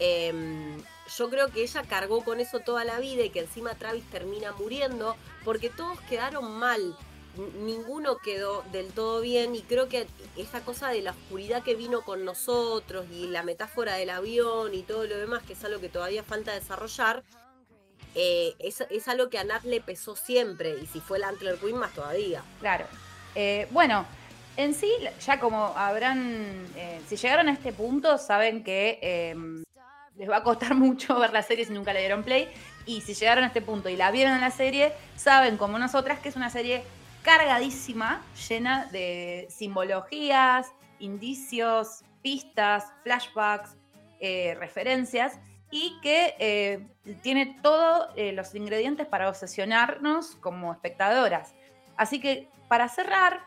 Em, 0.00 0.82
yo 1.16 1.30
creo 1.30 1.46
que 1.52 1.62
ella 1.62 1.84
cargó 1.84 2.24
con 2.24 2.40
eso 2.40 2.58
toda 2.58 2.84
la 2.84 2.98
vida 2.98 3.22
y 3.22 3.30
que 3.30 3.40
encima 3.40 3.76
Travis 3.76 4.10
termina 4.10 4.50
muriendo, 4.50 5.14
porque 5.44 5.70
todos 5.70 6.00
quedaron 6.08 6.50
mal 6.58 6.96
ninguno 7.60 8.18
quedó 8.18 8.62
del 8.72 8.88
todo 8.92 9.20
bien 9.20 9.54
y 9.54 9.62
creo 9.62 9.88
que 9.88 10.06
esa 10.36 10.60
cosa 10.60 10.88
de 10.88 11.02
la 11.02 11.12
oscuridad 11.12 11.62
que 11.62 11.74
vino 11.74 12.02
con 12.02 12.24
nosotros 12.24 13.06
y 13.10 13.26
la 13.26 13.42
metáfora 13.42 13.94
del 13.94 14.10
avión 14.10 14.74
y 14.74 14.82
todo 14.82 15.04
lo 15.04 15.16
demás, 15.16 15.42
que 15.42 15.54
es 15.54 15.64
algo 15.64 15.80
que 15.80 15.88
todavía 15.88 16.22
falta 16.22 16.52
desarrollar, 16.52 17.22
eh, 18.14 18.54
es, 18.60 19.08
algo 19.08 19.28
que 19.28 19.38
a 19.38 19.44
Nat 19.44 19.64
le 19.64 19.80
pesó 19.80 20.16
siempre 20.16 20.74
y 20.82 20.86
si 20.86 21.00
fue 21.00 21.18
la 21.18 21.28
Antler 21.28 21.58
Queen 21.58 21.76
más 21.76 21.92
todavía. 21.92 22.42
Claro. 22.60 22.86
Eh, 23.34 23.68
bueno, 23.70 24.06
en 24.56 24.74
sí, 24.74 24.90
ya 25.24 25.38
como 25.38 25.76
habrán, 25.76 26.66
eh, 26.76 27.00
si 27.06 27.16
llegaron 27.16 27.48
a 27.48 27.52
este 27.52 27.74
punto, 27.74 28.16
saben 28.16 28.64
que 28.64 28.98
em, 29.02 29.62
les 30.16 30.30
va 30.30 30.38
a 30.38 30.42
costar 30.42 30.74
mucho 30.74 31.18
ver 31.18 31.32
la 31.32 31.42
serie 31.42 31.66
si 31.66 31.72
nunca 31.72 31.92
le 31.92 32.00
dieron 32.00 32.22
play. 32.22 32.48
Y 32.86 33.02
si 33.02 33.14
llegaron 33.14 33.44
a 33.44 33.48
este 33.48 33.60
punto 33.60 33.88
y 33.90 33.96
la 33.96 34.10
vieron 34.10 34.32
en 34.32 34.40
la 34.40 34.50
serie, 34.50 34.92
saben 35.16 35.58
como 35.58 35.78
nosotras 35.78 36.20
que 36.20 36.30
es 36.30 36.36
una 36.36 36.50
serie 36.50 36.84
cargadísima, 37.26 38.22
llena 38.48 38.86
de 38.92 39.48
simbologías, 39.50 40.72
indicios, 41.00 42.04
pistas, 42.22 42.84
flashbacks, 43.02 43.76
eh, 44.20 44.54
referencias 44.60 45.40
y 45.72 45.98
que 46.02 46.36
eh, 46.38 46.86
tiene 47.22 47.58
todos 47.62 48.10
eh, 48.14 48.30
los 48.30 48.54
ingredientes 48.54 49.08
para 49.08 49.28
obsesionarnos 49.28 50.36
como 50.36 50.72
espectadoras. 50.72 51.52
Así 51.96 52.20
que 52.20 52.48
para 52.68 52.88
cerrar, 52.88 53.40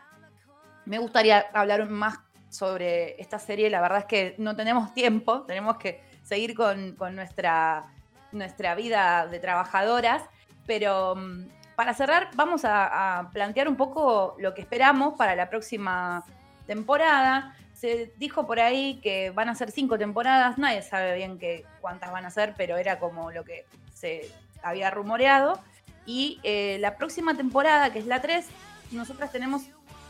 me 0.84 0.98
gustaría 0.98 1.46
hablar 1.54 1.88
más 1.88 2.18
sobre 2.50 3.18
esta 3.18 3.38
serie. 3.38 3.70
La 3.70 3.80
verdad 3.80 4.00
es 4.00 4.04
que 4.04 4.34
no 4.36 4.56
tenemos 4.56 4.92
tiempo, 4.92 5.44
tenemos 5.44 5.78
que 5.78 6.02
seguir 6.22 6.54
con, 6.54 6.96
con 6.96 7.16
nuestra, 7.16 7.86
nuestra 8.30 8.74
vida 8.74 9.26
de 9.26 9.38
trabajadoras, 9.38 10.22
pero 10.66 11.16
mm, 11.16 11.59
para 11.80 11.94
cerrar, 11.94 12.28
vamos 12.34 12.66
a, 12.66 13.30
plantear 13.32 13.66
un 13.66 13.74
poco 13.74 14.36
lo 14.38 14.52
que 14.52 14.60
esperamos 14.60 15.14
para 15.14 15.34
la 15.34 15.48
próxima 15.48 16.22
temporada. 16.66 17.56
Se 17.72 18.12
dijo 18.18 18.46
por 18.46 18.60
ahí 18.60 19.00
que 19.02 19.30
van 19.30 19.48
a 19.48 19.54
ser 19.54 19.70
cinco 19.70 19.96
temporadas, 19.96 20.58
nadie 20.58 20.82
sabe 20.82 21.16
bien 21.16 21.40
cuántas 21.80 22.12
van 22.12 22.26
a 22.26 22.30
ser, 22.30 22.52
pero 22.54 22.76
era 22.76 22.98
como 22.98 23.30
lo 23.30 23.44
que 23.44 23.64
se 23.94 24.30
había 24.62 24.90
rumoreado. 24.90 25.58
Y 26.04 26.38
eh, 26.42 26.76
la 26.80 26.98
próxima 26.98 27.34
temporada, 27.34 27.90
que 27.90 28.00
es 28.00 28.06
la 28.06 28.20
3, 28.20 28.44
nosotras 28.90 29.32
tenemos 29.32 29.62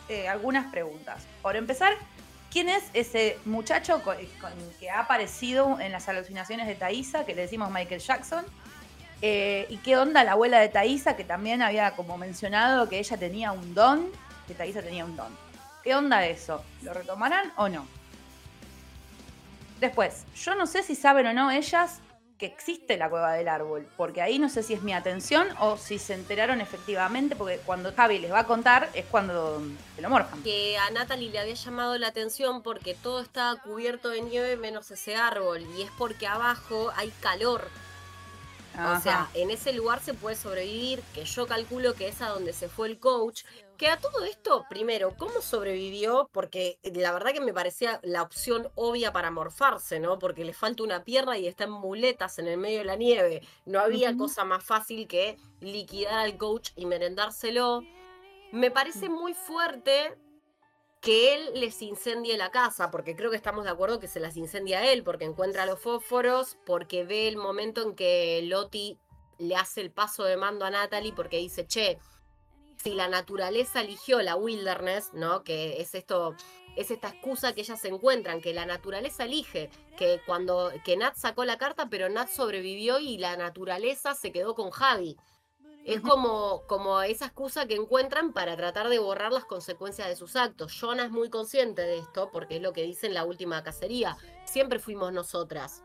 eh, 0.09 0.27
algunas 0.27 0.73
preguntas. 0.73 1.25
Por 1.41 1.55
empezar, 1.55 1.93
¿quién 2.51 2.69
es 2.69 2.83
ese 2.95 3.39
muchacho 3.45 4.03
que 4.81 4.91
ha 4.91 4.99
aparecido 4.99 5.79
en 5.79 5.93
las 5.93 6.09
alucinaciones 6.09 6.67
de 6.67 6.75
Thaisa, 6.75 7.25
que 7.25 7.37
le 7.37 7.43
decimos 7.43 7.71
Michael 7.71 8.01
Jackson? 8.01 8.45
Eh, 9.23 9.67
¿Y 9.69 9.77
qué 9.79 9.97
onda 9.97 10.25
la 10.25 10.33
abuela 10.33 10.61
de 10.61 10.69
Thaisa, 10.69 11.17
que 11.17 11.25
también 11.25 11.63
había 11.63 11.93
como 11.93 12.17
mencionado 12.17 12.89
que 12.89 12.99
ella 12.99 13.17
tenía 13.17 13.53
un 13.53 13.75
don? 13.75 14.11
Que 14.47 14.55
Thaisa 14.55 14.83
tenía 14.83 15.05
un 15.05 15.17
don. 15.17 15.37
¿Qué 15.83 15.95
onda 15.95 16.27
eso? 16.27 16.65
¿Lo 16.83 16.95
retomarán 16.95 17.53
o 17.57 17.69
no? 17.69 17.87
Después, 19.79 20.25
yo 20.37 20.55
no 20.55 20.67
sé 20.67 20.83
si 20.83 20.95
saben 20.95 21.27
o 21.27 21.33
no 21.33 21.51
ellas 21.51 22.01
que 22.41 22.47
existe 22.47 22.97
la 22.97 23.11
cueva 23.11 23.35
del 23.35 23.49
árbol, 23.49 23.87
porque 23.99 24.23
ahí 24.23 24.39
no 24.39 24.49
sé 24.49 24.63
si 24.63 24.73
es 24.73 24.83
mi 24.83 24.95
atención 24.95 25.47
o 25.59 25.77
si 25.77 25.99
se 25.99 26.15
enteraron 26.15 26.63
efectivamente, 26.63 27.37
porque 27.37 27.59
cuando 27.59 27.93
Javi 27.93 28.19
les 28.19 28.33
va 28.33 28.41
a 28.41 28.47
contar 28.47 28.89
es 28.95 29.05
cuando 29.05 29.63
se 29.95 30.01
lo 30.01 30.09
morfan. 30.09 30.43
Que 30.43 30.79
a 30.79 30.91
Natalie 30.91 31.31
le 31.31 31.39
había 31.39 31.55
llamado 31.55 31.99
la 31.99 32.09
atención 32.09 32.63
porque 32.63 32.95
todo 32.95 33.21
estaba 33.21 33.61
cubierto 33.61 34.09
de 34.09 34.23
nieve 34.23 34.57
menos 34.57 34.91
ese 34.91 35.17
árbol, 35.17 35.67
y 35.77 35.83
es 35.83 35.91
porque 35.99 36.27
abajo 36.27 36.91
hay 36.97 37.13
calor. 37.21 37.69
O 38.79 39.01
sea, 39.01 39.29
en 39.35 39.51
ese 39.51 39.73
lugar 39.73 40.01
se 40.01 40.15
puede 40.15 40.37
sobrevivir, 40.37 41.03
que 41.15 41.25
yo 41.25 41.47
calculo 41.47 41.95
que 41.95 42.09
es 42.09 42.23
a 42.23 42.29
donde 42.29 42.53
se 42.53 42.69
fue 42.69 42.89
el 42.89 42.99
coach. 42.99 43.43
Que 43.77 43.89
a 43.89 43.99
todo 43.99 44.25
esto, 44.25 44.67
primero, 44.69 45.15
¿cómo 45.17 45.41
sobrevivió? 45.41 46.29
Porque 46.33 46.79
la 46.83 47.13
verdad 47.13 47.33
que 47.33 47.41
me 47.41 47.55
parecía 47.55 47.99
la 48.03 48.23
opción 48.23 48.69
obvia 48.75 49.13
para 49.13 49.31
morfarse, 49.31 50.01
¿no? 50.01 50.19
Porque 50.19 50.45
le 50.45 50.53
falta 50.53 50.83
una 50.83 51.03
pierna 51.03 51.39
y 51.39 51.47
está 51.47 51.65
en 51.65 51.71
muletas 51.71 52.39
en 52.39 52.47
el 52.47 52.59
medio 52.59 52.79
de 52.79 52.85
la 52.85 52.97
nieve. 52.97 53.43
No 53.65 53.81
había 53.81 54.17
cosa 54.17 54.45
más 54.45 54.63
fácil 54.63 55.09
que 55.09 55.37
liquidar 55.61 56.19
al 56.19 56.37
coach 56.37 56.71
y 56.77 56.87
merendárselo. 56.87 57.83
Me 58.53 58.71
parece 58.71 59.09
muy 59.09 59.33
fuerte 59.33 60.15
que 61.01 61.35
él 61.35 61.51
les 61.55 61.81
incendie 61.81 62.37
la 62.37 62.51
casa, 62.51 62.91
porque 62.91 63.17
creo 63.17 63.31
que 63.31 63.37
estamos 63.37 63.65
de 63.65 63.71
acuerdo 63.71 64.01
que 64.01 64.09
se 64.09 64.21
las 64.21 64.37
incendia 64.37 64.81
a 64.81 64.93
él, 64.93 65.03
porque 65.03 65.25
encuentra 65.25 65.67
los 65.67 65.81
fósforos, 65.81 66.59
porque 66.67 67.05
ve 67.05 67.27
el 67.27 67.37
momento 67.37 67.83
en 67.83 67.95
que 67.95 68.43
Loti 68.45 68.99
le 69.39 69.57
hace 69.57 69.81
el 69.81 69.91
paso 69.91 70.25
de 70.25 70.37
mando 70.37 70.67
a 70.67 70.71
Natalie, 70.71 71.15
porque 71.15 71.39
dice, 71.39 71.67
che, 71.67 71.99
si 72.77 72.95
la 72.95 73.09
naturaleza 73.09 73.81
eligió 73.81 74.21
la 74.21 74.37
wilderness, 74.37 75.13
¿no? 75.15 75.43
Que 75.43 75.81
es 75.81 75.95
esto, 75.95 76.35
es 76.77 76.91
esta 76.91 77.09
excusa 77.09 77.55
que 77.55 77.63
ellas 77.63 77.83
encuentran, 77.87 78.43
que 78.43 78.53
la 78.53 78.67
naturaleza 78.67 79.25
elige, 79.25 79.71
que 79.97 80.21
cuando, 80.27 80.71
que 80.85 80.99
Nat 80.99 81.17
sacó 81.17 81.45
la 81.47 81.57
carta, 81.57 81.89
pero 81.89 82.11
Nat 82.11 82.29
sobrevivió 82.29 82.99
y 82.99 83.17
la 83.17 83.37
naturaleza 83.37 84.15
se 84.15 84.33
quedó 84.33 84.55
con 84.55 84.71
Javi. 84.71 85.17
Es 85.85 86.01
como, 86.03 86.63
como 86.67 87.01
esa 87.03 87.27
excusa 87.27 87.67
que 87.67 87.75
encuentran 87.75 88.33
para 88.33 88.57
tratar 88.57 88.89
de 88.89 88.99
borrar 88.99 89.33
las 89.33 89.45
consecuencias 89.45 90.09
de 90.09 90.17
sus 90.17 90.37
actos. 90.37 90.79
Jonah 90.79 91.05
es 91.05 91.11
muy 91.11 91.31
consciente 91.31 91.83
de 91.83 91.99
esto, 91.99 92.31
porque 92.33 92.57
es 92.57 92.63
lo 92.63 92.73
que 92.73 92.83
dice 92.83 93.07
en 93.07 93.15
la 93.15 93.25
última 93.25 93.63
cacería. 93.63 94.17
Siempre 94.45 94.79
fuimos 94.79 95.13
nosotras. 95.13 95.83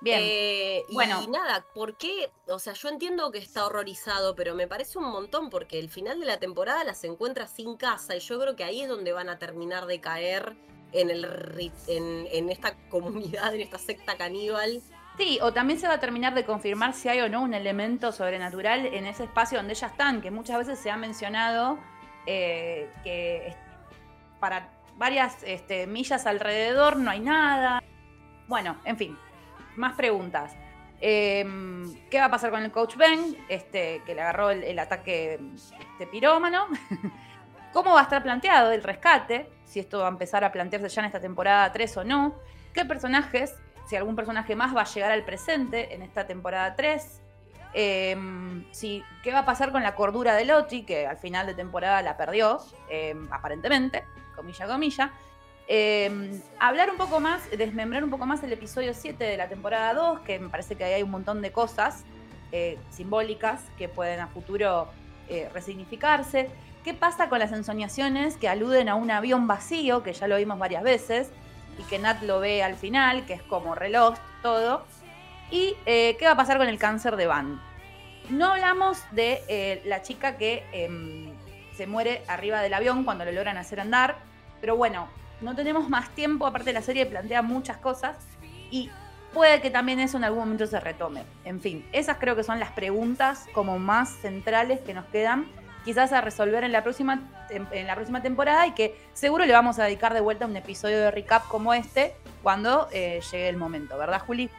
Bien. 0.00 0.20
Eh, 0.22 0.84
Bueno. 0.90 1.22
Y 1.22 1.28
nada, 1.28 1.64
¿por 1.74 1.96
qué? 1.96 2.30
O 2.48 2.58
sea, 2.58 2.72
yo 2.72 2.88
entiendo 2.88 3.30
que 3.30 3.38
está 3.38 3.66
horrorizado, 3.66 4.34
pero 4.34 4.54
me 4.54 4.66
parece 4.66 4.98
un 4.98 5.04
montón 5.04 5.50
porque 5.50 5.78
el 5.78 5.88
final 5.90 6.18
de 6.20 6.26
la 6.26 6.38
temporada 6.38 6.82
las 6.84 7.04
encuentra 7.04 7.46
sin 7.46 7.76
casa 7.76 8.16
y 8.16 8.20
yo 8.20 8.40
creo 8.40 8.56
que 8.56 8.64
ahí 8.64 8.82
es 8.82 8.88
donde 8.88 9.12
van 9.12 9.28
a 9.28 9.38
terminar 9.38 9.86
de 9.86 10.00
caer 10.00 10.56
en, 10.92 11.10
el, 11.10 11.72
en, 11.86 12.26
en 12.30 12.48
esta 12.50 12.76
comunidad, 12.90 13.54
en 13.54 13.60
esta 13.60 13.78
secta 13.78 14.16
caníbal. 14.16 14.82
Sí, 15.18 15.38
o 15.42 15.52
también 15.52 15.78
se 15.78 15.86
va 15.86 15.94
a 15.94 16.00
terminar 16.00 16.34
de 16.34 16.44
confirmar 16.44 16.94
si 16.94 17.08
hay 17.08 17.20
o 17.20 17.28
no 17.28 17.42
un 17.42 17.52
elemento 17.52 18.12
sobrenatural 18.12 18.86
en 18.86 19.06
ese 19.06 19.24
espacio 19.24 19.58
donde 19.58 19.74
ellas 19.74 19.90
están, 19.90 20.22
que 20.22 20.30
muchas 20.30 20.58
veces 20.58 20.78
se 20.78 20.90
ha 20.90 20.96
mencionado 20.96 21.78
eh, 22.26 22.90
que 23.04 23.54
para 24.40 24.70
varias 24.96 25.42
este, 25.44 25.86
millas 25.86 26.26
alrededor 26.26 26.96
no 26.96 27.10
hay 27.10 27.20
nada. 27.20 27.82
Bueno, 28.48 28.76
en 28.84 28.96
fin, 28.96 29.18
más 29.76 29.94
preguntas. 29.94 30.54
Eh, 31.00 31.44
¿Qué 32.10 32.18
va 32.18 32.26
a 32.26 32.30
pasar 32.30 32.50
con 32.50 32.62
el 32.62 32.70
coach 32.70 32.96
Ben? 32.96 33.36
Este, 33.48 34.02
que 34.06 34.14
le 34.14 34.22
agarró 34.22 34.50
el, 34.50 34.62
el 34.64 34.78
ataque 34.78 35.40
este, 35.78 36.06
pirómano. 36.06 36.68
¿Cómo 37.72 37.92
va 37.92 38.00
a 38.00 38.04
estar 38.04 38.22
planteado 38.22 38.72
el 38.72 38.82
rescate? 38.82 39.50
Si 39.64 39.80
esto 39.80 40.00
va 40.00 40.06
a 40.06 40.10
empezar 40.10 40.44
a 40.44 40.52
plantearse 40.52 40.88
ya 40.88 41.00
en 41.02 41.06
esta 41.06 41.20
temporada 41.20 41.70
3 41.72 41.96
o 41.98 42.04
no. 42.04 42.34
¿Qué 42.72 42.84
personajes 42.84 43.54
si 43.86 43.96
algún 43.96 44.16
personaje 44.16 44.56
más 44.56 44.74
va 44.74 44.82
a 44.82 44.84
llegar 44.86 45.12
al 45.12 45.24
presente 45.24 45.94
en 45.94 46.02
esta 46.02 46.26
temporada 46.26 46.74
3. 46.76 47.20
Eh, 47.74 48.16
si, 48.70 49.02
¿Qué 49.22 49.32
va 49.32 49.40
a 49.40 49.44
pasar 49.44 49.72
con 49.72 49.82
la 49.82 49.94
cordura 49.94 50.34
de 50.34 50.44
Loti, 50.44 50.82
que 50.82 51.06
al 51.06 51.16
final 51.16 51.46
de 51.46 51.54
temporada 51.54 52.02
la 52.02 52.16
perdió, 52.16 52.58
eh, 52.90 53.14
aparentemente, 53.30 54.04
comilla, 54.36 54.66
comilla. 54.66 55.12
Eh, 55.68 56.40
hablar 56.58 56.90
un 56.90 56.96
poco 56.96 57.20
más, 57.20 57.48
desmembrar 57.50 58.04
un 58.04 58.10
poco 58.10 58.26
más 58.26 58.42
el 58.42 58.52
episodio 58.52 58.92
7 58.94 59.24
de 59.24 59.36
la 59.36 59.48
temporada 59.48 59.94
2, 59.94 60.20
que 60.20 60.38
me 60.38 60.48
parece 60.48 60.74
que 60.74 60.84
ahí 60.84 60.92
hay 60.94 61.02
un 61.02 61.10
montón 61.10 61.40
de 61.40 61.52
cosas 61.52 62.04
eh, 62.50 62.78
simbólicas 62.90 63.62
que 63.78 63.88
pueden 63.88 64.20
a 64.20 64.26
futuro 64.26 64.88
eh, 65.28 65.48
resignificarse. 65.54 66.50
¿Qué 66.84 66.94
pasa 66.94 67.28
con 67.28 67.38
las 67.38 67.52
ensoñaciones 67.52 68.36
que 68.36 68.48
aluden 68.48 68.88
a 68.88 68.96
un 68.96 69.10
avión 69.10 69.46
vacío, 69.46 70.02
que 70.02 70.12
ya 70.12 70.26
lo 70.26 70.36
vimos 70.36 70.58
varias 70.58 70.82
veces? 70.82 71.30
Y 71.78 71.82
que 71.84 71.98
Nat 71.98 72.22
lo 72.22 72.40
ve 72.40 72.62
al 72.62 72.76
final, 72.76 73.24
que 73.26 73.34
es 73.34 73.42
como 73.42 73.74
reloj, 73.74 74.14
todo. 74.42 74.84
¿Y 75.50 75.76
eh, 75.86 76.16
qué 76.18 76.26
va 76.26 76.32
a 76.32 76.36
pasar 76.36 76.58
con 76.58 76.68
el 76.68 76.78
cáncer 76.78 77.16
de 77.16 77.26
Van? 77.26 77.60
No 78.30 78.52
hablamos 78.52 78.98
de 79.10 79.42
eh, 79.48 79.82
la 79.84 80.02
chica 80.02 80.36
que 80.36 80.64
em, 80.72 81.32
se 81.76 81.86
muere 81.86 82.22
arriba 82.28 82.60
del 82.60 82.74
avión 82.74 83.04
cuando 83.04 83.24
lo 83.24 83.32
logran 83.32 83.56
hacer 83.56 83.80
andar, 83.80 84.16
pero 84.60 84.76
bueno, 84.76 85.08
no 85.40 85.54
tenemos 85.54 85.88
más 85.88 86.10
tiempo, 86.10 86.46
aparte 86.46 86.72
la 86.72 86.82
serie 86.82 87.04
plantea 87.04 87.42
muchas 87.42 87.76
cosas 87.78 88.16
y 88.70 88.90
puede 89.34 89.60
que 89.60 89.70
también 89.70 89.98
eso 89.98 90.16
en 90.16 90.24
algún 90.24 90.40
momento 90.40 90.66
se 90.66 90.78
retome. 90.78 91.24
En 91.44 91.60
fin, 91.60 91.84
esas 91.92 92.18
creo 92.18 92.36
que 92.36 92.44
son 92.44 92.60
las 92.60 92.70
preguntas 92.70 93.46
como 93.52 93.78
más 93.78 94.10
centrales 94.20 94.80
que 94.80 94.94
nos 94.94 95.06
quedan 95.06 95.46
quizás 95.84 96.12
a 96.12 96.20
resolver 96.20 96.64
en 96.64 96.72
la 96.72 96.82
próxima 96.82 97.20
en 97.50 97.86
la 97.86 97.94
próxima 97.94 98.22
temporada 98.22 98.66
y 98.66 98.72
que 98.74 98.98
seguro 99.12 99.44
le 99.44 99.52
vamos 99.52 99.78
a 99.78 99.84
dedicar 99.84 100.14
de 100.14 100.20
vuelta 100.20 100.46
un 100.46 100.56
episodio 100.56 100.98
de 100.98 101.10
recap 101.10 101.46
como 101.48 101.74
este 101.74 102.14
cuando 102.42 102.88
eh, 102.92 103.20
llegue 103.30 103.48
el 103.48 103.56
momento, 103.56 103.96
¿verdad, 103.98 104.22
Juli? 104.26 104.50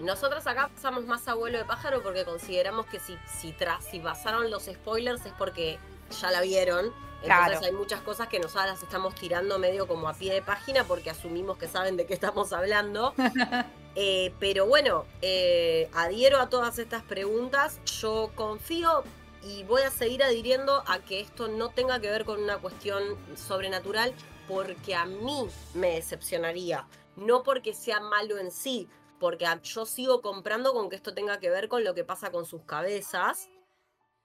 Nosotros 0.00 0.46
acá 0.46 0.70
pasamos 0.74 1.04
más 1.04 1.26
a 1.28 1.34
vuelo 1.34 1.58
de 1.58 1.64
pájaro 1.64 2.02
porque 2.02 2.24
consideramos 2.24 2.86
que 2.86 2.98
si, 2.98 3.16
si, 3.26 3.52
tras, 3.52 3.84
si 3.84 4.00
pasaron 4.00 4.50
los 4.50 4.64
spoilers 4.64 5.24
es 5.26 5.32
porque 5.38 5.78
ya 6.20 6.30
la 6.30 6.40
vieron. 6.40 6.86
Entonces 7.22 7.58
Claro. 7.58 7.60
hay 7.64 7.72
muchas 7.72 8.00
cosas 8.02 8.28
que 8.28 8.38
nosotras 8.38 8.66
las 8.66 8.82
estamos 8.82 9.14
tirando 9.14 9.58
medio 9.58 9.86
como 9.86 10.08
a 10.08 10.14
pie 10.14 10.34
de 10.34 10.42
página 10.42 10.84
porque 10.84 11.10
asumimos 11.10 11.56
que 11.56 11.68
saben 11.68 11.96
de 11.96 12.06
qué 12.06 12.14
estamos 12.14 12.52
hablando. 12.52 13.14
Eh, 13.96 14.34
pero 14.40 14.66
bueno, 14.66 15.04
eh, 15.22 15.88
adhiero 15.94 16.40
a 16.40 16.48
todas 16.48 16.80
estas 16.80 17.04
preguntas. 17.04 17.78
Yo 18.00 18.32
confío 18.34 19.04
y 19.44 19.62
voy 19.64 19.82
a 19.82 19.90
seguir 19.90 20.22
adhiriendo 20.22 20.82
a 20.86 21.00
que 21.00 21.20
esto 21.20 21.48
no 21.48 21.68
tenga 21.68 22.00
que 22.00 22.10
ver 22.10 22.24
con 22.24 22.42
una 22.42 22.58
cuestión 22.58 23.02
sobrenatural 23.36 24.14
porque 24.48 24.94
a 24.94 25.04
mí 25.04 25.46
me 25.74 25.94
decepcionaría. 25.94 26.86
No 27.16 27.42
porque 27.42 27.74
sea 27.74 28.00
malo 28.00 28.38
en 28.38 28.50
sí, 28.50 28.88
porque 29.20 29.46
yo 29.62 29.86
sigo 29.86 30.22
comprando 30.22 30.72
con 30.72 30.88
que 30.88 30.96
esto 30.96 31.14
tenga 31.14 31.38
que 31.38 31.50
ver 31.50 31.68
con 31.68 31.84
lo 31.84 31.94
que 31.94 32.04
pasa 32.04 32.30
con 32.30 32.46
sus 32.46 32.62
cabezas. 32.62 33.48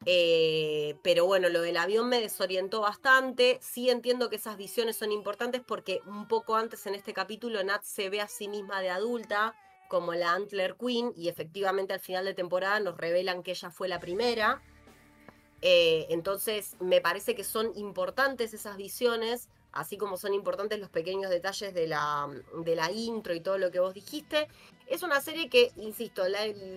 Eh, 0.06 0.98
pero 1.04 1.26
bueno, 1.26 1.50
lo 1.50 1.62
del 1.62 1.76
avión 1.76 2.08
me 2.08 2.22
desorientó 2.22 2.82
bastante. 2.82 3.60
Sí 3.62 3.90
entiendo 3.90 4.30
que 4.30 4.38
esas 4.38 4.58
visiones 4.58 4.96
son 4.96 5.12
importantes 5.12 5.62
porque 5.66 6.02
un 6.06 6.28
poco 6.28 6.56
antes 6.56 6.86
en 6.88 6.96
este 6.96 7.14
capítulo 7.14 7.62
Nat 7.64 7.84
se 7.84 8.10
ve 8.10 8.22
a 8.22 8.28
sí 8.28 8.48
misma 8.48 8.82
de 8.82 8.90
adulta 8.90 9.54
como 9.90 10.14
la 10.14 10.34
Antler 10.34 10.78
Queen 10.78 11.12
y 11.16 11.28
efectivamente 11.28 11.94
al 11.94 12.00
final 12.00 12.24
de 12.24 12.34
temporada 12.34 12.80
nos 12.80 12.96
revelan 12.98 13.44
que 13.44 13.52
ella 13.52 13.72
fue 13.72 13.90
la 13.90 14.00
primera. 14.00 14.62
Eh, 15.62 16.08
entonces 16.10 16.76
me 16.80 17.02
parece 17.02 17.36
que 17.36 17.44
son 17.44 17.72
importantes 17.76 18.54
esas 18.54 18.78
visiones, 18.78 19.50
así 19.72 19.98
como 19.98 20.18
son 20.18 20.34
importantes 20.34 20.80
los 20.80 20.90
pequeños 20.90 21.30
detalles 21.30 21.74
de 21.74 21.88
la, 21.88 22.28
de 22.64 22.76
la 22.76 22.92
intro 22.92 23.34
y 23.34 23.42
todo 23.42 23.58
lo 23.58 23.72
que 23.72 23.80
vos 23.80 23.94
dijiste. 23.94 24.48
Es 24.88 25.04
una 25.04 25.22
serie 25.22 25.50
que, 25.50 25.72
insisto, 25.78 26.24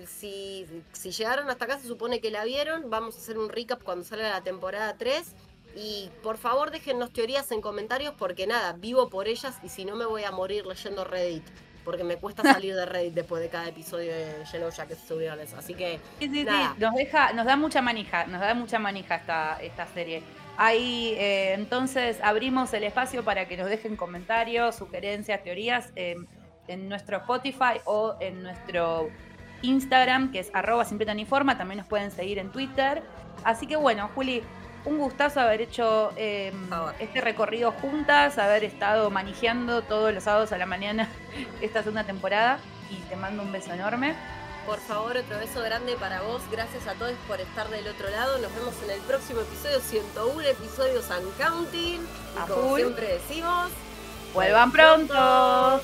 si, 0.06 0.66
si 0.92 1.10
llegaron 1.12 1.48
hasta 1.48 1.64
acá 1.64 1.78
se 1.78 1.86
supone 1.86 2.20
que 2.20 2.30
la 2.30 2.44
vieron. 2.44 2.90
Vamos 2.90 3.16
a 3.16 3.18
hacer 3.18 3.38
un 3.38 3.48
recap 3.48 3.82
cuando 3.82 4.04
salga 4.04 4.28
la 4.28 4.42
temporada 4.42 4.96
3. 4.98 5.34
Y 5.74 6.10
por 6.22 6.36
favor 6.36 6.70
déjennos 6.70 7.12
teorías 7.12 7.50
en 7.50 7.62
comentarios 7.62 8.14
porque 8.18 8.46
nada, 8.46 8.74
vivo 8.74 9.08
por 9.08 9.26
ellas 9.26 9.56
y 9.62 9.70
si 9.70 9.86
no 9.86 9.96
me 9.96 10.04
voy 10.04 10.24
a 10.24 10.30
morir 10.30 10.66
leyendo 10.66 11.04
Reddit. 11.04 11.44
Porque 11.84 12.04
me 12.04 12.16
cuesta 12.16 12.42
salir 12.54 12.74
de 12.74 12.86
Reddit 12.86 13.14
después 13.14 13.42
de 13.42 13.48
cada 13.48 13.68
episodio 13.68 14.12
de 14.12 14.44
Yellow 14.50 14.70
Jackets 14.70 15.00
subieron 15.06 15.40
eso. 15.40 15.56
Así 15.56 15.74
que 15.74 15.98
Sí, 16.18 16.28
sí, 16.28 16.40
sí, 16.40 16.44
Nada. 16.44 16.74
nos 16.78 16.94
deja, 16.94 17.32
nos 17.32 17.46
da 17.46 17.56
mucha 17.56 17.82
manija, 17.82 18.26
nos 18.26 18.40
da 18.40 18.54
mucha 18.54 18.78
manija 18.78 19.16
esta, 19.16 19.58
esta 19.60 19.86
serie. 19.86 20.22
Ahí 20.56 21.14
eh, 21.16 21.54
entonces 21.54 22.18
abrimos 22.22 22.72
el 22.74 22.84
espacio 22.84 23.24
para 23.24 23.48
que 23.48 23.56
nos 23.56 23.68
dejen 23.68 23.96
comentarios, 23.96 24.76
sugerencias, 24.76 25.42
teorías 25.42 25.90
eh, 25.96 26.16
en 26.68 26.88
nuestro 26.88 27.16
Spotify 27.18 27.80
o 27.84 28.14
en 28.20 28.42
nuestro 28.42 29.08
Instagram, 29.62 30.30
que 30.30 30.40
es 30.40 30.50
arroba 30.52 30.84
informa, 31.16 31.56
también 31.56 31.78
nos 31.78 31.86
pueden 31.86 32.10
seguir 32.10 32.38
en 32.38 32.50
Twitter. 32.50 33.02
Así 33.44 33.66
que 33.66 33.76
bueno, 33.76 34.10
Juli, 34.14 34.42
un 34.84 34.98
gustazo 34.98 35.40
haber 35.40 35.60
hecho 35.62 36.12
eh, 36.16 36.52
favor. 36.68 36.94
este 36.98 37.20
recorrido 37.20 37.72
juntas, 37.72 38.38
haber 38.38 38.64
estado 38.64 39.10
manejando 39.10 39.82
todos 39.82 40.12
los 40.12 40.24
sábados 40.24 40.52
a 40.52 40.58
la 40.58 40.66
mañana 40.66 41.08
esta 41.60 41.80
segunda 41.82 42.04
temporada 42.04 42.58
y 42.90 42.96
te 43.08 43.16
mando 43.16 43.42
un 43.42 43.52
beso 43.52 43.72
enorme. 43.72 44.14
Por 44.66 44.78
favor, 44.78 45.16
otro 45.16 45.38
beso 45.38 45.60
grande 45.60 45.96
para 45.96 46.22
vos. 46.22 46.40
Gracias 46.50 46.86
a 46.86 46.94
todos 46.94 47.14
por 47.26 47.40
estar 47.40 47.68
del 47.68 47.88
otro 47.88 48.08
lado. 48.10 48.38
Nos 48.38 48.54
vemos 48.54 48.74
en 48.84 48.90
el 48.92 49.00
próximo 49.00 49.40
episodio 49.40 49.80
101, 49.80 50.40
episodios 50.42 51.10
and 51.10 51.36
counting. 51.36 52.00
Y 52.36 52.38
A 52.38 52.46
como 52.46 52.62
full. 52.68 52.80
siempre 52.80 53.08
decimos, 53.14 53.70
¡Vuelvan 54.34 54.70
pronto! 54.70 55.80